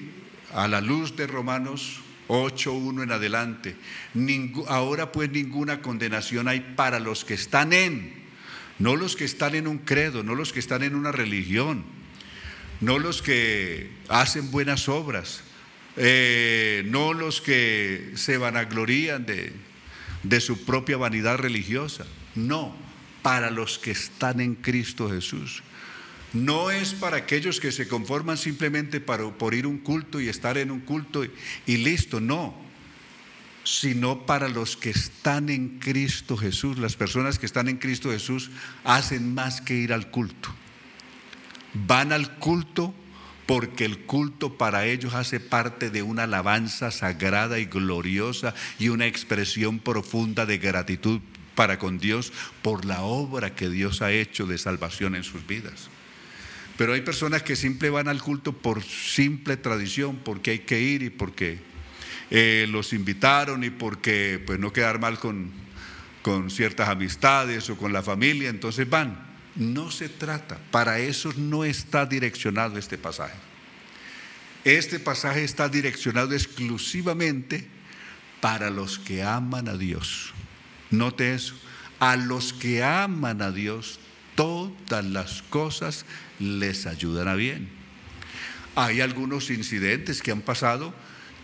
a 0.55 0.69
la 0.69 0.81
luz 0.81 1.17
de 1.17 1.27
Romanos 1.27 2.01
8.1 2.29 3.03
en 3.03 3.11
adelante, 3.11 3.77
ahora 4.69 5.11
pues 5.11 5.31
ninguna 5.31 5.83
condenación 5.83 6.47
hay 6.47 6.61
para 6.77 7.01
los 7.01 7.25
que 7.25 7.35
están 7.35 7.73
en, 7.73 8.22
no 8.83 8.97
los 8.97 9.15
que 9.15 9.25
están 9.25 9.55
en 9.55 9.69
un 9.69 9.79
credo, 9.79 10.25
no 10.25 10.35
los 10.35 10.53
que 10.53 10.59
están 10.59 10.83
en 10.83 10.97
una 10.97 11.13
religión, 11.13 11.85
no 12.81 12.99
los 12.99 13.23
que 13.23 13.93
hacen 14.09 14.51
buenas 14.51 14.89
obras, 14.89 15.45
eh, 15.97 16.83
no 16.87 17.13
los 17.13 17.41
que 17.41 18.11
se 18.17 18.39
vanaglorían 18.39 19.25
de, 19.25 19.53
de 20.25 20.41
su 20.41 20.65
propia 20.65 20.97
vanidad 20.97 21.39
religiosa, 21.39 22.07
no, 22.35 22.75
para 23.23 23.53
los 23.53 23.79
que 23.79 23.93
están 23.93 24.41
en 24.41 24.57
Cristo 24.57 25.09
Jesús. 25.09 25.63
No 26.33 26.73
es 26.73 26.93
para 26.93 27.19
aquellos 27.19 27.61
que 27.61 27.71
se 27.71 27.87
conforman 27.87 28.37
simplemente 28.37 29.01
para, 29.01 29.31
por 29.31 29.55
ir 29.55 29.67
a 29.67 29.69
un 29.69 29.79
culto 29.79 30.21
y 30.21 30.29
estar 30.29 30.59
en 30.59 30.73
un 30.73 30.81
culto 30.81 31.25
y, 31.67 31.77
listo, 31.77 32.21
no, 32.21 32.61
sino 33.65 34.27
para 34.27 34.49
los 34.49 34.77
que 34.77 34.91
están 34.91 35.49
en 35.49 35.79
Cristo 35.79 36.37
Jesús. 36.37 36.79
Las 36.79 36.97
personas 36.97 37.39
que 37.39 37.47
están 37.47 37.69
en 37.69 37.79
Cristo 37.79 38.11
Jesús 38.11 38.51
hacen 38.85 39.35
más 39.35 39.61
que 39.61 39.75
ir 39.75 39.93
al 39.93 40.11
culto. 40.11 40.51
Van 41.75 42.13
al 42.13 42.37
culto 42.39 42.95
porque 43.47 43.85
el 43.85 44.01
culto 44.01 44.57
para 44.57 44.87
ellos 44.87 45.15
hace 45.15 45.41
parte 45.41 45.91
de 45.91 46.03
una 46.03 46.25
alabanza 46.25 46.91
sagrada 46.91 47.59
y 47.59 47.67
gloriosa 47.67 48.55
y 48.79 48.89
una 48.89 49.07
expresión 49.07 49.79
profunda 49.79 50.47
de 50.47 50.59
gratitud 50.59 51.21
para 51.55 51.79
con 51.79 51.99
Dios 51.99 52.33
por 52.63 52.85
la 52.85 53.03
obra 53.03 53.55
que 53.55 53.69
Dios 53.69 54.03
ha 54.03 54.13
hecho 54.13 54.47
de 54.47 54.59
salvación 54.59 55.15
en 55.15 55.25
sus 55.25 55.47
vidas. 55.47 55.89
Pero 56.77 56.95
hay 56.95 57.03
personas 57.03 57.43
que 57.43 57.57
siempre 57.57 57.91
van 57.91 58.09
al 58.09 58.23
culto 58.23 58.53
por 58.53 58.83
simple 58.83 59.57
tradición, 59.57 60.17
porque 60.17 60.53
hay 60.53 60.59
que 60.61 60.81
ir 60.81 61.03
y 61.03 61.11
porque 61.11 61.61
eh, 62.35 62.67
los 62.71 62.95
invitaron 62.95 63.63
y 63.63 63.69
porque 63.69 64.43
pues 64.47 64.59
no 64.59 64.73
quedar 64.73 64.99
mal 64.99 65.19
con, 65.19 65.51
con 66.23 66.51
ciertas 66.51 66.89
amistades 66.89 67.69
o 67.69 67.77
con 67.77 67.93
la 67.93 68.03
familia, 68.03 68.49
entonces 68.49 68.89
van. 68.89 69.33
No 69.55 69.91
se 69.91 70.09
trata, 70.09 70.59
para 70.71 70.99
eso 70.99 71.35
no 71.37 71.63
está 71.63 72.07
direccionado 72.07 72.79
este 72.79 72.97
pasaje. 72.97 73.37
Este 74.65 74.99
pasaje 74.99 75.45
está 75.45 75.69
direccionado 75.69 76.33
exclusivamente 76.33 77.67
para 78.41 78.71
los 78.71 78.99
que 78.99 79.23
aman 79.23 79.69
a 79.69 79.77
Dios. 79.77 80.33
Note 80.91 81.35
eso, 81.35 81.55
a 81.99 82.17
los 82.17 82.55
que 82.55 82.83
aman 82.83 83.43
a 83.43 83.51
Dios, 83.51 84.01
todas 84.37 85.05
las 85.05 85.43
cosas 85.43 86.07
les 86.39 86.87
ayudará 86.87 87.35
bien. 87.35 87.69
Hay 88.75 89.03
algunos 89.03 89.51
incidentes 89.51 90.23
que 90.23 90.31
han 90.31 90.41
pasado 90.41 90.95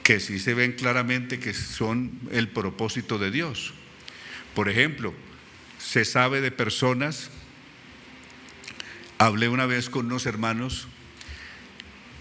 que 0.09 0.21
sí 0.21 0.39
se 0.39 0.55
ven 0.55 0.73
claramente 0.73 1.39
que 1.39 1.53
son 1.53 2.19
el 2.33 2.49
propósito 2.49 3.19
de 3.19 3.31
Dios. 3.31 3.75
Por 4.55 4.71
ejemplo, 4.71 5.13
se 5.79 6.07
sabe 6.07 6.41
de 6.41 6.51
personas, 6.51 7.29
hablé 9.19 9.51
una 9.51 9.67
vez 9.67 9.91
con 9.91 10.07
unos 10.07 10.25
hermanos, 10.25 10.89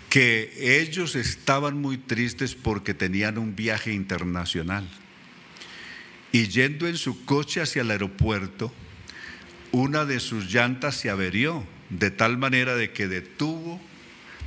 que 0.10 0.82
ellos 0.82 1.16
estaban 1.16 1.80
muy 1.80 1.98
tristes 1.98 2.56
porque 2.56 2.94
tenían 2.94 3.38
un 3.38 3.56
viaje 3.56 3.94
internacional. 3.94 4.86
Y 6.34 6.50
yendo 6.50 6.90
en 6.90 6.98
su 6.98 7.24
coche 7.24 7.62
hacia 7.62 7.84
el 7.84 7.92
aeropuerto, 7.92 8.74
una 9.72 10.04
de 10.04 10.20
sus 10.20 10.54
llantas 10.54 10.98
se 10.98 11.10
averió 11.10 11.66
de 11.90 12.12
tal 12.12 12.38
manera 12.38 12.76
de 12.76 12.92
que 12.92 13.08
detuvo, 13.08 13.80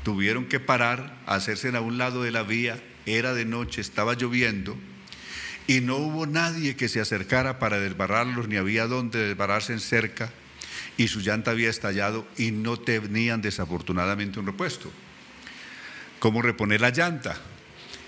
tuvieron 0.03 0.45
que 0.45 0.61
parar, 0.61 1.19
hacerse 1.25 1.75
a 1.75 1.81
un 1.81 1.97
lado 1.97 2.23
de 2.23 2.33
la 2.33 2.43
vía, 2.43 2.79
era 3.07 3.35
de 3.35 3.45
noche, 3.45 3.81
estaba 3.81 4.15
lloviendo, 4.15 4.77
y 5.67 5.81
no 5.81 5.97
hubo 5.97 6.27
nadie 6.27 6.77
que 6.77 6.89
se 6.89 7.01
acercara 7.01 7.59
para 7.59 7.79
desbarrarlos, 7.79 8.49
ni 8.49 8.57
había 8.57 8.87
donde 8.87 9.29
desbarrarse 9.29 9.73
en 9.73 9.81
cerca, 9.81 10.33
y 10.97 11.09
su 11.09 11.21
llanta 11.21 11.53
había 11.53 11.71
estallado 11.71 12.27
y 12.37 12.51
no 12.51 12.77
tenían 12.77 13.41
desafortunadamente 13.41 14.41
un 14.41 14.47
repuesto. 14.47 14.91
¿Cómo 16.19 16.43
reponer 16.43 16.81
la 16.81 16.91
llanta? 16.91 17.41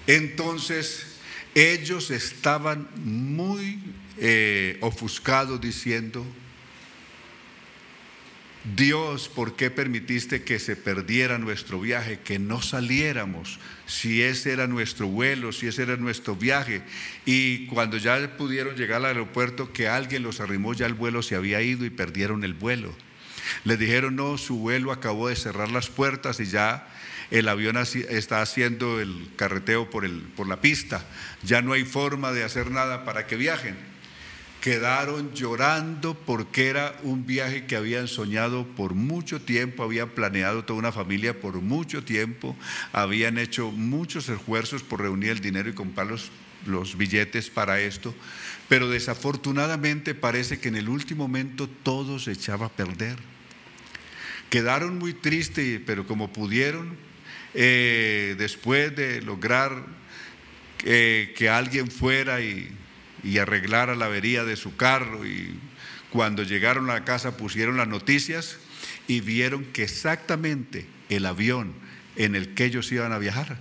Entonces 0.06 1.06
ellos 1.54 2.10
estaban 2.10 2.88
muy 2.96 3.78
eh, 4.18 4.78
ofuscados 4.80 5.60
diciendo, 5.60 6.26
Dios, 8.64 9.28
¿por 9.28 9.56
qué 9.56 9.70
permitiste 9.70 10.44
que 10.44 10.60
se 10.60 10.76
perdiera 10.76 11.36
nuestro 11.36 11.80
viaje, 11.80 12.20
que 12.20 12.38
no 12.38 12.62
saliéramos? 12.62 13.58
Si 13.86 14.22
ese 14.22 14.52
era 14.52 14.68
nuestro 14.68 15.08
vuelo, 15.08 15.50
si 15.50 15.66
ese 15.66 15.82
era 15.82 15.96
nuestro 15.96 16.36
viaje. 16.36 16.82
Y 17.26 17.66
cuando 17.66 17.96
ya 17.96 18.36
pudieron 18.36 18.76
llegar 18.76 18.98
al 18.98 19.06
aeropuerto, 19.06 19.72
que 19.72 19.88
alguien 19.88 20.22
los 20.22 20.38
arrimó, 20.38 20.74
ya 20.74 20.86
el 20.86 20.94
vuelo 20.94 21.22
se 21.22 21.34
había 21.34 21.60
ido 21.60 21.84
y 21.84 21.90
perdieron 21.90 22.44
el 22.44 22.54
vuelo. 22.54 22.94
Les 23.64 23.80
dijeron, 23.80 24.14
no, 24.14 24.38
su 24.38 24.58
vuelo 24.58 24.92
acabó 24.92 25.28
de 25.28 25.34
cerrar 25.34 25.72
las 25.72 25.88
puertas 25.88 26.38
y 26.38 26.46
ya 26.46 26.88
el 27.32 27.48
avión 27.48 27.76
está 27.76 28.42
haciendo 28.42 29.00
el 29.00 29.28
carreteo 29.34 29.90
por, 29.90 30.08
por 30.36 30.46
la 30.46 30.60
pista. 30.60 31.04
Ya 31.42 31.62
no 31.62 31.72
hay 31.72 31.84
forma 31.84 32.30
de 32.30 32.44
hacer 32.44 32.70
nada 32.70 33.04
para 33.04 33.26
que 33.26 33.34
viajen 33.34 33.91
quedaron 34.62 35.34
llorando 35.34 36.14
porque 36.14 36.68
era 36.68 36.96
un 37.02 37.26
viaje 37.26 37.66
que 37.66 37.74
habían 37.74 38.06
soñado 38.06 38.64
por 38.64 38.94
mucho 38.94 39.40
tiempo, 39.40 39.82
habían 39.82 40.10
planeado 40.10 40.64
toda 40.64 40.78
una 40.78 40.92
familia 40.92 41.40
por 41.40 41.60
mucho 41.60 42.04
tiempo, 42.04 42.56
habían 42.92 43.38
hecho 43.38 43.72
muchos 43.72 44.28
esfuerzos 44.28 44.84
por 44.84 45.00
reunir 45.00 45.30
el 45.30 45.40
dinero 45.40 45.68
y 45.68 45.72
comprar 45.72 46.06
los, 46.06 46.30
los 46.64 46.96
billetes 46.96 47.50
para 47.50 47.80
esto, 47.80 48.14
pero 48.68 48.88
desafortunadamente 48.88 50.14
parece 50.14 50.60
que 50.60 50.68
en 50.68 50.76
el 50.76 50.88
último 50.88 51.26
momento 51.26 51.68
todo 51.68 52.20
se 52.20 52.30
echaba 52.30 52.66
a 52.66 52.72
perder. 52.72 53.16
Quedaron 54.48 54.96
muy 54.96 55.12
tristes, 55.12 55.80
pero 55.84 56.06
como 56.06 56.32
pudieron, 56.32 56.96
eh, 57.52 58.36
después 58.38 58.94
de 58.94 59.22
lograr 59.22 59.86
eh, 60.84 61.34
que 61.36 61.48
alguien 61.48 61.90
fuera 61.90 62.40
y 62.40 62.70
y 63.22 63.38
arreglara 63.38 63.94
la 63.94 64.06
avería 64.06 64.44
de 64.44 64.56
su 64.56 64.76
carro 64.76 65.26
y 65.26 65.58
cuando 66.10 66.42
llegaron 66.42 66.90
a 66.90 66.94
la 66.94 67.04
casa 67.04 67.36
pusieron 67.36 67.76
las 67.76 67.88
noticias 67.88 68.58
y 69.08 69.20
vieron 69.20 69.64
que 69.66 69.84
exactamente 69.84 70.86
el 71.08 71.26
avión 71.26 71.74
en 72.16 72.34
el 72.34 72.54
que 72.54 72.64
ellos 72.64 72.90
iban 72.92 73.12
a 73.12 73.18
viajar 73.18 73.58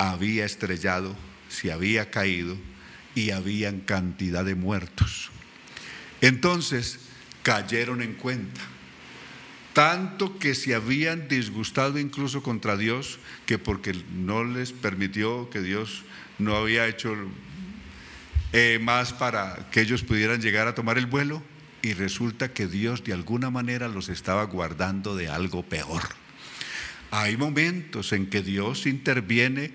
había 0.00 0.46
estrellado, 0.46 1.14
se 1.50 1.70
había 1.70 2.10
caído 2.10 2.56
y 3.14 3.32
habían 3.32 3.80
cantidad 3.80 4.46
de 4.46 4.54
muertos. 4.54 5.30
Entonces 6.22 7.00
cayeron 7.42 8.00
en 8.00 8.14
cuenta, 8.14 8.62
tanto 9.74 10.38
que 10.38 10.54
se 10.54 10.74
habían 10.74 11.28
disgustado 11.28 11.98
incluso 11.98 12.42
contra 12.42 12.78
Dios, 12.78 13.18
que 13.44 13.58
porque 13.58 13.94
no 14.14 14.42
les 14.42 14.72
permitió 14.72 15.50
que 15.50 15.60
Dios 15.60 16.02
no 16.38 16.56
había 16.56 16.86
hecho 16.86 17.14
eh, 18.52 18.78
más 18.80 19.12
para 19.12 19.68
que 19.70 19.80
ellos 19.80 20.02
pudieran 20.02 20.40
llegar 20.40 20.66
a 20.66 20.74
tomar 20.74 20.98
el 20.98 21.06
vuelo 21.06 21.42
y 21.82 21.94
resulta 21.94 22.52
que 22.52 22.66
Dios 22.66 23.04
de 23.04 23.12
alguna 23.12 23.50
manera 23.50 23.88
los 23.88 24.08
estaba 24.08 24.44
guardando 24.44 25.16
de 25.16 25.28
algo 25.28 25.62
peor. 25.62 26.02
Hay 27.10 27.36
momentos 27.36 28.12
en 28.12 28.28
que 28.28 28.42
Dios 28.42 28.86
interviene 28.86 29.72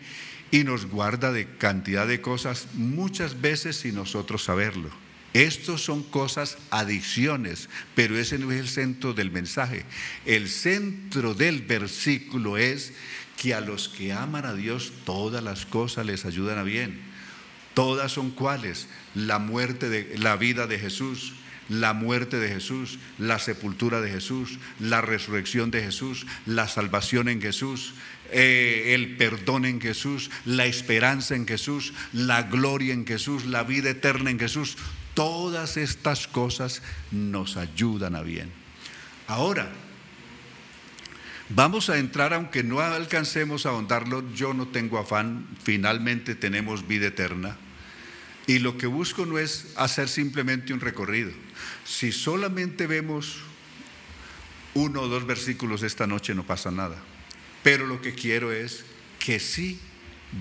y 0.51 0.63
nos 0.63 0.85
guarda 0.85 1.31
de 1.31 1.47
cantidad 1.57 2.07
de 2.07 2.21
cosas 2.21 2.67
muchas 2.73 3.41
veces 3.41 3.77
sin 3.77 3.95
nosotros 3.95 4.43
saberlo. 4.43 4.89
Estos 5.33 5.83
son 5.83 6.01
cosas, 6.03 6.57
adicciones, 6.69 7.67
pero 7.93 8.17
ese 8.17 8.39
no 8.39 8.53
es 8.53 8.59
el 8.61 8.69
centro 8.69 9.13
del 9.13 9.31
mensaje. 9.31 9.83
El 10.25 10.47
centro 10.47 11.33
del 11.33 11.61
versículo 11.61 12.57
es 12.57 12.93
que 13.35 13.53
a 13.53 13.59
los 13.59 13.89
que 13.89 14.13
aman 14.13 14.45
a 14.45 14.53
Dios 14.53 14.93
todas 15.03 15.43
las 15.43 15.65
cosas 15.65 16.05
les 16.05 16.23
ayudan 16.23 16.57
a 16.57 16.63
bien. 16.63 17.01
Todas 17.75 18.13
son 18.13 18.31
cuáles? 18.31 18.87
La 19.13 19.37
muerte 19.37 19.89
de 19.89 20.17
la 20.17 20.37
vida 20.37 20.65
de 20.65 20.79
Jesús, 20.79 21.33
la 21.69 21.93
muerte 21.93 22.37
de 22.37 22.47
Jesús, 22.47 22.99
la 23.17 23.37
sepultura 23.37 24.01
de 24.01 24.09
Jesús, 24.09 24.59
la 24.79 25.01
resurrección 25.01 25.71
de 25.71 25.83
Jesús, 25.83 26.25
la 26.45 26.67
salvación 26.67 27.27
en 27.27 27.41
Jesús, 27.41 27.93
eh, 28.31 28.93
el 28.95 29.17
perdón 29.17 29.65
en 29.65 29.81
Jesús, 29.81 30.31
la 30.45 30.65
esperanza 30.65 31.35
en 31.35 31.45
Jesús, 31.45 31.93
la 32.13 32.43
gloria 32.43 32.93
en 32.93 33.05
Jesús, 33.05 33.45
la 33.45 33.63
vida 33.63 33.89
eterna 33.89 34.29
en 34.29 34.39
Jesús. 34.39 34.77
Todas 35.13 35.77
estas 35.77 36.27
cosas 36.27 36.81
nos 37.11 37.57
ayudan 37.57 38.15
a 38.15 38.21
bien. 38.21 38.51
Ahora, 39.27 39.69
vamos 41.49 41.89
a 41.89 41.97
entrar, 41.97 42.33
aunque 42.33 42.63
no 42.63 42.79
alcancemos 42.79 43.65
a 43.65 43.69
ahondarlo, 43.69 44.23
yo 44.33 44.53
no 44.53 44.67
tengo 44.67 44.97
afán, 44.97 45.47
finalmente 45.63 46.35
tenemos 46.35 46.87
vida 46.87 47.07
eterna. 47.07 47.57
Y 48.47 48.59
lo 48.59 48.77
que 48.77 48.87
busco 48.87 49.25
no 49.25 49.39
es 49.39 49.73
hacer 49.75 50.07
simplemente 50.07 50.73
un 50.73 50.79
recorrido. 50.79 51.31
Si 51.83 52.11
solamente 52.11 52.85
vemos 52.85 53.39
uno 54.75 55.01
o 55.01 55.07
dos 55.07 55.25
versículos 55.25 55.83
esta 55.83 56.05
noche 56.05 56.35
no 56.35 56.45
pasa 56.45 56.69
nada. 56.69 56.97
Pero 57.63 57.87
lo 57.87 58.01
que 58.01 58.13
quiero 58.13 58.51
es 58.51 58.83
que 59.19 59.39
sí 59.39 59.79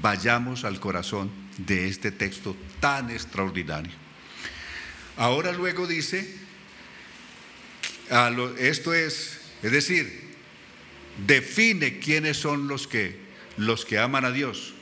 vayamos 0.02 0.64
al 0.64 0.80
corazón 0.80 1.30
de 1.56 1.88
este 1.88 2.10
texto 2.10 2.56
tan 2.80 3.10
extraordinario. 3.10 3.92
Ahora 5.16 5.52
luego 5.52 5.86
dice, 5.86 6.36
esto 8.58 8.92
es, 8.92 9.40
es 9.62 9.72
decir, 9.72 10.34
define 11.26 12.00
quiénes 12.00 12.36
son 12.36 12.66
los 12.68 12.88
que, 12.88 13.18
los 13.56 13.84
que 13.84 13.98
aman 13.98 14.24
a 14.24 14.32
Dios. 14.32 14.73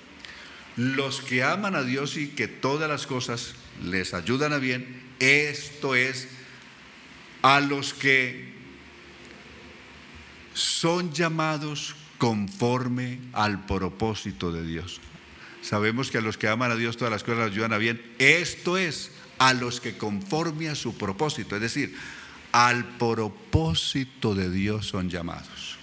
Los 0.77 1.21
que 1.21 1.43
aman 1.43 1.75
a 1.75 1.83
Dios 1.83 2.17
y 2.17 2.29
que 2.29 2.49
todas 2.49 2.89
las 2.89 3.07
cosas 3.07 3.55
les 3.83 4.15
ayudan 4.15 4.53
a 4.53 4.59
bien, 4.59 5.03
esto 5.19 5.95
es 5.95 6.29
a 7.43 7.61
los 7.61 7.93
que 7.95 8.53
son 10.55 11.13
llamados 11.13 11.97
conforme 12.19 13.19
al 13.33 13.67
propósito 13.67 14.53
de 14.53 14.65
Dios. 14.65 15.01
Sabemos 15.61 16.11
que 16.11 16.19
a 16.19 16.23
los 16.23 16.39
que 16.39 16.49
aman 16.49 16.71
a 16.71 16.77
Dios 16.77 16.97
todas 16.97 17.13
las 17.13 17.23
cosas 17.23 17.39
les 17.45 17.53
ayudan 17.53 17.73
a 17.73 17.79
bien. 17.79 18.03
Esto 18.19 18.77
es 18.77 19.13
a 19.39 19.55
los 19.55 19.81
que 19.81 19.97
conforme 19.97 20.69
a 20.69 20.75
su 20.75 20.97
propósito, 20.97 21.57
es 21.57 21.63
decir, 21.63 21.97
al 22.53 22.97
propósito 22.97 24.35
de 24.35 24.51
Dios 24.51 24.87
son 24.87 25.09
llamados. 25.09 25.79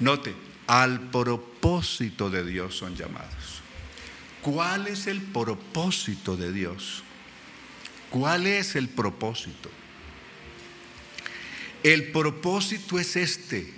Note, 0.00 0.34
al 0.66 1.10
propósito 1.10 2.30
de 2.30 2.44
Dios 2.44 2.76
son 2.76 2.96
llamados. 2.96 3.62
¿Cuál 4.46 4.86
es 4.86 5.08
el 5.08 5.20
propósito 5.22 6.36
de 6.36 6.52
Dios? 6.52 7.02
¿Cuál 8.10 8.46
es 8.46 8.76
el 8.76 8.88
propósito? 8.88 9.68
El 11.82 12.12
propósito 12.12 13.00
es 13.00 13.16
este. 13.16 13.74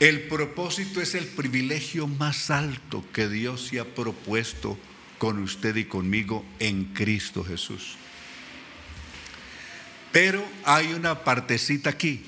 El 0.00 0.22
propósito 0.22 1.00
es 1.00 1.14
el 1.14 1.28
privilegio 1.28 2.08
más 2.08 2.50
alto 2.50 3.04
que 3.12 3.28
Dios 3.28 3.68
se 3.68 3.78
ha 3.78 3.84
propuesto 3.84 4.76
con 5.18 5.38
usted 5.38 5.76
y 5.76 5.84
conmigo 5.84 6.44
en 6.58 6.86
Cristo 6.86 7.44
Jesús. 7.44 7.94
Pero 10.10 10.44
hay 10.64 10.92
una 10.92 11.22
partecita 11.22 11.90
aquí. 11.90 12.24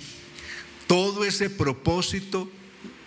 Todo 0.87 1.25
ese 1.25 1.51
propósito 1.51 2.49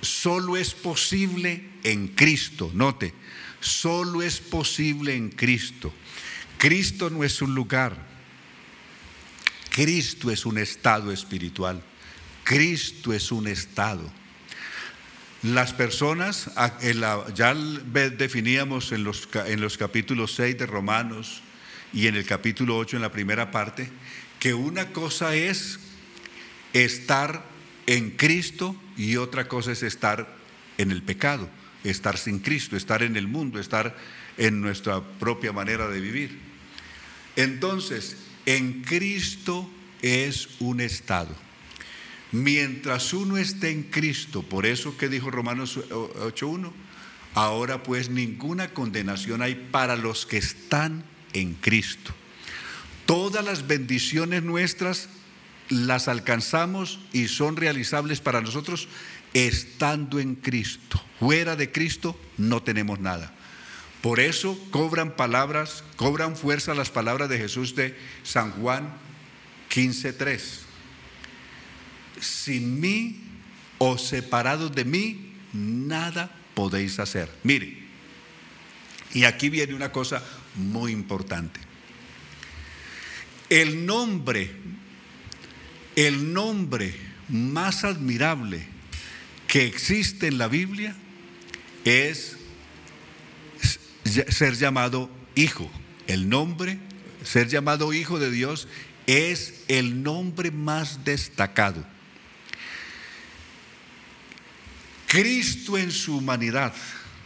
solo 0.02 0.58
es 0.58 0.74
posible 0.74 1.64
en 1.86 2.10
Cristo. 2.10 2.72
Note, 2.74 3.21
solo 3.62 4.22
es 4.22 4.40
posible 4.40 5.16
en 5.16 5.30
Cristo. 5.30 5.94
Cristo 6.58 7.10
no 7.10 7.24
es 7.24 7.42
un 7.42 7.56
lugar. 7.56 7.96
Cristo 9.70 10.30
es 10.30 10.46
un 10.46 10.58
estado 10.58 11.12
espiritual. 11.12 11.82
Cristo 12.44 13.14
es 13.14 13.32
un 13.32 13.48
estado. 13.48 14.12
Las 15.44 15.74
personas, 15.74 16.52
ya 17.34 17.56
definíamos 17.56 18.92
en 18.92 19.04
los, 19.04 19.28
en 19.48 19.62
los 19.62 19.78
capítulos 19.78 20.36
6 20.36 20.58
de 20.58 20.66
Romanos 20.68 21.42
y 21.94 22.08
en 22.08 22.16
el 22.16 22.26
capítulo 22.26 22.78
8 22.78 22.98
en 22.98 23.02
la 23.02 23.12
primera 23.12 23.50
parte, 23.50 23.90
que 24.40 24.54
una 24.54 24.90
cosa 24.90 25.36
es 25.36 25.80
estar 26.74 27.44
en 27.88 28.12
Cristo 28.12 28.76
y 28.98 29.18
otra 29.18 29.48
cosa 29.48 29.72
es 29.72 29.82
estar 29.82 30.36
en 30.78 30.92
el 30.92 31.02
pecado, 31.02 31.50
estar 31.84 32.18
sin 32.18 32.40
Cristo, 32.40 32.76
estar 32.76 33.04
en 33.04 33.16
el 33.16 33.28
mundo, 33.28 33.60
estar 33.60 33.96
en 34.38 34.62
nuestra 34.62 35.02
propia 35.02 35.52
manera 35.52 35.88
de 35.88 36.00
vivir. 36.00 36.40
Entonces, 37.36 38.18
en 38.46 38.82
Cristo 38.82 39.70
es 40.02 40.50
un 40.60 40.82
estado. 40.82 41.36
Mientras 42.32 43.14
uno 43.14 43.38
esté 43.38 43.72
en 43.72 43.84
Cristo, 43.84 44.42
por 44.42 44.66
eso 44.66 44.98
que 44.98 45.10
dijo 45.10 45.32
Romanos 45.32 45.78
8.1, 45.78 46.72
ahora 47.34 47.84
pues 47.84 48.10
ninguna 48.10 48.74
condenación 48.74 49.42
hay 49.42 49.56
para 49.56 49.96
los 49.96 50.26
que 50.26 50.38
están 50.38 51.04
en 51.34 51.56
Cristo. 51.56 52.14
Todas 53.06 53.44
las 53.44 53.68
bendiciones 53.68 54.44
nuestras 54.44 55.10
las 55.70 56.08
alcanzamos 56.08 57.00
y 57.14 57.28
son 57.28 57.58
realizables 57.58 58.20
para 58.22 58.42
nosotros 58.42 58.88
estando 59.34 60.20
en 60.20 60.36
Cristo. 60.36 61.02
Fuera 61.20 61.56
de 61.56 61.72
Cristo 61.72 62.20
no 62.38 62.64
tenemos 62.64 63.00
nada. 63.00 63.34
Por 64.02 64.20
eso 64.20 64.58
cobran 64.72 65.16
palabras, 65.16 65.84
cobran 65.96 66.36
fuerza 66.36 66.74
las 66.74 66.90
palabras 66.90 67.30
de 67.30 67.38
Jesús 67.38 67.76
de 67.76 67.96
San 68.24 68.52
Juan 68.52 68.92
15.3. 69.70 70.42
Sin 72.20 72.80
mí 72.80 73.22
o 73.78 73.98
separados 73.98 74.74
de 74.74 74.86
mí, 74.86 75.34
nada 75.54 76.32
podéis 76.56 77.00
hacer. 77.00 77.30
Mire, 77.44 77.78
y 79.14 79.26
aquí 79.26 79.50
viene 79.50 79.76
una 79.76 79.92
cosa 79.92 80.24
muy 80.56 80.92
importante. 80.92 81.60
El 83.50 83.86
nombre, 83.86 84.50
el 85.96 86.34
nombre 86.34 86.96
más 87.30 87.84
admirable 87.84 88.71
que 89.52 89.66
existe 89.66 90.28
en 90.28 90.38
la 90.38 90.48
Biblia 90.48 90.96
es 91.84 92.38
ser 94.30 94.56
llamado 94.56 95.10
hijo. 95.36 95.70
El 96.08 96.30
nombre, 96.30 96.80
ser 97.26 97.50
llamado 97.50 97.92
hijo 97.92 98.18
de 98.18 98.32
Dios, 98.32 98.70
es 99.08 99.66
el 99.68 100.04
nombre 100.04 100.52
más 100.52 101.04
destacado. 101.04 101.86
Cristo 105.08 105.78
en 105.78 105.92
su 105.92 106.20
humanidad, 106.20 106.74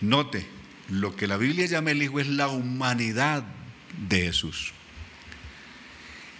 note, 0.01 0.47
lo 0.89 1.15
que 1.15 1.27
la 1.27 1.37
Biblia 1.37 1.67
llama 1.67 1.91
el 1.91 2.01
Hijo 2.01 2.19
es 2.19 2.27
la 2.27 2.47
humanidad 2.47 3.43
de 4.09 4.21
Jesús. 4.21 4.73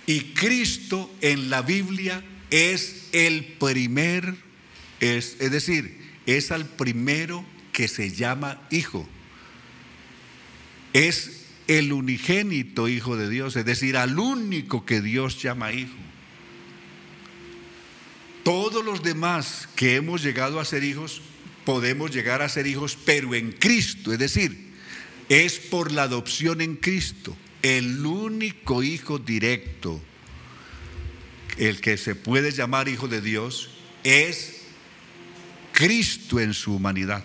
Y 0.08 0.34
Cristo 0.34 1.14
en 1.22 1.52
la 1.52 1.62
Biblia 1.62 2.24
es 2.50 3.10
el 3.12 3.46
primer, 3.60 4.45
es, 5.00 5.38
es 5.40 5.52
decir, 5.52 6.00
es 6.26 6.52
al 6.52 6.66
primero 6.66 7.46
que 7.72 7.88
se 7.88 8.12
llama 8.12 8.62
Hijo 8.72 9.08
es 10.96 11.42
el 11.68 11.92
unigénito 11.92 12.88
Hijo 12.88 13.18
de 13.18 13.30
Dios, 13.30 13.58
es 13.58 13.66
decir, 13.66 13.98
al 13.98 14.18
único 14.18 14.86
que 14.86 15.02
Dios 15.02 15.42
llama 15.42 15.74
Hijo. 15.74 15.94
Todos 18.44 18.86
los 18.86 19.04
demás 19.04 19.68
que 19.76 19.98
hemos 19.98 20.24
llegado 20.24 20.58
a 20.58 20.64
ser 20.64 20.86
hijos, 20.86 21.22
podemos 21.66 22.12
llegar 22.12 22.42
a 22.42 22.48
ser 22.48 22.66
hijos, 22.66 22.98
pero 23.04 23.36
en 23.36 23.52
Cristo, 23.52 24.14
es 24.14 24.20
decir, 24.20 24.72
es 25.28 25.60
por 25.60 25.92
la 25.92 26.04
adopción 26.04 26.62
en 26.62 26.78
Cristo, 26.78 27.36
el 27.62 28.06
único 28.06 28.82
Hijo 28.82 29.20
directo, 29.20 30.02
el 31.58 31.82
que 31.82 31.98
se 31.98 32.16
puede 32.16 32.54
llamar 32.54 32.88
Hijo 32.88 33.10
de 33.10 33.20
Dios, 33.20 33.72
es 34.06 34.55
Cristo 35.76 36.40
en 36.40 36.54
su 36.54 36.74
humanidad. 36.74 37.22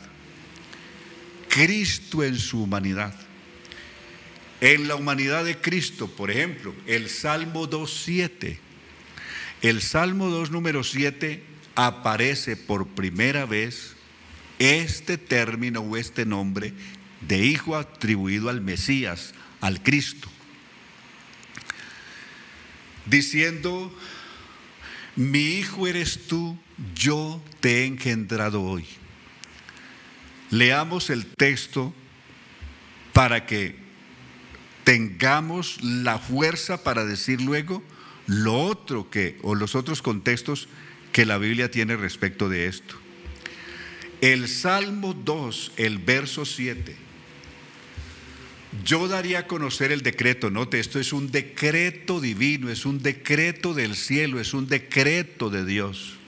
Cristo 1.48 2.24
en 2.24 2.36
su 2.36 2.64
humanidad. 2.64 3.14
En 4.60 4.88
la 4.88 4.96
humanidad 4.96 5.44
de 5.44 5.60
Cristo, 5.60 6.08
por 6.08 6.32
ejemplo, 6.32 6.74
el 6.86 7.08
Salmo 7.08 7.70
2.7. 7.70 8.58
El 9.62 9.80
Salmo 9.80 10.30
2 10.30 10.50
número 10.50 10.82
7 10.82 11.44
aparece 11.76 12.56
por 12.56 12.88
primera 12.88 13.46
vez 13.46 13.94
este 14.58 15.16
término 15.16 15.80
o 15.82 15.96
este 15.96 16.26
nombre 16.26 16.74
de 17.20 17.44
hijo 17.44 17.76
atribuido 17.76 18.48
al 18.48 18.60
Mesías, 18.60 19.32
al 19.60 19.80
Cristo. 19.80 20.28
Diciendo, 23.06 23.96
mi 25.14 25.58
hijo 25.58 25.86
eres 25.86 26.26
tú, 26.26 26.58
yo 26.94 27.42
te 27.60 27.82
he 27.82 27.86
engendrado 27.86 28.62
hoy. 28.62 28.84
Leamos 30.50 31.10
el 31.10 31.26
texto 31.26 31.94
para 33.12 33.46
que 33.46 33.76
tengamos 34.84 35.82
la 35.82 36.18
fuerza 36.18 36.82
para 36.82 37.04
decir 37.04 37.40
luego 37.40 37.82
lo 38.26 38.60
otro 38.60 39.10
que, 39.10 39.38
o 39.42 39.54
los 39.54 39.74
otros 39.74 40.02
contextos 40.02 40.68
que 41.12 41.26
la 41.26 41.38
Biblia 41.38 41.70
tiene 41.70 41.96
respecto 41.96 42.48
de 42.48 42.66
esto. 42.66 42.96
El 44.20 44.48
Salmo 44.48 45.14
2, 45.14 45.72
el 45.76 45.98
verso 45.98 46.44
7. 46.44 46.96
Yo 48.84 49.08
daría 49.08 49.40
a 49.40 49.46
conocer 49.46 49.90
el 49.90 50.02
decreto, 50.02 50.50
note, 50.50 50.78
esto 50.78 51.00
es 51.00 51.12
un 51.12 51.30
decreto 51.32 52.20
divino, 52.20 52.70
es 52.70 52.86
un 52.86 53.02
decreto 53.02 53.74
del 53.74 53.96
cielo, 53.96 54.40
es 54.40 54.54
un 54.54 54.68
decreto 54.68 55.50
de 55.50 55.64
Dios. 55.64 56.19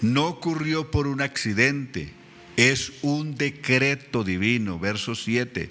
No 0.00 0.26
ocurrió 0.26 0.90
por 0.90 1.06
un 1.06 1.20
accidente, 1.20 2.12
es 2.56 2.92
un 3.02 3.36
decreto 3.36 4.24
divino, 4.24 4.78
verso 4.78 5.14
7 5.14 5.70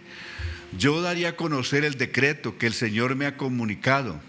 yo 0.78 1.02
daría 1.02 1.30
a 1.30 1.36
conocer 1.36 1.84
el 1.84 1.96
decreto 1.96 2.58
que 2.58 2.68
el 2.68 2.74
Señor 2.74 3.16
me 3.16 3.26
ha 3.26 3.38
comunicado. 3.38 4.22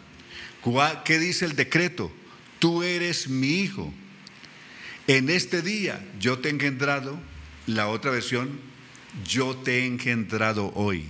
¿Qué 1.05 1.19
dice 1.19 1.45
el 1.45 1.57
decreto? 1.57 2.11
Tú 2.59 2.83
eres 2.83 3.29
mi 3.29 3.61
hijo. 3.61 3.93
En 5.07 5.29
este 5.29 5.63
día 5.63 6.05
yo 6.19 6.39
te 6.39 6.49
he 6.49 6.53
engendrado, 6.53 7.19
la 7.67 7.89
otra 7.89 8.11
versión, 8.11 8.61
yo 9.27 9.57
te 9.57 9.81
he 9.81 9.87
engendrado 9.87 10.73
hoy. 10.75 11.05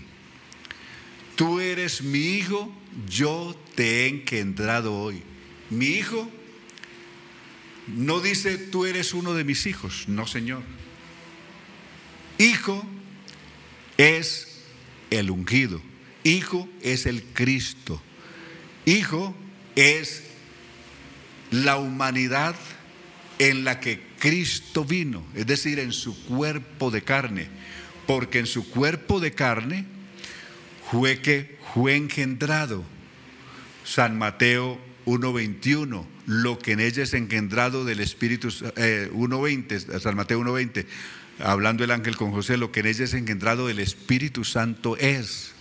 Tú 1.37 1.61
eres 1.61 2.03
mi 2.03 2.19
hijo, 2.19 2.73
yo 3.09 3.57
te 3.75 4.05
he 4.05 4.09
engendrado 4.09 4.95
hoy. 4.95 5.23
Mi 5.71 5.87
hijo 5.87 6.31
no 7.87 8.21
dice 8.21 8.59
tú 8.59 8.87
eres 8.87 9.15
uno 9.15 9.35
de 9.35 9.45
mis 9.45 9.67
hijos, 9.67 10.05
no 10.09 10.27
Señor. 10.27 10.63
Hijo 12.39 12.85
es 13.97 14.63
el 15.11 15.31
ungido, 15.31 15.83
hijo 16.25 16.69
es 16.83 17.07
el 17.07 17.23
Cristo, 17.23 18.01
hijo 18.87 19.35
es 19.77 20.23
la 21.51 21.77
humanidad 21.77 22.55
en 23.39 23.65
la 23.65 23.81
que 23.81 24.01
Cristo 24.19 24.85
vino, 24.85 25.25
es 25.35 25.47
decir, 25.47 25.79
en 25.79 25.93
su 25.93 26.25
cuerpo 26.25 26.91
de 26.91 27.03
carne, 27.03 27.49
porque 28.07 28.39
en 28.39 28.47
su 28.47 28.69
cuerpo 28.71 29.19
de 29.21 29.33
carne 29.33 29.87
fue 30.91 31.21
que 31.21 31.59
fue 31.75 31.97
engendrado. 31.97 32.85
San 33.85 34.19
Mateo 34.19 34.79
1.21, 35.07 36.05
lo 36.31 36.59
que 36.59 36.73
en 36.73 36.81
ella 36.81 37.03
es 37.03 37.13
engendrado 37.15 37.85
del 37.85 38.01
Espíritu, 38.01 38.49
1.20, 38.49 39.73
eh, 39.73 40.01
San 40.01 40.15
Mateo 40.15 40.41
1.20, 40.41 40.87
hablando 41.41 41.83
el 41.83 41.91
ángel 41.91 42.17
con 42.17 42.31
José, 42.31 42.57
lo 42.57 42.71
que 42.71 42.81
en 42.81 42.87
ella 42.87 43.05
es 43.05 43.15
engendrado 43.15 43.67
del 43.67 43.81
Espíritu 43.81 44.45
Santo 44.45 44.97
es, 44.97 45.53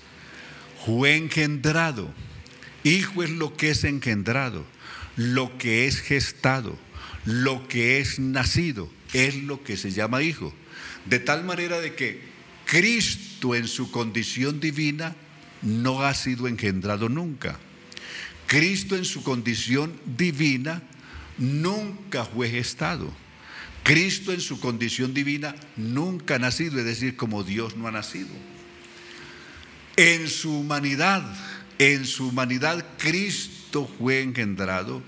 fue 0.86 1.16
engendrado. 1.16 2.14
Hijo 2.84 3.24
es 3.24 3.32
lo 3.32 3.58
que 3.58 3.72
es 3.72 3.84
engendrado, 3.84 4.66
lo 5.16 5.58
que 5.58 5.88
es 5.88 6.00
gestado 6.02 6.78
lo 7.26 7.68
que 7.68 8.00
es 8.00 8.20
nacido 8.20 8.90
es 9.14 9.36
lo 9.36 9.64
que 9.64 9.78
se 9.78 9.92
llama 9.92 10.22
hijo. 10.22 10.54
De 11.06 11.20
tal 11.20 11.44
manera 11.44 11.80
de 11.80 11.96
que 11.96 12.22
Cristo 12.66 13.56
en 13.56 13.68
su 13.68 13.92
condición 13.92 14.60
divina 14.60 15.16
no 15.62 16.02
ha 16.02 16.14
sido 16.14 16.48
engendrado 16.48 17.10
nunca. 17.10 17.60
Cristo 18.50 18.98
en 18.98 19.06
su 19.06 19.24
condición 19.24 19.98
divina 20.18 20.84
nunca 21.38 22.26
fue 22.26 22.50
gestado. 22.50 23.10
Cristo 23.84 24.34
en 24.34 24.42
su 24.42 24.60
condición 24.60 25.14
divina 25.14 25.56
nunca 25.78 26.36
ha 26.36 26.40
nacido, 26.40 26.80
es 26.80 26.86
decir, 26.86 27.16
como 27.16 27.46
Dios 27.46 27.78
no 27.78 27.88
ha 27.88 27.92
nacido. 27.92 28.28
En 29.96 30.28
su 30.28 30.60
humanidad, 30.60 31.24
en 31.78 32.06
su 32.06 32.28
humanidad 32.28 32.86
Cristo 32.98 33.90
fue 33.98 34.22
engendrado 34.22 35.02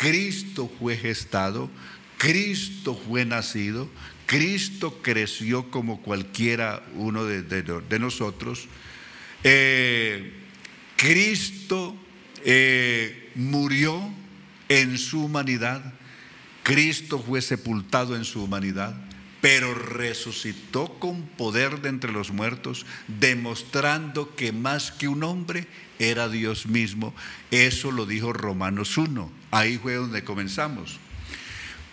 Cristo 0.00 0.70
fue 0.78 0.96
gestado, 0.96 1.68
Cristo 2.18 2.94
fue 2.94 3.24
nacido, 3.24 3.88
Cristo 4.26 5.00
creció 5.02 5.72
como 5.72 6.02
cualquiera 6.02 6.84
uno 6.94 7.24
de, 7.24 7.98
nosotros, 7.98 8.68
eh, 9.42 10.34
Cristo 10.96 11.96
eh, 12.44 13.30
murió 13.34 14.00
en 14.68 14.98
su 14.98 15.24
humanidad, 15.24 15.94
Cristo 16.62 17.18
fue 17.18 17.40
sepultado 17.40 18.16
en 18.16 18.24
su 18.24 18.44
humanidad, 18.44 18.94
pero 19.40 19.74
resucitó 19.74 20.98
con 20.98 21.22
poder 21.22 21.80
de 21.80 21.88
entre 21.88 22.12
los 22.12 22.32
muertos, 22.32 22.84
demostrando 23.06 24.34
que 24.34 24.52
más 24.52 24.90
que 24.90 25.08
un 25.08 25.22
hombre 25.22 25.66
era 25.98 26.28
Dios 26.28 26.66
mismo. 26.66 27.14
Eso 27.50 27.90
lo 27.92 28.04
dijo 28.04 28.32
Romanos 28.32 28.98
1. 28.98 29.30
Ahí 29.50 29.78
fue 29.78 29.94
donde 29.94 30.24
comenzamos. 30.24 30.98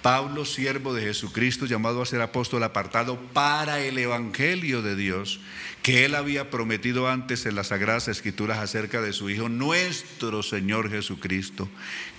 Pablo, 0.06 0.46
siervo 0.46 0.94
de 0.94 1.02
Jesucristo, 1.02 1.66
llamado 1.66 2.00
a 2.00 2.06
ser 2.06 2.22
apóstol 2.22 2.62
apartado 2.62 3.20
para 3.34 3.80
el 3.80 3.98
Evangelio 3.98 4.84
de 4.84 4.96
Dios, 4.96 5.40
que 5.82 6.06
él 6.06 6.14
había 6.14 6.52
prometido 6.52 7.10
antes 7.10 7.48
en 7.48 7.56
las 7.56 7.70
Sagradas 7.70 8.08
Escrituras 8.08 8.60
acerca 8.60 9.02
de 9.02 9.14
su 9.14 9.32
Hijo, 9.32 9.50
nuestro 9.50 10.44
Señor 10.44 10.92
Jesucristo, 10.92 11.68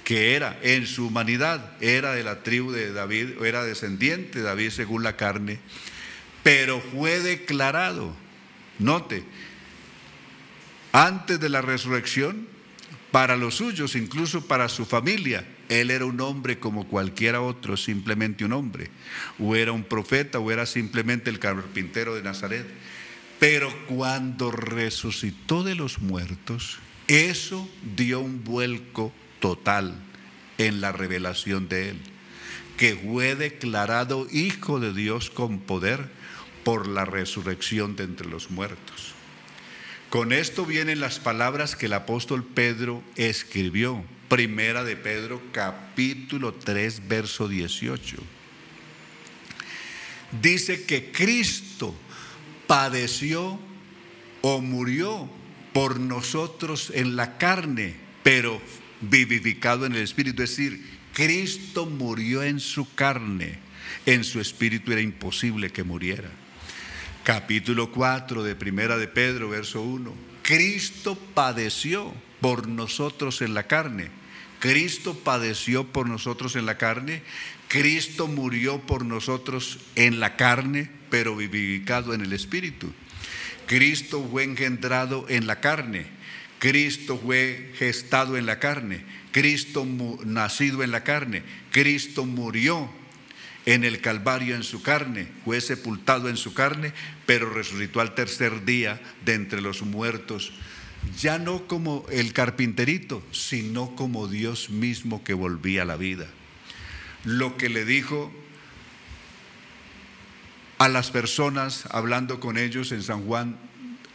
que 0.03 0.35
era 0.35 0.59
en 0.63 0.89
su 0.89 1.07
humanidad, 1.07 1.81
era 1.81 2.11
de 2.11 2.25
la 2.25 2.43
tribu 2.43 2.73
de 2.73 2.93
David, 2.93 3.41
era 3.45 3.63
descendiente 3.63 4.41
de 4.41 4.47
David 4.47 4.71
según 4.71 5.05
la 5.05 5.15
carne, 5.15 5.61
pero 6.43 6.81
fue 6.81 7.21
declarado, 7.21 8.17
note, 8.81 9.23
antes 10.91 11.39
de 11.39 11.49
la 11.49 11.63
resurrección, 11.63 12.49
para 13.13 13.37
los 13.37 13.55
suyos, 13.55 13.95
incluso 13.95 14.45
para 14.49 14.69
su 14.69 14.87
familia. 14.87 15.47
Él 15.69 15.91
era 15.91 16.05
un 16.05 16.21
hombre 16.21 16.59
como 16.59 16.87
cualquiera 16.87 17.41
otro, 17.41 17.77
simplemente 17.77 18.45
un 18.45 18.53
hombre. 18.53 18.91
O 19.39 19.57
era 19.57 19.73
un 19.73 19.85
profeta 19.85 20.39
o 20.39 20.51
era 20.51 20.67
simplemente 20.67 21.31
el 21.31 21.39
carpintero 21.39 22.15
de 22.15 22.23
Nazaret. 22.23 22.67
Pero 23.39 23.73
cuando 23.87 24.51
resucitó 24.51 25.63
de 25.63 25.75
los 25.75 26.01
muertos, 26.01 26.79
eso 27.09 27.69
dio 27.97 28.21
un 28.21 28.43
vuelco 28.45 29.13
total 29.41 29.95
en 30.59 30.81
la 30.81 30.93
revelación 30.93 31.69
de 31.69 31.91
él, 31.91 31.99
que 32.77 32.97
fue 32.97 33.37
declarado 33.37 34.27
hijo 34.31 34.81
de 34.81 34.93
Dios 34.93 35.31
con 35.31 35.61
poder 35.61 36.11
por 36.65 36.89
la 36.89 37.05
resurrección 37.05 37.95
de 37.95 38.05
entre 38.05 38.29
los 38.29 38.51
muertos. 38.51 39.15
Con 40.11 40.33
esto 40.33 40.65
vienen 40.65 41.01
las 41.01 41.19
palabras 41.19 41.77
que 41.77 41.87
el 41.87 41.93
apóstol 41.93 42.43
Pedro 42.43 43.03
escribió. 43.17 44.05
Primera 44.29 44.85
de 44.85 44.97
Pedro, 44.97 45.43
capítulo 45.53 46.55
3, 46.55 47.09
verso 47.09 47.49
18. 47.49 48.17
Dice 50.41 50.85
que 50.85 51.13
Cristo 51.13 51.95
padeció 52.67 53.59
o 54.43 54.61
murió 54.61 55.31
por 55.73 56.01
nosotros 56.01 56.91
en 56.95 57.17
la 57.17 57.39
carne, 57.39 57.95
pero 58.23 58.61
vivificado 59.01 59.87
en 59.87 59.95
el 59.95 60.03
espíritu. 60.03 60.43
Es 60.43 60.57
decir, 60.57 60.85
Cristo 61.13 61.87
murió 61.87 62.43
en 62.43 62.61
su 62.61 62.93
carne, 62.95 63.59
en 64.05 64.25
su 64.25 64.41
espíritu 64.41 64.93
era 64.93 65.01
imposible 65.01 65.71
que 65.71 65.85
muriera 65.85 66.31
capítulo 67.27 67.91
4 67.91 68.45
de 68.45 68.55
Primera 68.55 68.97
de 68.97 69.09
Pedro, 69.09 69.49
verso 69.49 69.83
1. 69.83 70.15
Cristo 70.43 71.19
padeció 71.35 72.15
por 72.41 72.69
nosotros 72.69 73.43
en 73.43 73.55
la 73.55 73.67
carne. 73.67 74.11
Cristo 74.59 75.15
padeció 75.15 75.85
por 75.85 76.09
nosotros 76.09 76.57
en 76.57 76.67
la 76.67 76.79
carne. 76.79 77.23
Cristo 77.69 78.27
murió 78.27 78.81
por 78.81 79.05
nosotros 79.05 79.79
en 79.95 80.21
la 80.21 80.37
carne, 80.37 80.91
pero 81.11 81.37
vivificado 81.37 82.15
en 82.15 82.23
el 82.23 82.33
Espíritu. 82.33 82.93
Cristo 83.67 84.27
fue 84.31 84.45
engendrado 84.45 85.27
en 85.29 85.47
la 85.47 85.61
carne. 85.61 86.07
Cristo 86.59 87.21
fue 87.23 87.73
gestado 87.77 88.37
en 88.37 88.47
la 88.47 88.59
carne. 88.59 89.05
Cristo 89.33 89.87
nacido 90.25 90.83
en 90.83 90.91
la 90.91 91.05
carne. 91.05 91.43
Cristo 91.71 92.25
murió 92.25 92.91
en 93.67 93.83
el 93.85 94.01
Calvario 94.01 94.55
en 94.55 94.63
su 94.63 94.81
carne, 94.81 95.27
fue 95.45 95.61
sepultado 95.61 96.29
en 96.29 96.37
su 96.37 96.55
carne, 96.55 96.93
pero 97.27 97.51
resucitó 97.51 98.01
al 98.01 98.15
tercer 98.15 98.65
día 98.65 99.01
de 99.25 99.35
entre 99.35 99.61
los 99.61 99.83
muertos, 99.83 100.53
ya 101.19 101.39
no 101.39 101.67
como 101.67 102.05
el 102.11 102.33
carpinterito, 102.33 103.23
sino 103.33 103.95
como 103.97 104.29
Dios 104.29 104.71
mismo 104.71 105.23
que 105.25 105.35
volvía 105.35 105.83
a 105.83 105.87
la 105.87 105.97
vida. 105.97 106.27
Lo 107.25 107.57
que 107.57 107.69
le 107.69 107.85
dijo 107.85 108.33
a 110.79 110.89
las 110.89 111.11
personas, 111.11 111.87
hablando 111.91 112.41
con 112.41 112.59
ellos 112.59 112.93
en 112.93 113.03
San 113.03 113.25
Juan 113.27 113.59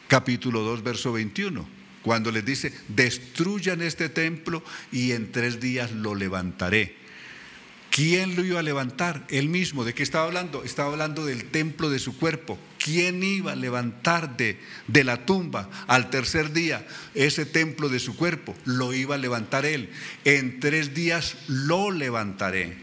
capítulo 0.07 0.61
2, 0.61 0.83
verso 0.83 1.13
21, 1.13 1.67
cuando 2.01 2.31
les 2.31 2.45
dice, 2.45 2.73
destruyan 2.87 3.81
este 3.81 4.09
templo 4.09 4.63
y 4.91 5.11
en 5.11 5.31
tres 5.31 5.59
días 5.59 5.91
lo 5.91 6.15
levantaré. 6.15 6.95
¿Quién 7.91 8.35
lo 8.35 8.45
iba 8.45 8.59
a 8.59 8.63
levantar? 8.63 9.25
Él 9.29 9.49
mismo. 9.49 9.83
¿De 9.83 9.93
qué 9.93 10.01
estaba 10.01 10.25
hablando? 10.25 10.63
Estaba 10.63 10.91
hablando 10.91 11.25
del 11.25 11.45
templo 11.45 11.89
de 11.89 11.99
su 11.99 12.17
cuerpo. 12.17 12.57
¿Quién 12.83 13.21
iba 13.21 13.51
a 13.51 13.55
levantar 13.55 14.37
de, 14.37 14.59
de, 14.87 15.03
la 15.03 15.25
tumba 15.25 15.69
al 15.87 16.09
tercer 16.09 16.51
día 16.51 16.85
ese 17.13 17.45
templo 17.45 17.89
de 17.89 17.99
su 17.99 18.15
cuerpo? 18.15 18.55
Lo 18.65 18.93
iba 18.93 19.15
a 19.15 19.19
levantar 19.19 19.65
él. 19.65 19.91
En 20.25 20.59
tres 20.59 20.93
días 20.93 21.35
lo 21.47 21.91
levantaré. 21.91 22.75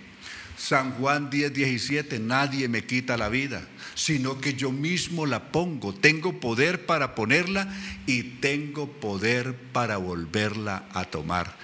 San 0.57 0.93
Juan 0.93 1.31
10, 1.31 1.53
17, 1.53 2.19
nadie 2.19 2.69
me 2.69 2.85
quita 2.85 3.17
la 3.17 3.29
vida, 3.29 3.67
sino 3.95 4.41
que 4.41 4.55
yo 4.55 4.73
mismo 4.73 5.25
la 5.25 5.51
pongo. 5.53 5.95
Tengo 5.95 6.41
poder 6.41 6.85
para 6.85 7.15
ponerla 7.15 7.73
y 8.07 8.23
tengo 8.23 8.91
poder 8.91 9.55
para 9.73 9.97
volverla 9.97 10.85
a 10.93 11.05
tomar. 11.05 11.57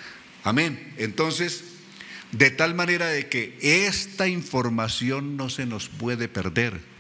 Amén. 0.44 0.94
Entonces, 0.96 1.64
de 2.32 2.50
tal 2.50 2.74
manera 2.74 3.08
de 3.08 3.28
que 3.28 3.58
esta 3.60 4.28
información 4.28 5.36
no 5.36 5.50
se 5.50 5.66
nos 5.66 5.88
puede 5.88 6.28
perder. 6.28 6.93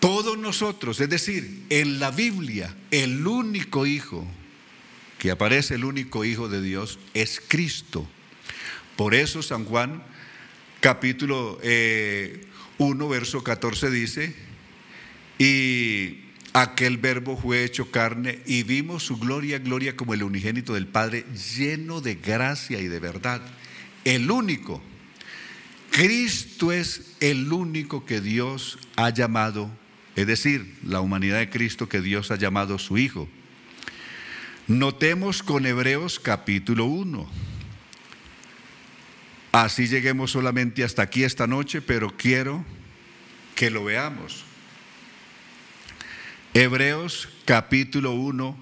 Todos 0.00 0.38
nosotros, 0.38 0.98
es 1.00 1.10
decir, 1.10 1.64
en 1.68 2.00
la 2.00 2.10
Biblia, 2.10 2.74
el 2.90 3.26
único 3.26 3.86
hijo 3.86 4.26
que 5.18 5.30
aparece, 5.30 5.74
el 5.74 5.84
único 5.84 6.24
hijo 6.24 6.48
de 6.48 6.62
Dios, 6.62 6.98
es 7.12 7.42
Cristo. 7.46 8.08
Por 8.96 9.14
eso 9.14 9.42
San 9.42 9.66
Juan 9.66 10.02
capítulo 10.80 11.56
1, 11.56 11.60
eh, 11.62 12.46
verso 12.78 13.44
14 13.44 13.90
dice, 13.90 14.34
y 15.38 16.20
aquel 16.54 16.96
verbo 16.96 17.36
fue 17.36 17.64
hecho 17.64 17.90
carne 17.90 18.40
y 18.46 18.62
vimos 18.62 19.04
su 19.04 19.18
gloria, 19.18 19.58
gloria 19.58 19.96
como 19.96 20.14
el 20.14 20.22
unigénito 20.22 20.72
del 20.72 20.86
Padre, 20.86 21.26
lleno 21.56 22.00
de 22.00 22.14
gracia 22.14 22.80
y 22.80 22.88
de 22.88 23.00
verdad. 23.00 23.42
El 24.04 24.30
único. 24.30 24.82
Cristo 25.90 26.72
es 26.72 27.16
el 27.20 27.52
único 27.52 28.06
que 28.06 28.20
Dios 28.20 28.78
ha 28.96 29.10
llamado, 29.10 29.70
es 30.20 30.26
decir, 30.26 30.76
la 30.84 31.00
humanidad 31.00 31.38
de 31.38 31.48
Cristo 31.48 31.88
que 31.88 32.02
Dios 32.02 32.30
ha 32.30 32.36
llamado 32.36 32.78
su 32.78 32.98
Hijo. 32.98 33.26
Notemos 34.68 35.42
con 35.42 35.64
Hebreos 35.64 36.20
capítulo 36.20 36.84
1. 36.84 37.26
Así 39.52 39.88
lleguemos 39.88 40.32
solamente 40.32 40.84
hasta 40.84 41.00
aquí 41.00 41.24
esta 41.24 41.46
noche, 41.46 41.80
pero 41.80 42.14
quiero 42.18 42.66
que 43.54 43.70
lo 43.70 43.84
veamos. 43.84 44.44
Hebreos 46.52 47.30
capítulo 47.46 48.12
1 48.12 48.58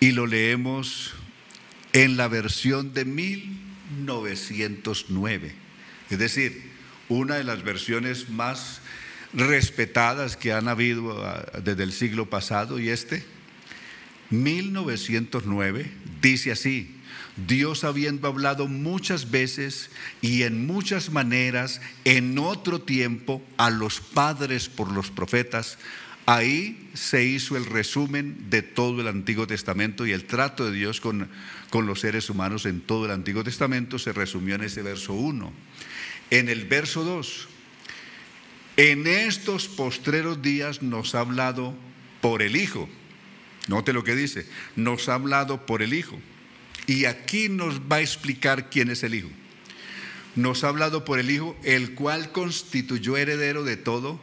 y 0.00 0.12
lo 0.12 0.26
leemos 0.26 1.14
en 1.94 2.18
la 2.18 2.28
versión 2.28 2.92
de 2.92 3.06
1909. 3.06 5.54
Es 6.10 6.18
decir, 6.18 6.70
una 7.08 7.36
de 7.36 7.44
las 7.44 7.62
versiones 7.62 8.28
más 8.28 8.82
respetadas 9.34 10.36
que 10.36 10.52
han 10.52 10.68
habido 10.68 11.24
ah, 11.26 11.44
desde 11.62 11.82
el 11.82 11.92
siglo 11.92 12.30
pasado 12.30 12.78
y 12.78 12.88
este 12.88 13.24
1909 14.30 15.90
dice 16.20 16.52
así, 16.52 16.96
Dios 17.36 17.84
habiendo 17.84 18.28
hablado 18.28 18.68
muchas 18.68 19.30
veces 19.30 19.90
y 20.22 20.42
en 20.42 20.66
muchas 20.66 21.10
maneras 21.10 21.80
en 22.04 22.38
otro 22.38 22.80
tiempo 22.80 23.42
a 23.56 23.70
los 23.70 24.00
padres 24.00 24.68
por 24.68 24.90
los 24.92 25.10
profetas, 25.10 25.78
ahí 26.26 26.88
se 26.94 27.24
hizo 27.24 27.56
el 27.56 27.66
resumen 27.66 28.50
de 28.50 28.62
todo 28.62 29.00
el 29.00 29.08
Antiguo 29.08 29.46
Testamento 29.46 30.06
y 30.06 30.12
el 30.12 30.24
trato 30.24 30.64
de 30.64 30.72
Dios 30.72 31.00
con, 31.00 31.28
con 31.70 31.86
los 31.86 32.00
seres 32.00 32.30
humanos 32.30 32.66
en 32.66 32.80
todo 32.80 33.06
el 33.06 33.10
Antiguo 33.10 33.44
Testamento 33.44 33.98
se 33.98 34.12
resumió 34.12 34.54
en 34.54 34.62
ese 34.62 34.82
verso 34.82 35.12
1. 35.12 35.52
En 36.30 36.48
el 36.48 36.64
verso 36.64 37.04
2, 37.04 37.48
en 38.76 39.06
estos 39.06 39.68
postreros 39.68 40.42
días 40.42 40.82
nos 40.82 41.14
ha 41.14 41.20
hablado 41.20 41.74
por 42.20 42.42
el 42.42 42.56
Hijo 42.56 42.88
Note 43.66 43.92
lo 43.92 44.04
que 44.04 44.14
dice, 44.14 44.46
nos 44.76 45.08
ha 45.08 45.14
hablado 45.14 45.66
por 45.66 45.82
el 45.82 45.94
Hijo. 45.94 46.20
Y 46.86 47.06
aquí 47.06 47.48
nos 47.48 47.80
va 47.80 47.96
a 47.96 48.00
explicar 48.00 48.68
quién 48.68 48.90
es 48.90 49.02
el 49.02 49.14
Hijo. 49.14 49.30
Nos 50.36 50.64
ha 50.64 50.68
hablado 50.68 51.04
por 51.04 51.18
el 51.18 51.30
Hijo, 51.30 51.56
el 51.64 51.94
cual 51.94 52.32
constituyó 52.32 53.16
heredero 53.16 53.64
de 53.64 53.76
todo, 53.76 54.20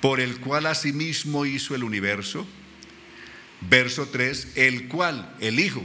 por 0.00 0.20
el 0.20 0.40
cual 0.40 0.66
asimismo 0.66 1.46
hizo 1.46 1.74
el 1.74 1.84
universo. 1.84 2.46
Verso 3.62 4.08
3, 4.08 4.52
el 4.56 4.88
cual, 4.88 5.34
el 5.40 5.58
Hijo, 5.58 5.82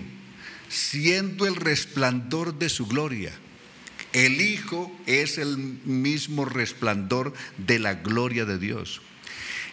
siendo 0.68 1.48
el 1.48 1.56
resplandor 1.56 2.58
de 2.58 2.70
su 2.70 2.88
gloria. 2.88 3.34
El 4.16 4.40
Hijo 4.40 4.98
es 5.08 5.38
el 5.38 5.58
mismo 5.58 6.46
resplandor 6.46 7.34
de 7.58 7.80
la 7.80 7.96
gloria 7.96 8.46
de 8.46 8.58
Dios. 8.58 9.02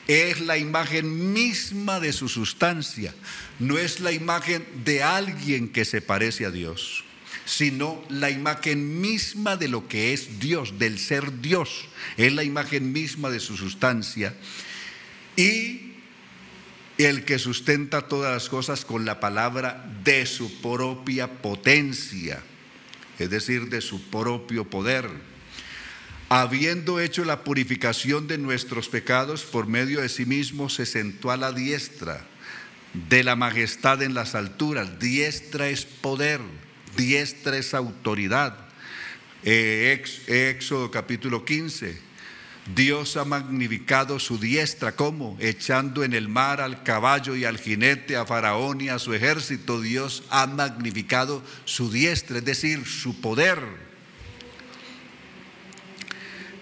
Es 0.08 0.40
la 0.40 0.58
imagen 0.58 1.32
misma 1.32 2.00
de 2.00 2.12
su 2.12 2.28
sustancia, 2.28 3.14
no 3.60 3.78
es 3.78 4.00
la 4.00 4.10
imagen 4.10 4.66
de 4.84 5.04
alguien 5.04 5.68
que 5.68 5.84
se 5.84 6.02
parece 6.02 6.44
a 6.44 6.50
Dios, 6.50 7.04
sino 7.44 8.02
la 8.08 8.30
imagen 8.30 9.00
misma 9.00 9.56
de 9.56 9.68
lo 9.68 9.86
que 9.86 10.12
es 10.12 10.40
Dios, 10.40 10.76
del 10.76 10.98
ser 10.98 11.40
Dios, 11.40 11.84
es 12.16 12.32
la 12.32 12.42
imagen 12.42 12.90
misma 12.90 13.30
de 13.30 13.38
su 13.38 13.56
sustancia. 13.56 14.34
Y 15.36 15.92
el 16.98 17.24
que 17.24 17.38
sustenta 17.38 18.08
todas 18.08 18.32
las 18.34 18.48
cosas 18.48 18.84
con 18.84 19.04
la 19.04 19.20
palabra 19.20 19.88
de 20.02 20.26
su 20.26 20.60
propia 20.60 21.30
potencia, 21.30 22.42
es 23.18 23.30
decir, 23.30 23.68
de 23.68 23.80
su 23.80 24.02
propio 24.10 24.68
poder 24.68 25.10
habiendo 26.34 26.98
hecho 26.98 27.26
la 27.26 27.44
purificación 27.44 28.26
de 28.26 28.38
nuestros 28.38 28.88
pecados 28.88 29.42
por 29.42 29.66
medio 29.66 30.00
de 30.00 30.08
sí 30.08 30.24
mismo, 30.24 30.70
se 30.70 30.86
sentó 30.86 31.30
a 31.30 31.36
la 31.36 31.52
diestra 31.52 32.24
de 33.10 33.22
la 33.22 33.36
majestad 33.36 34.02
en 34.02 34.14
las 34.14 34.34
alturas. 34.34 34.98
Diestra 34.98 35.68
es 35.68 35.84
poder, 35.84 36.40
diestra 36.96 37.58
es 37.58 37.74
autoridad. 37.74 38.56
Eh, 39.44 40.02
Éxodo 40.26 40.90
capítulo 40.90 41.44
15. 41.44 42.11
Dios 42.74 43.16
ha 43.16 43.24
magnificado 43.24 44.18
su 44.20 44.38
diestra, 44.38 44.94
¿cómo? 44.94 45.36
Echando 45.40 46.04
en 46.04 46.12
el 46.12 46.28
mar 46.28 46.60
al 46.60 46.82
caballo 46.82 47.34
y 47.34 47.44
al 47.44 47.58
jinete, 47.58 48.16
a 48.16 48.24
Faraón 48.24 48.80
y 48.80 48.88
a 48.88 48.98
su 48.98 49.14
ejército. 49.14 49.80
Dios 49.80 50.22
ha 50.30 50.46
magnificado 50.46 51.42
su 51.64 51.90
diestra, 51.90 52.38
es 52.38 52.44
decir, 52.44 52.86
su 52.86 53.20
poder 53.20 53.92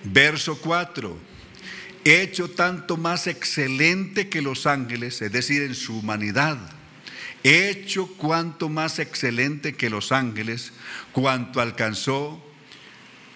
Verso 0.04 0.58
4. 0.58 1.18
Hecho 2.04 2.50
tanto 2.50 2.96
más 2.96 3.26
excelente 3.26 4.28
que 4.28 4.40
los 4.40 4.66
ángeles, 4.66 5.20
es 5.20 5.32
decir, 5.32 5.62
en 5.62 5.74
su 5.74 5.98
humanidad. 5.98 6.58
Hecho 7.42 8.06
cuanto 8.16 8.68
más 8.68 8.98
excelente 8.98 9.74
que 9.74 9.90
los 9.90 10.12
ángeles, 10.12 10.72
cuanto 11.12 11.60
alcanzó 11.60 12.42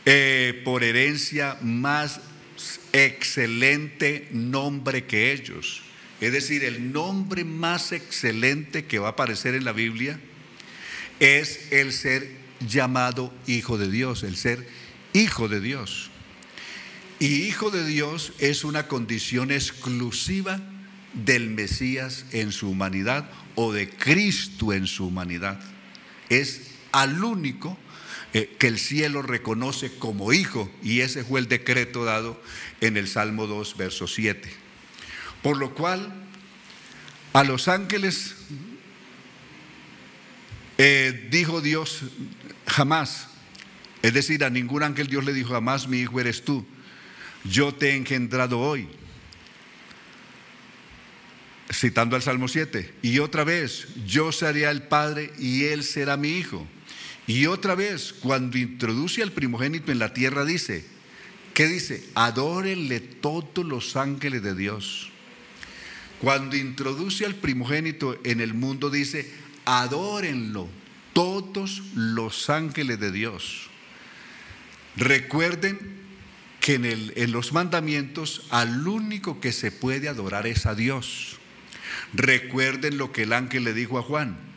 eh, 0.06 0.62
por 0.64 0.84
herencia 0.84 1.58
más 1.60 2.20
excelente 2.92 4.28
nombre 4.32 5.04
que 5.04 5.32
ellos. 5.32 5.82
Es 6.20 6.32
decir, 6.32 6.64
el 6.64 6.92
nombre 6.92 7.44
más 7.44 7.92
excelente 7.92 8.84
que 8.84 8.98
va 8.98 9.08
a 9.08 9.10
aparecer 9.12 9.54
en 9.54 9.64
la 9.64 9.72
Biblia 9.72 10.20
es 11.20 11.72
el 11.72 11.92
ser 11.92 12.28
llamado 12.66 13.32
Hijo 13.46 13.78
de 13.78 13.90
Dios, 13.90 14.22
el 14.22 14.36
ser 14.36 14.66
Hijo 15.12 15.48
de 15.48 15.60
Dios. 15.60 16.10
Y 17.18 17.44
hijo 17.44 17.70
de 17.70 17.86
Dios 17.86 18.32
es 18.38 18.64
una 18.64 18.88
condición 18.88 19.50
exclusiva 19.52 20.60
del 21.12 21.48
Mesías 21.48 22.26
en 22.32 22.50
su 22.50 22.68
humanidad 22.68 23.30
o 23.54 23.72
de 23.72 23.88
Cristo 23.88 24.72
en 24.72 24.86
su 24.86 25.06
humanidad. 25.06 25.60
Es 26.28 26.62
al 26.90 27.22
único 27.22 27.78
eh, 28.35 28.55
que 28.59 28.66
el 28.66 28.78
cielo 28.78 29.22
reconoce 29.22 29.97
como 29.99 30.32
hijo 30.32 30.70
y 30.82 31.01
ese 31.01 31.24
fue 31.24 31.41
el 31.41 31.49
decreto 31.49 32.05
dado 32.05 32.41
en 32.82 32.99
el 32.99 33.09
Salmo 33.09 33.47
2, 33.47 33.76
verso 33.78 34.07
7. 34.07 34.53
Por 35.43 35.57
lo 35.57 35.74
cual, 35.74 36.12
a 37.32 37.45
los 37.45 37.68
ángeles 37.68 38.37
eh, 40.76 41.28
dijo 41.30 41.62
Dios 41.62 42.03
jamás, 42.66 43.28
es 44.03 44.12
decir, 44.12 44.45
a 44.45 44.51
ningún 44.51 44.82
ángel 44.82 45.07
Dios 45.07 45.24
le 45.24 45.32
dijo 45.32 45.55
jamás, 45.55 45.89
mi 45.89 46.01
hijo 46.01 46.20
eres 46.20 46.45
tú 46.45 46.66
yo 47.45 47.74
te 47.74 47.91
he 47.91 47.97
engendrado 47.97 48.59
hoy. 48.59 48.89
Citando 51.70 52.16
al 52.16 52.22
Salmo 52.22 52.49
7. 52.49 52.95
Y 53.03 53.18
otra 53.18 53.45
vez, 53.45 53.89
yo 54.07 54.32
seré 54.32 54.64
el 54.64 54.82
Padre 54.82 55.32
y 55.39 55.64
Él 55.64 55.82
será 55.82 56.16
mi 56.16 56.30
Hijo. 56.30 56.66
Y 57.27 57.47
otra 57.47 57.75
vez, 57.75 58.12
cuando 58.12 58.59
introduce 58.59 59.22
al 59.22 59.33
primogénito 59.33 59.91
en 59.91 59.99
la 59.99 60.12
tierra, 60.12 60.45
dice, 60.45 60.85
¿qué 61.55 61.66
dice? 61.66 62.05
Adórenle 62.14 63.01
todos 63.01 63.64
los 63.64 63.97
ángeles 63.97 64.43
de 64.43 64.55
Dios. 64.55 65.11
Cuando 66.20 66.57
introduce 66.57 67.25
al 67.25 67.35
primogénito 67.35 68.18
en 68.25 68.41
el 68.41 68.53
mundo, 68.55 68.91
dice, 68.91 69.33
adórenlo 69.64 70.68
todos 71.14 71.83
los 71.95 72.51
ángeles 72.51 73.01
de 73.01 73.11
Dios. 73.11 73.68
Recuerden 74.97 75.79
que 76.61 76.75
en, 76.75 76.85
en 76.85 77.33
los 77.33 77.53
mandamientos 77.53 78.47
al 78.51 78.87
único 78.87 79.41
que 79.41 79.53
se 79.53 79.72
puede 79.72 80.09
adorar 80.09 80.47
es 80.47 80.66
a 80.66 80.75
Dios. 80.75 81.39
Recuerden 82.12 82.99
lo 82.99 83.12
que 83.12 83.22
el 83.22 83.33
ángel 83.33 83.64
le 83.64 83.72
dijo 83.72 83.99
a 83.99 84.03
Juan 84.03 84.53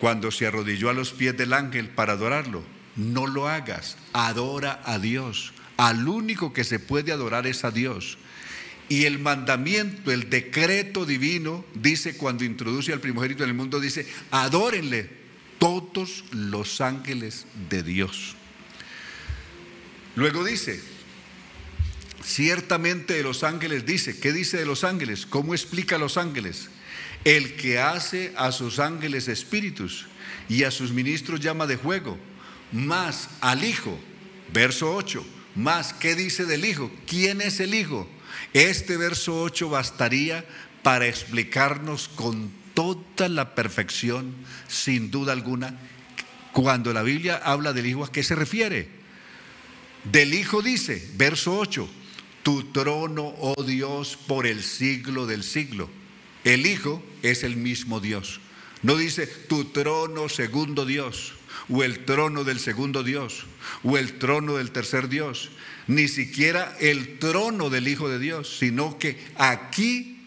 cuando 0.00 0.30
se 0.30 0.46
arrodilló 0.46 0.90
a 0.90 0.94
los 0.94 1.12
pies 1.12 1.36
del 1.36 1.52
ángel 1.52 1.88
para 1.88 2.14
adorarlo. 2.14 2.64
No 2.96 3.26
lo 3.26 3.48
hagas, 3.48 3.96
adora 4.12 4.82
a 4.84 4.98
Dios. 4.98 5.52
Al 5.76 6.08
único 6.08 6.52
que 6.52 6.64
se 6.64 6.78
puede 6.78 7.12
adorar 7.12 7.46
es 7.46 7.64
a 7.64 7.70
Dios. 7.70 8.18
Y 8.88 9.04
el 9.04 9.20
mandamiento, 9.20 10.10
el 10.10 10.28
decreto 10.28 11.06
divino, 11.06 11.64
dice 11.74 12.16
cuando 12.16 12.44
introduce 12.44 12.92
al 12.92 13.00
primogénito 13.00 13.44
en 13.44 13.50
el 13.50 13.54
mundo, 13.54 13.78
dice, 13.78 14.06
adórenle 14.32 15.08
todos 15.58 16.24
los 16.32 16.80
ángeles 16.80 17.46
de 17.68 17.84
Dios. 17.84 18.34
Luego 20.16 20.42
dice, 20.42 20.80
Ciertamente 22.22 23.14
de 23.14 23.22
los 23.22 23.44
ángeles 23.44 23.86
dice, 23.86 24.18
¿qué 24.20 24.32
dice 24.32 24.58
de 24.58 24.66
los 24.66 24.84
ángeles? 24.84 25.26
¿Cómo 25.26 25.54
explica 25.54 25.96
a 25.96 25.98
los 25.98 26.16
ángeles? 26.18 26.68
El 27.24 27.56
que 27.56 27.78
hace 27.78 28.32
a 28.36 28.52
sus 28.52 28.78
ángeles 28.78 29.28
espíritus 29.28 30.06
y 30.48 30.64
a 30.64 30.70
sus 30.70 30.92
ministros 30.92 31.40
llama 31.40 31.66
de 31.66 31.76
juego, 31.76 32.18
más 32.72 33.28
al 33.40 33.64
Hijo 33.64 33.98
Verso 34.52 34.94
8. 34.94 35.24
Más, 35.54 35.92
¿qué 35.92 36.14
dice 36.14 36.44
del 36.44 36.64
Hijo? 36.64 36.90
¿Quién 37.06 37.40
es 37.40 37.60
el 37.60 37.74
Hijo? 37.74 38.08
Este 38.52 38.96
verso 38.96 39.42
8 39.42 39.68
bastaría 39.68 40.44
para 40.82 41.06
explicarnos 41.06 42.08
con 42.08 42.50
toda 42.74 43.28
la 43.28 43.54
perfección, 43.54 44.34
sin 44.68 45.10
duda 45.10 45.32
alguna, 45.32 45.78
cuando 46.52 46.92
la 46.92 47.02
Biblia 47.02 47.40
habla 47.42 47.72
del 47.72 47.86
Hijo, 47.86 48.04
¿a 48.04 48.12
qué 48.12 48.22
se 48.22 48.34
refiere? 48.34 48.88
Del 50.04 50.34
Hijo 50.34 50.62
dice, 50.62 51.10
verso 51.14 51.58
8, 51.58 51.88
tu 52.42 52.72
trono, 52.72 53.34
oh 53.38 53.62
Dios, 53.62 54.16
por 54.26 54.46
el 54.46 54.62
siglo 54.62 55.26
del 55.26 55.42
siglo. 55.42 55.90
El 56.44 56.66
Hijo 56.66 57.02
es 57.22 57.42
el 57.42 57.56
mismo 57.56 58.00
Dios. 58.00 58.40
No 58.82 58.96
dice 58.96 59.26
tu 59.26 59.66
trono, 59.66 60.28
segundo 60.28 60.86
Dios, 60.86 61.34
o 61.68 61.84
el 61.84 62.04
trono 62.04 62.44
del 62.44 62.58
segundo 62.58 63.02
Dios, 63.02 63.44
o 63.82 63.98
el 63.98 64.18
trono 64.18 64.56
del 64.56 64.70
tercer 64.70 65.08
Dios, 65.08 65.50
ni 65.86 66.08
siquiera 66.08 66.76
el 66.80 67.18
trono 67.18 67.68
del 67.68 67.88
Hijo 67.88 68.08
de 68.08 68.18
Dios, 68.18 68.56
sino 68.58 68.98
que 68.98 69.18
aquí 69.36 70.24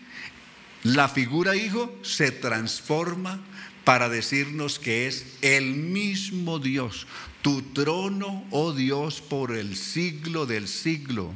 la 0.83 1.09
figura 1.09 1.55
Hijo 1.55 1.97
se 2.03 2.31
transforma 2.31 3.41
para 3.83 4.07
decirnos 4.07 4.79
que 4.79 5.07
es 5.07 5.25
el 5.41 5.73
mismo 5.73 6.59
Dios, 6.59 7.07
tu 7.41 7.61
trono, 7.61 8.45
oh 8.51 8.71
Dios, 8.73 9.19
por 9.19 9.55
el 9.55 9.75
siglo 9.75 10.45
del 10.45 10.67
siglo. 10.67 11.33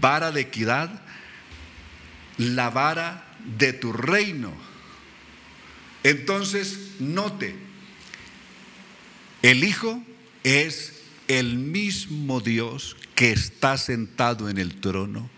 Vara 0.00 0.30
de 0.32 0.42
equidad, 0.42 1.02
la 2.36 2.70
vara 2.70 3.29
de 3.58 3.72
tu 3.72 3.92
reino. 3.92 4.52
Entonces, 6.02 6.92
note, 6.98 7.54
el 9.42 9.64
Hijo 9.64 10.02
es 10.44 11.02
el 11.28 11.56
mismo 11.56 12.40
Dios 12.40 12.96
que 13.14 13.32
está 13.32 13.76
sentado 13.76 14.48
en 14.48 14.58
el 14.58 14.80
trono, 14.80 15.28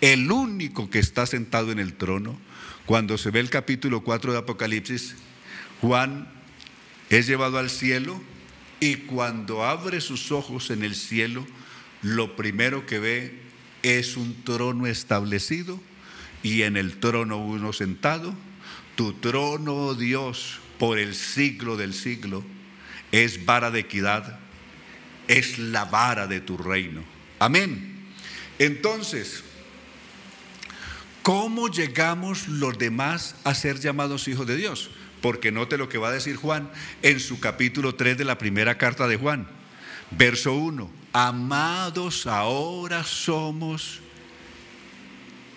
el 0.00 0.30
único 0.30 0.90
que 0.90 0.98
está 0.98 1.26
sentado 1.26 1.72
en 1.72 1.78
el 1.78 1.94
trono. 1.94 2.38
Cuando 2.86 3.18
se 3.18 3.30
ve 3.30 3.40
el 3.40 3.50
capítulo 3.50 4.02
4 4.02 4.32
de 4.32 4.38
Apocalipsis, 4.38 5.16
Juan 5.80 6.28
es 7.10 7.26
llevado 7.26 7.58
al 7.58 7.68
cielo 7.68 8.20
y 8.80 8.96
cuando 8.96 9.64
abre 9.64 10.00
sus 10.00 10.32
ojos 10.32 10.70
en 10.70 10.82
el 10.82 10.94
cielo, 10.94 11.46
lo 12.00 12.36
primero 12.36 12.86
que 12.86 12.98
ve 12.98 13.38
es 13.82 14.16
un 14.16 14.42
trono 14.44 14.86
establecido 14.86 15.80
y 16.42 16.62
en 16.62 16.76
el 16.76 16.98
trono 16.98 17.38
uno 17.38 17.72
sentado. 17.72 18.34
Tu 18.94 19.14
trono, 19.14 19.74
oh 19.74 19.94
Dios, 19.94 20.58
por 20.78 20.98
el 20.98 21.14
siglo 21.14 21.76
del 21.76 21.94
siglo, 21.94 22.44
es 23.10 23.44
vara 23.44 23.70
de 23.70 23.80
equidad, 23.80 24.38
es 25.28 25.58
la 25.58 25.84
vara 25.84 26.26
de 26.26 26.40
tu 26.40 26.56
reino. 26.56 27.02
Amén. 27.38 28.06
Entonces, 28.58 29.42
¿cómo 31.22 31.68
llegamos 31.68 32.48
los 32.48 32.78
demás 32.78 33.34
a 33.44 33.54
ser 33.54 33.80
llamados 33.80 34.28
hijos 34.28 34.46
de 34.46 34.56
Dios? 34.56 34.90
porque 35.22 35.52
note 35.52 35.78
lo 35.78 35.88
que 35.88 35.96
va 35.96 36.08
a 36.08 36.12
decir 36.12 36.36
Juan 36.36 36.68
en 37.00 37.20
su 37.20 37.40
capítulo 37.40 37.94
3 37.94 38.18
de 38.18 38.24
la 38.24 38.36
primera 38.36 38.76
carta 38.76 39.06
de 39.06 39.16
Juan, 39.16 39.46
verso 40.10 40.52
1. 40.52 40.90
Amados, 41.12 42.26
ahora 42.26 43.04
somos 43.04 44.00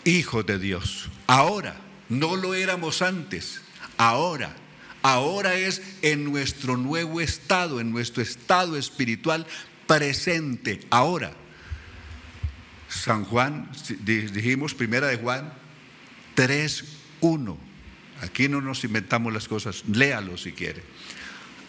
hijos 0.05 0.45
de 0.45 0.57
Dios. 0.57 1.09
Ahora, 1.27 1.81
no 2.07 2.35
lo 2.37 2.53
éramos 2.53 3.01
antes, 3.01 3.61
ahora. 3.97 4.55
Ahora 5.01 5.55
es 5.55 5.81
en 6.01 6.23
nuestro 6.23 6.77
nuevo 6.77 7.21
estado, 7.21 7.79
en 7.79 7.91
nuestro 7.91 8.23
estado 8.23 8.77
espiritual 8.77 9.45
presente, 9.85 10.79
ahora. 10.89 11.33
San 12.87 13.25
Juan, 13.25 13.69
dijimos 13.99 14.73
primera 14.73 15.07
de 15.07 15.17
Juan 15.17 15.53
3, 16.35 16.85
1. 17.21 17.57
Aquí 18.21 18.47
no 18.47 18.61
nos 18.61 18.83
inventamos 18.83 19.33
las 19.33 19.47
cosas, 19.47 19.83
léalo 19.87 20.37
si 20.37 20.53
quiere. 20.53 20.83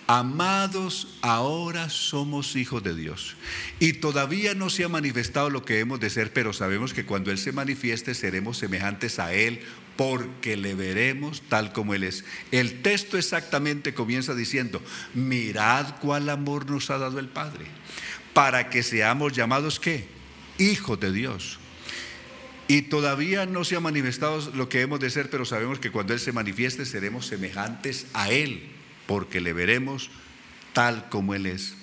Amados, 0.09 1.19
ahora 1.21 1.91
somos 1.91 2.55
hijos 2.55 2.81
de 2.85 2.95
Dios. 2.95 3.35
Y 3.81 3.95
todavía 3.95 4.55
no 4.55 4.71
se 4.71 4.85
ha 4.85 4.89
manifestado 4.89 5.51
lo 5.51 5.65
que 5.65 5.81
hemos 5.81 5.99
de 5.99 6.11
ser, 6.11 6.33
pero 6.33 6.53
sabemos 6.53 6.95
que 6.95 7.05
cuando 7.05 7.33
Él 7.33 7.39
se 7.39 7.51
manifieste 7.51 8.15
seremos 8.15 8.59
semejantes 8.59 9.19
a 9.19 9.33
Él 9.35 9.61
porque 9.97 10.57
le 10.57 10.75
veremos 10.77 11.43
tal 11.49 11.73
como 11.73 11.93
Él 11.93 12.05
es. 12.05 12.25
El 12.53 12.83
texto 12.83 13.19
exactamente 13.19 13.95
comienza 13.95 14.37
diciendo, 14.37 14.81
mirad 15.13 15.97
cuál 16.01 16.29
amor 16.29 16.71
nos 16.71 16.91
ha 16.91 16.99
dado 16.99 17.19
el 17.19 17.29
Padre, 17.29 17.65
para 18.33 18.71
que 18.71 18.85
seamos 18.85 19.33
llamados 19.33 19.81
qué? 19.81 20.07
Hijos 20.59 21.01
de 21.01 21.13
Dios. 21.13 21.59
Y 22.69 22.83
todavía 22.83 23.45
no 23.45 23.65
se 23.65 23.75
ha 23.75 23.81
manifestado 23.81 24.53
lo 24.53 24.69
que 24.69 24.83
hemos 24.83 25.01
de 25.01 25.11
ser, 25.11 25.31
pero 25.31 25.45
sabemos 25.45 25.81
que 25.81 25.91
cuando 25.91 26.13
Él 26.13 26.21
se 26.21 26.33
manifieste 26.33 26.87
seremos 26.87 27.27
semejantes 27.27 28.07
a 28.13 28.31
Él, 28.31 28.76
porque 29.07 29.41
le 29.41 29.53
veremos 29.53 30.11
tal 30.73 31.09
como 31.09 31.35
Él 31.35 31.47
es. 31.47 31.75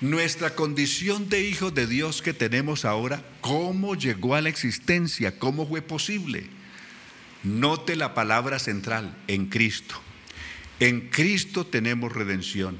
Nuestra 0.00 0.54
condición 0.54 1.28
de 1.28 1.42
hijos 1.42 1.74
de 1.74 1.86
Dios 1.86 2.22
que 2.22 2.32
tenemos 2.32 2.84
ahora, 2.84 3.24
¿cómo 3.40 3.96
llegó 3.96 4.36
a 4.36 4.40
la 4.40 4.48
existencia? 4.48 5.38
¿Cómo 5.38 5.66
fue 5.66 5.82
posible? 5.82 6.46
Note 7.42 7.96
la 7.96 8.14
palabra 8.14 8.60
central, 8.60 9.16
en 9.26 9.46
Cristo. 9.46 9.96
En 10.78 11.08
Cristo 11.08 11.66
tenemos 11.66 12.12
redención, 12.12 12.78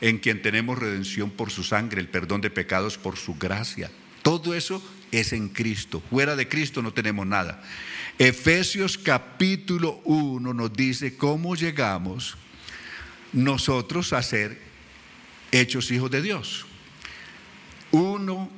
en 0.00 0.18
quien 0.18 0.40
tenemos 0.40 0.78
redención 0.78 1.30
por 1.30 1.50
su 1.50 1.62
sangre, 1.62 2.00
el 2.00 2.08
perdón 2.08 2.40
de 2.40 2.50
pecados 2.50 2.96
por 2.96 3.16
su 3.18 3.34
gracia. 3.34 3.90
Todo 4.22 4.54
eso 4.54 4.82
es 5.12 5.34
en 5.34 5.50
Cristo. 5.50 6.02
Fuera 6.10 6.36
de 6.36 6.48
Cristo 6.48 6.80
no 6.80 6.92
tenemos 6.92 7.26
nada. 7.26 7.62
Efesios 8.18 8.96
capítulo 8.96 10.00
1 10.04 10.54
nos 10.54 10.72
dice 10.72 11.16
cómo 11.16 11.54
llegamos 11.54 12.36
nosotros 13.36 14.12
a 14.12 14.22
ser 14.22 14.60
hechos 15.52 15.90
hijos 15.92 16.10
de 16.10 16.22
Dios. 16.22 16.66
1, 17.92 18.50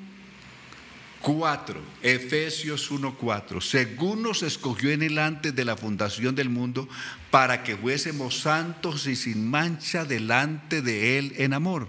4, 1.21 1.81
Efesios 2.03 2.91
1, 2.91 3.17
4. 3.17 3.61
Según 3.61 4.23
nos 4.23 4.43
escogió 4.43 4.91
en 4.91 5.03
el 5.03 5.19
antes 5.19 5.55
de 5.55 5.65
la 5.65 5.77
fundación 5.77 6.35
del 6.35 6.49
mundo 6.49 6.89
para 7.31 7.63
que 7.63 7.77
fuésemos 7.77 8.39
santos 8.39 9.07
y 9.07 9.17
sin 9.17 9.51
mancha 9.51 10.05
delante 10.05 10.81
de 10.81 11.19
Él 11.19 11.35
en 11.37 11.53
amor 11.53 11.89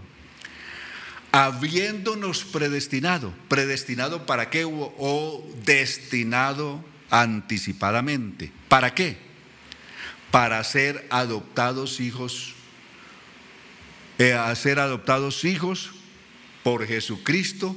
habiéndonos 1.31 2.43
predestinado, 2.43 3.33
predestinado 3.47 4.25
para 4.25 4.49
qué 4.49 4.65
o 4.65 5.47
destinado 5.63 6.83
anticipadamente. 7.09 8.51
¿Para 8.67 8.93
qué? 8.93 9.17
Para 10.31 10.63
ser 10.63 11.07
adoptados 11.09 11.99
hijos, 11.99 12.55
a 14.19 14.53
ser 14.55 14.79
adoptados 14.79 15.45
hijos 15.45 15.91
por 16.63 16.85
Jesucristo, 16.85 17.75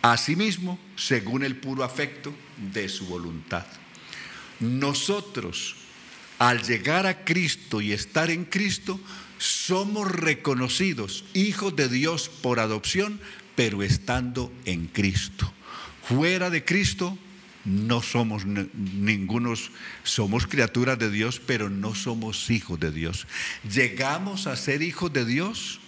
asimismo, 0.00 0.78
según 0.96 1.44
el 1.44 1.56
puro 1.56 1.84
afecto 1.84 2.32
de 2.72 2.88
su 2.88 3.06
voluntad. 3.06 3.66
Nosotros, 4.60 5.76
al 6.38 6.62
llegar 6.62 7.06
a 7.06 7.24
Cristo 7.24 7.82
y 7.82 7.92
estar 7.92 8.30
en 8.30 8.46
Cristo, 8.46 8.98
somos 9.36 10.10
reconocidos 10.10 11.24
hijos 11.34 11.76
de 11.76 11.90
Dios 11.90 12.30
por 12.30 12.58
adopción, 12.58 13.20
pero 13.56 13.82
estando 13.82 14.50
en 14.64 14.86
Cristo. 14.86 15.52
Fuera 16.02 16.48
de 16.48 16.64
Cristo 16.64 17.18
no 17.64 18.02
somos 18.02 18.44
ningunos, 18.46 19.70
somos 20.02 20.46
criaturas 20.46 20.98
de 20.98 21.10
Dios, 21.10 21.40
pero 21.44 21.70
no 21.70 21.94
somos 21.94 22.50
hijos 22.50 22.78
de 22.80 22.90
Dios. 22.90 23.26
Llegamos 23.70 24.46
a 24.46 24.56
ser 24.56 24.82
hijos 24.82 25.12
de 25.12 25.24
Dios 25.24 25.80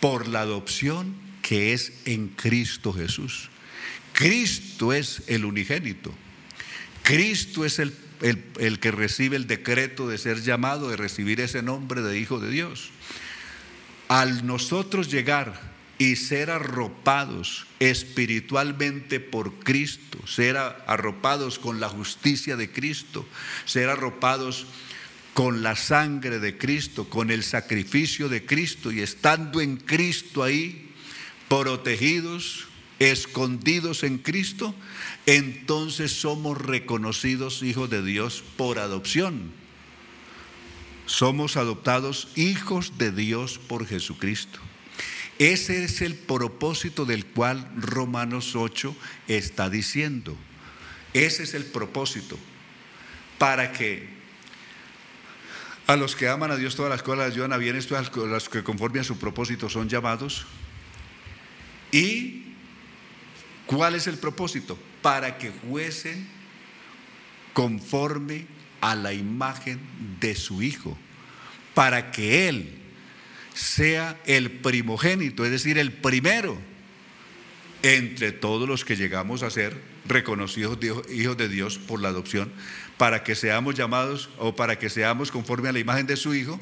por 0.00 0.28
la 0.28 0.40
adopción 0.40 1.14
que 1.42 1.72
es 1.72 1.92
en 2.04 2.28
Cristo 2.28 2.92
Jesús. 2.92 3.50
Cristo 4.12 4.92
es 4.92 5.22
el 5.26 5.44
unigénito. 5.44 6.12
Cristo 7.02 7.64
es 7.64 7.78
el 7.78 7.92
el, 8.22 8.78
que 8.78 8.90
recibe 8.90 9.36
el 9.36 9.46
decreto 9.46 10.08
de 10.08 10.18
ser 10.18 10.42
llamado, 10.42 10.88
de 10.88 10.96
recibir 10.96 11.40
ese 11.40 11.62
nombre 11.62 12.02
de 12.02 12.18
Hijo 12.18 12.40
de 12.40 12.50
Dios. 12.50 12.90
Al 14.08 14.46
nosotros 14.46 15.10
llegar 15.10 15.71
y 16.02 16.16
ser 16.16 16.50
arropados 16.50 17.64
espiritualmente 17.78 19.20
por 19.20 19.60
Cristo, 19.60 20.18
ser 20.26 20.56
arropados 20.56 21.60
con 21.60 21.78
la 21.78 21.88
justicia 21.88 22.56
de 22.56 22.72
Cristo, 22.72 23.24
ser 23.66 23.88
arropados 23.88 24.66
con 25.32 25.62
la 25.62 25.76
sangre 25.76 26.40
de 26.40 26.58
Cristo, 26.58 27.08
con 27.08 27.30
el 27.30 27.44
sacrificio 27.44 28.28
de 28.28 28.44
Cristo 28.44 28.90
y 28.90 28.98
estando 28.98 29.60
en 29.60 29.76
Cristo 29.76 30.42
ahí, 30.42 30.90
protegidos, 31.46 32.66
escondidos 32.98 34.02
en 34.02 34.18
Cristo, 34.18 34.74
entonces 35.26 36.10
somos 36.10 36.60
reconocidos 36.60 37.62
hijos 37.62 37.88
de 37.90 38.02
Dios 38.02 38.42
por 38.56 38.80
adopción. 38.80 39.52
Somos 41.06 41.56
adoptados 41.56 42.26
hijos 42.34 42.98
de 42.98 43.12
Dios 43.12 43.60
por 43.60 43.86
Jesucristo. 43.86 44.58
Ese 45.42 45.82
es 45.82 46.02
el 46.02 46.14
propósito 46.14 47.04
del 47.04 47.26
cual 47.26 47.68
Romanos 47.76 48.54
8 48.54 48.94
está 49.26 49.68
diciendo. 49.68 50.36
Ese 51.14 51.42
es 51.42 51.54
el 51.54 51.64
propósito. 51.64 52.38
Para 53.38 53.72
que 53.72 54.08
a 55.88 55.96
los 55.96 56.14
que 56.14 56.28
aman 56.28 56.52
a 56.52 56.56
Dios 56.56 56.76
todas 56.76 56.90
las 56.90 57.02
cosas 57.02 57.26
ayudan 57.26 57.52
a 57.52 57.56
bien, 57.56 57.74
esto 57.74 57.98
a 57.98 58.02
los 58.02 58.48
que 58.48 58.62
conforme 58.62 59.00
a 59.00 59.04
su 59.04 59.18
propósito 59.18 59.68
son 59.68 59.88
llamados. 59.88 60.46
¿Y 61.90 62.44
cuál 63.66 63.96
es 63.96 64.06
el 64.06 64.18
propósito? 64.18 64.78
Para 65.02 65.38
que 65.38 65.50
fuesen 65.50 66.28
conforme 67.52 68.46
a 68.80 68.94
la 68.94 69.12
imagen 69.12 69.80
de 70.20 70.36
su 70.36 70.62
Hijo. 70.62 70.96
Para 71.74 72.12
que 72.12 72.48
Él 72.48 72.81
sea 73.54 74.20
el 74.26 74.50
primogénito, 74.50 75.44
es 75.44 75.50
decir, 75.50 75.78
el 75.78 75.92
primero 75.92 76.58
entre 77.82 78.30
todos 78.32 78.68
los 78.68 78.84
que 78.84 78.96
llegamos 78.96 79.42
a 79.42 79.50
ser 79.50 79.76
reconocidos 80.06 80.78
hijos 81.10 81.36
de 81.36 81.48
Dios 81.48 81.78
por 81.78 82.00
la 82.00 82.08
adopción, 82.08 82.52
para 82.96 83.24
que 83.24 83.34
seamos 83.34 83.74
llamados 83.74 84.30
o 84.38 84.54
para 84.54 84.78
que 84.78 84.88
seamos 84.88 85.30
conforme 85.30 85.68
a 85.68 85.72
la 85.72 85.80
imagen 85.80 86.06
de 86.06 86.16
su 86.16 86.34
Hijo, 86.34 86.60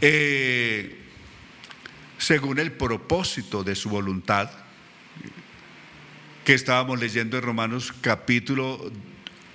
eh, 0.00 0.96
según 2.18 2.58
el 2.58 2.72
propósito 2.72 3.64
de 3.64 3.74
su 3.74 3.90
voluntad, 3.90 4.50
que 6.44 6.54
estábamos 6.54 6.98
leyendo 6.98 7.36
en 7.36 7.42
Romanos 7.42 7.92
capítulo 8.00 8.90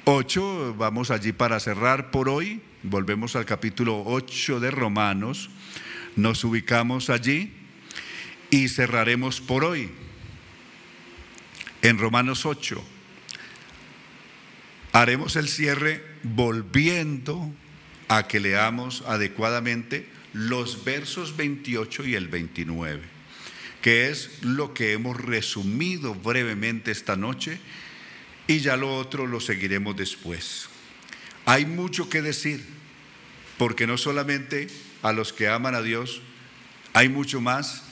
8, 0.06 0.76
vamos 0.78 1.10
allí 1.10 1.32
para 1.32 1.60
cerrar 1.60 2.12
por 2.12 2.30
hoy, 2.30 2.62
volvemos 2.84 3.36
al 3.36 3.46
capítulo 3.46 4.04
8 4.06 4.60
de 4.60 4.70
Romanos, 4.70 5.50
nos 6.16 6.44
ubicamos 6.44 7.10
allí 7.10 7.52
y 8.50 8.70
cerraremos 8.70 9.42
por 9.42 9.64
hoy 9.64 9.90
en 11.82 11.98
Romanos 11.98 12.46
8. 12.46 12.84
Haremos 14.92 15.36
el 15.36 15.50
cierre 15.50 16.04
volviendo 16.24 17.52
a 18.08 18.28
que 18.28 18.40
leamos 18.40 19.04
adecuadamente 19.08 20.08
los 20.34 20.84
versos 20.84 21.36
28 21.38 22.08
y 22.08 22.16
el 22.16 22.28
29, 22.28 23.04
que 23.82 24.10
es 24.10 24.42
lo 24.42 24.74
que 24.74 24.94
hemos 24.94 25.20
resumido 25.20 26.16
brevemente 26.16 26.92
esta 26.92 27.16
noche 27.16 27.60
y 28.48 28.60
ya 28.60 28.78
lo 28.78 28.96
otro 28.96 29.28
lo 29.28 29.40
seguiremos 29.40 29.96
después. 29.96 30.70
Hay 31.46 31.66
mucho 31.66 32.10
que 32.10 32.22
decir, 32.22 32.64
porque 33.58 33.88
no 33.88 33.98
solamente 33.98 34.68
a 35.06 35.14
los 35.14 35.34
que 35.34 35.48
aman 35.48 35.76
a 35.76 35.84
Dios, 35.84 36.20
hay 36.94 37.10
mucho 37.10 37.40
más. 37.40 37.84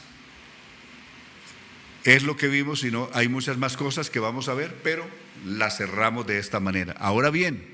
Es 2.03 2.23
lo 2.23 2.35
que 2.37 2.47
vimos, 2.47 2.79
sino 2.79 3.07
hay 3.13 3.27
muchas 3.27 3.55
más 3.55 3.77
cosas 3.77 4.09
que 4.09 4.19
vamos 4.19 4.49
a 4.49 4.55
ver, 4.55 4.79
pero 4.83 5.07
las 5.45 5.77
cerramos 5.77 6.25
de 6.25 6.39
esta 6.39 6.59
manera. 6.59 6.95
Ahora 6.97 7.29
bien, 7.29 7.67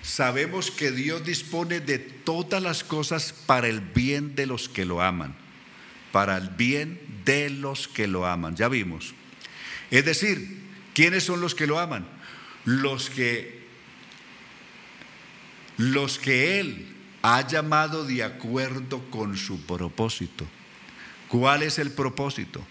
sabemos 0.00 0.70
que 0.70 0.92
Dios 0.92 1.26
dispone 1.26 1.80
de 1.80 1.98
todas 1.98 2.62
las 2.62 2.84
cosas 2.84 3.34
para 3.34 3.68
el 3.68 3.80
bien 3.80 4.34
de 4.34 4.46
los 4.46 4.70
que 4.70 4.86
lo 4.86 5.02
aman, 5.02 5.36
para 6.10 6.38
el 6.38 6.48
bien 6.48 6.98
de 7.26 7.50
los 7.50 7.88
que 7.88 8.06
lo 8.06 8.24
aman. 8.24 8.56
Ya 8.56 8.68
vimos. 8.68 9.12
Es 9.90 10.06
decir, 10.06 10.58
¿quiénes 10.94 11.22
son 11.22 11.42
los 11.42 11.54
que 11.54 11.66
lo 11.66 11.78
aman? 11.78 12.08
Los 12.64 13.10
que 13.10 13.66
los 15.76 16.18
que 16.18 16.60
él 16.60 16.95
ha 17.28 17.44
llamado 17.44 18.04
de 18.04 18.22
acuerdo 18.22 19.02
con 19.10 19.36
su 19.36 19.60
propósito. 19.62 20.46
¿Cuál 21.26 21.64
es 21.64 21.80
el 21.80 21.90
propósito? 21.90 22.64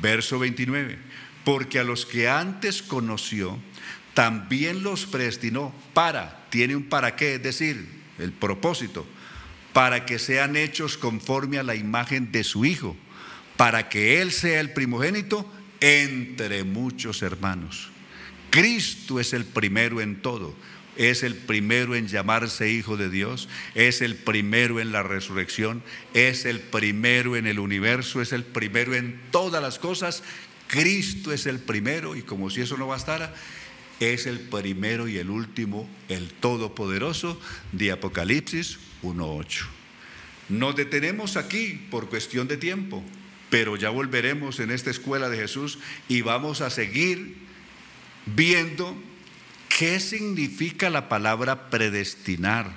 Verso 0.00 0.38
29. 0.38 0.96
Porque 1.44 1.80
a 1.80 1.84
los 1.84 2.06
que 2.06 2.28
antes 2.28 2.80
conoció, 2.80 3.58
también 4.14 4.84
los 4.84 5.06
predestinó 5.06 5.74
para, 5.94 6.46
tiene 6.48 6.76
un 6.76 6.84
para 6.84 7.16
qué, 7.16 7.34
es 7.34 7.42
decir, 7.42 7.88
el 8.20 8.30
propósito, 8.30 9.04
para 9.72 10.06
que 10.06 10.20
sean 10.20 10.54
hechos 10.54 10.96
conforme 10.96 11.58
a 11.58 11.64
la 11.64 11.74
imagen 11.74 12.30
de 12.30 12.44
su 12.44 12.64
Hijo, 12.64 12.96
para 13.56 13.88
que 13.88 14.22
Él 14.22 14.30
sea 14.30 14.60
el 14.60 14.72
primogénito 14.72 15.50
entre 15.80 16.62
muchos 16.62 17.22
hermanos. 17.22 17.90
Cristo 18.50 19.18
es 19.18 19.32
el 19.32 19.44
primero 19.44 20.00
en 20.00 20.22
todo 20.22 20.54
es 20.98 21.22
el 21.22 21.36
primero 21.36 21.94
en 21.94 22.08
llamarse 22.08 22.70
hijo 22.70 22.96
de 22.96 23.08
Dios, 23.08 23.48
es 23.74 24.02
el 24.02 24.16
primero 24.16 24.80
en 24.80 24.90
la 24.92 25.04
resurrección, 25.04 25.82
es 26.12 26.44
el 26.44 26.60
primero 26.60 27.36
en 27.36 27.46
el 27.46 27.60
universo, 27.60 28.20
es 28.20 28.32
el 28.32 28.44
primero 28.44 28.94
en 28.94 29.18
todas 29.30 29.62
las 29.62 29.78
cosas. 29.78 30.24
Cristo 30.66 31.32
es 31.32 31.46
el 31.46 31.60
primero 31.60 32.16
y 32.16 32.22
como 32.22 32.50
si 32.50 32.60
eso 32.60 32.76
no 32.76 32.88
bastara, 32.88 33.32
es 34.00 34.26
el 34.26 34.40
primero 34.40 35.08
y 35.08 35.18
el 35.18 35.30
último, 35.30 35.88
el 36.08 36.30
todopoderoso 36.30 37.40
de 37.70 37.92
Apocalipsis 37.92 38.78
1.8. 39.02 39.66
Nos 40.48 40.74
detenemos 40.74 41.36
aquí 41.36 41.86
por 41.90 42.08
cuestión 42.08 42.48
de 42.48 42.56
tiempo, 42.56 43.04
pero 43.50 43.76
ya 43.76 43.90
volveremos 43.90 44.58
en 44.58 44.72
esta 44.72 44.90
escuela 44.90 45.28
de 45.28 45.38
Jesús 45.38 45.78
y 46.08 46.22
vamos 46.22 46.60
a 46.60 46.70
seguir 46.70 47.36
viendo 48.26 49.00
¿Qué 49.68 50.00
significa 50.00 50.90
la 50.90 51.08
palabra 51.08 51.70
predestinar 51.70 52.70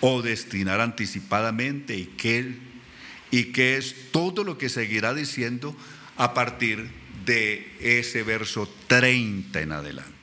o 0.00 0.22
destinar 0.22 0.80
anticipadamente? 0.80 1.96
¿Y 1.96 2.06
qué, 2.16 2.56
¿Y 3.30 3.46
qué 3.46 3.76
es 3.76 4.10
todo 4.10 4.44
lo 4.44 4.58
que 4.58 4.68
seguirá 4.68 5.14
diciendo 5.14 5.76
a 6.16 6.34
partir 6.34 6.90
de 7.24 7.72
ese 7.80 8.22
verso 8.22 8.68
30 8.86 9.60
en 9.60 9.72
adelante? 9.72 10.14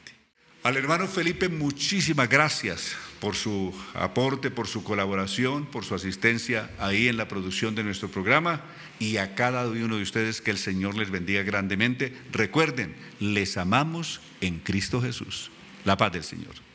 Al 0.64 0.78
hermano 0.78 1.08
Felipe, 1.08 1.50
muchísimas 1.50 2.30
gracias 2.30 2.96
por 3.20 3.36
su 3.36 3.74
aporte, 3.96 4.52
por 4.52 4.68
su 4.68 4.84
colaboración, 4.84 5.66
por 5.66 5.86
su 5.86 5.96
asistencia 5.96 6.70
ahí 6.78 7.08
en 7.08 7.18
la 7.18 7.28
producción 7.28 7.74
de 7.74 7.84
nuestro 7.84 8.10
programa 8.10 8.62
y 9.00 9.18
a 9.18 9.34
cada 9.34 9.68
uno 9.68 9.98
de 9.98 10.04
ustedes 10.04 10.42
que 10.42 10.52
el 10.52 10.60
Señor 10.60 10.96
les 10.96 11.10
bendiga 11.10 11.42
grandemente. 11.42 12.16
Recuerden, 12.32 12.96
les 13.20 13.58
amamos 13.58 14.22
en 14.42 14.60
Cristo 14.60 15.02
Jesús. 15.02 15.50
La 15.86 15.98
paz 15.98 16.12
del 16.12 16.24
Señor. 16.24 16.71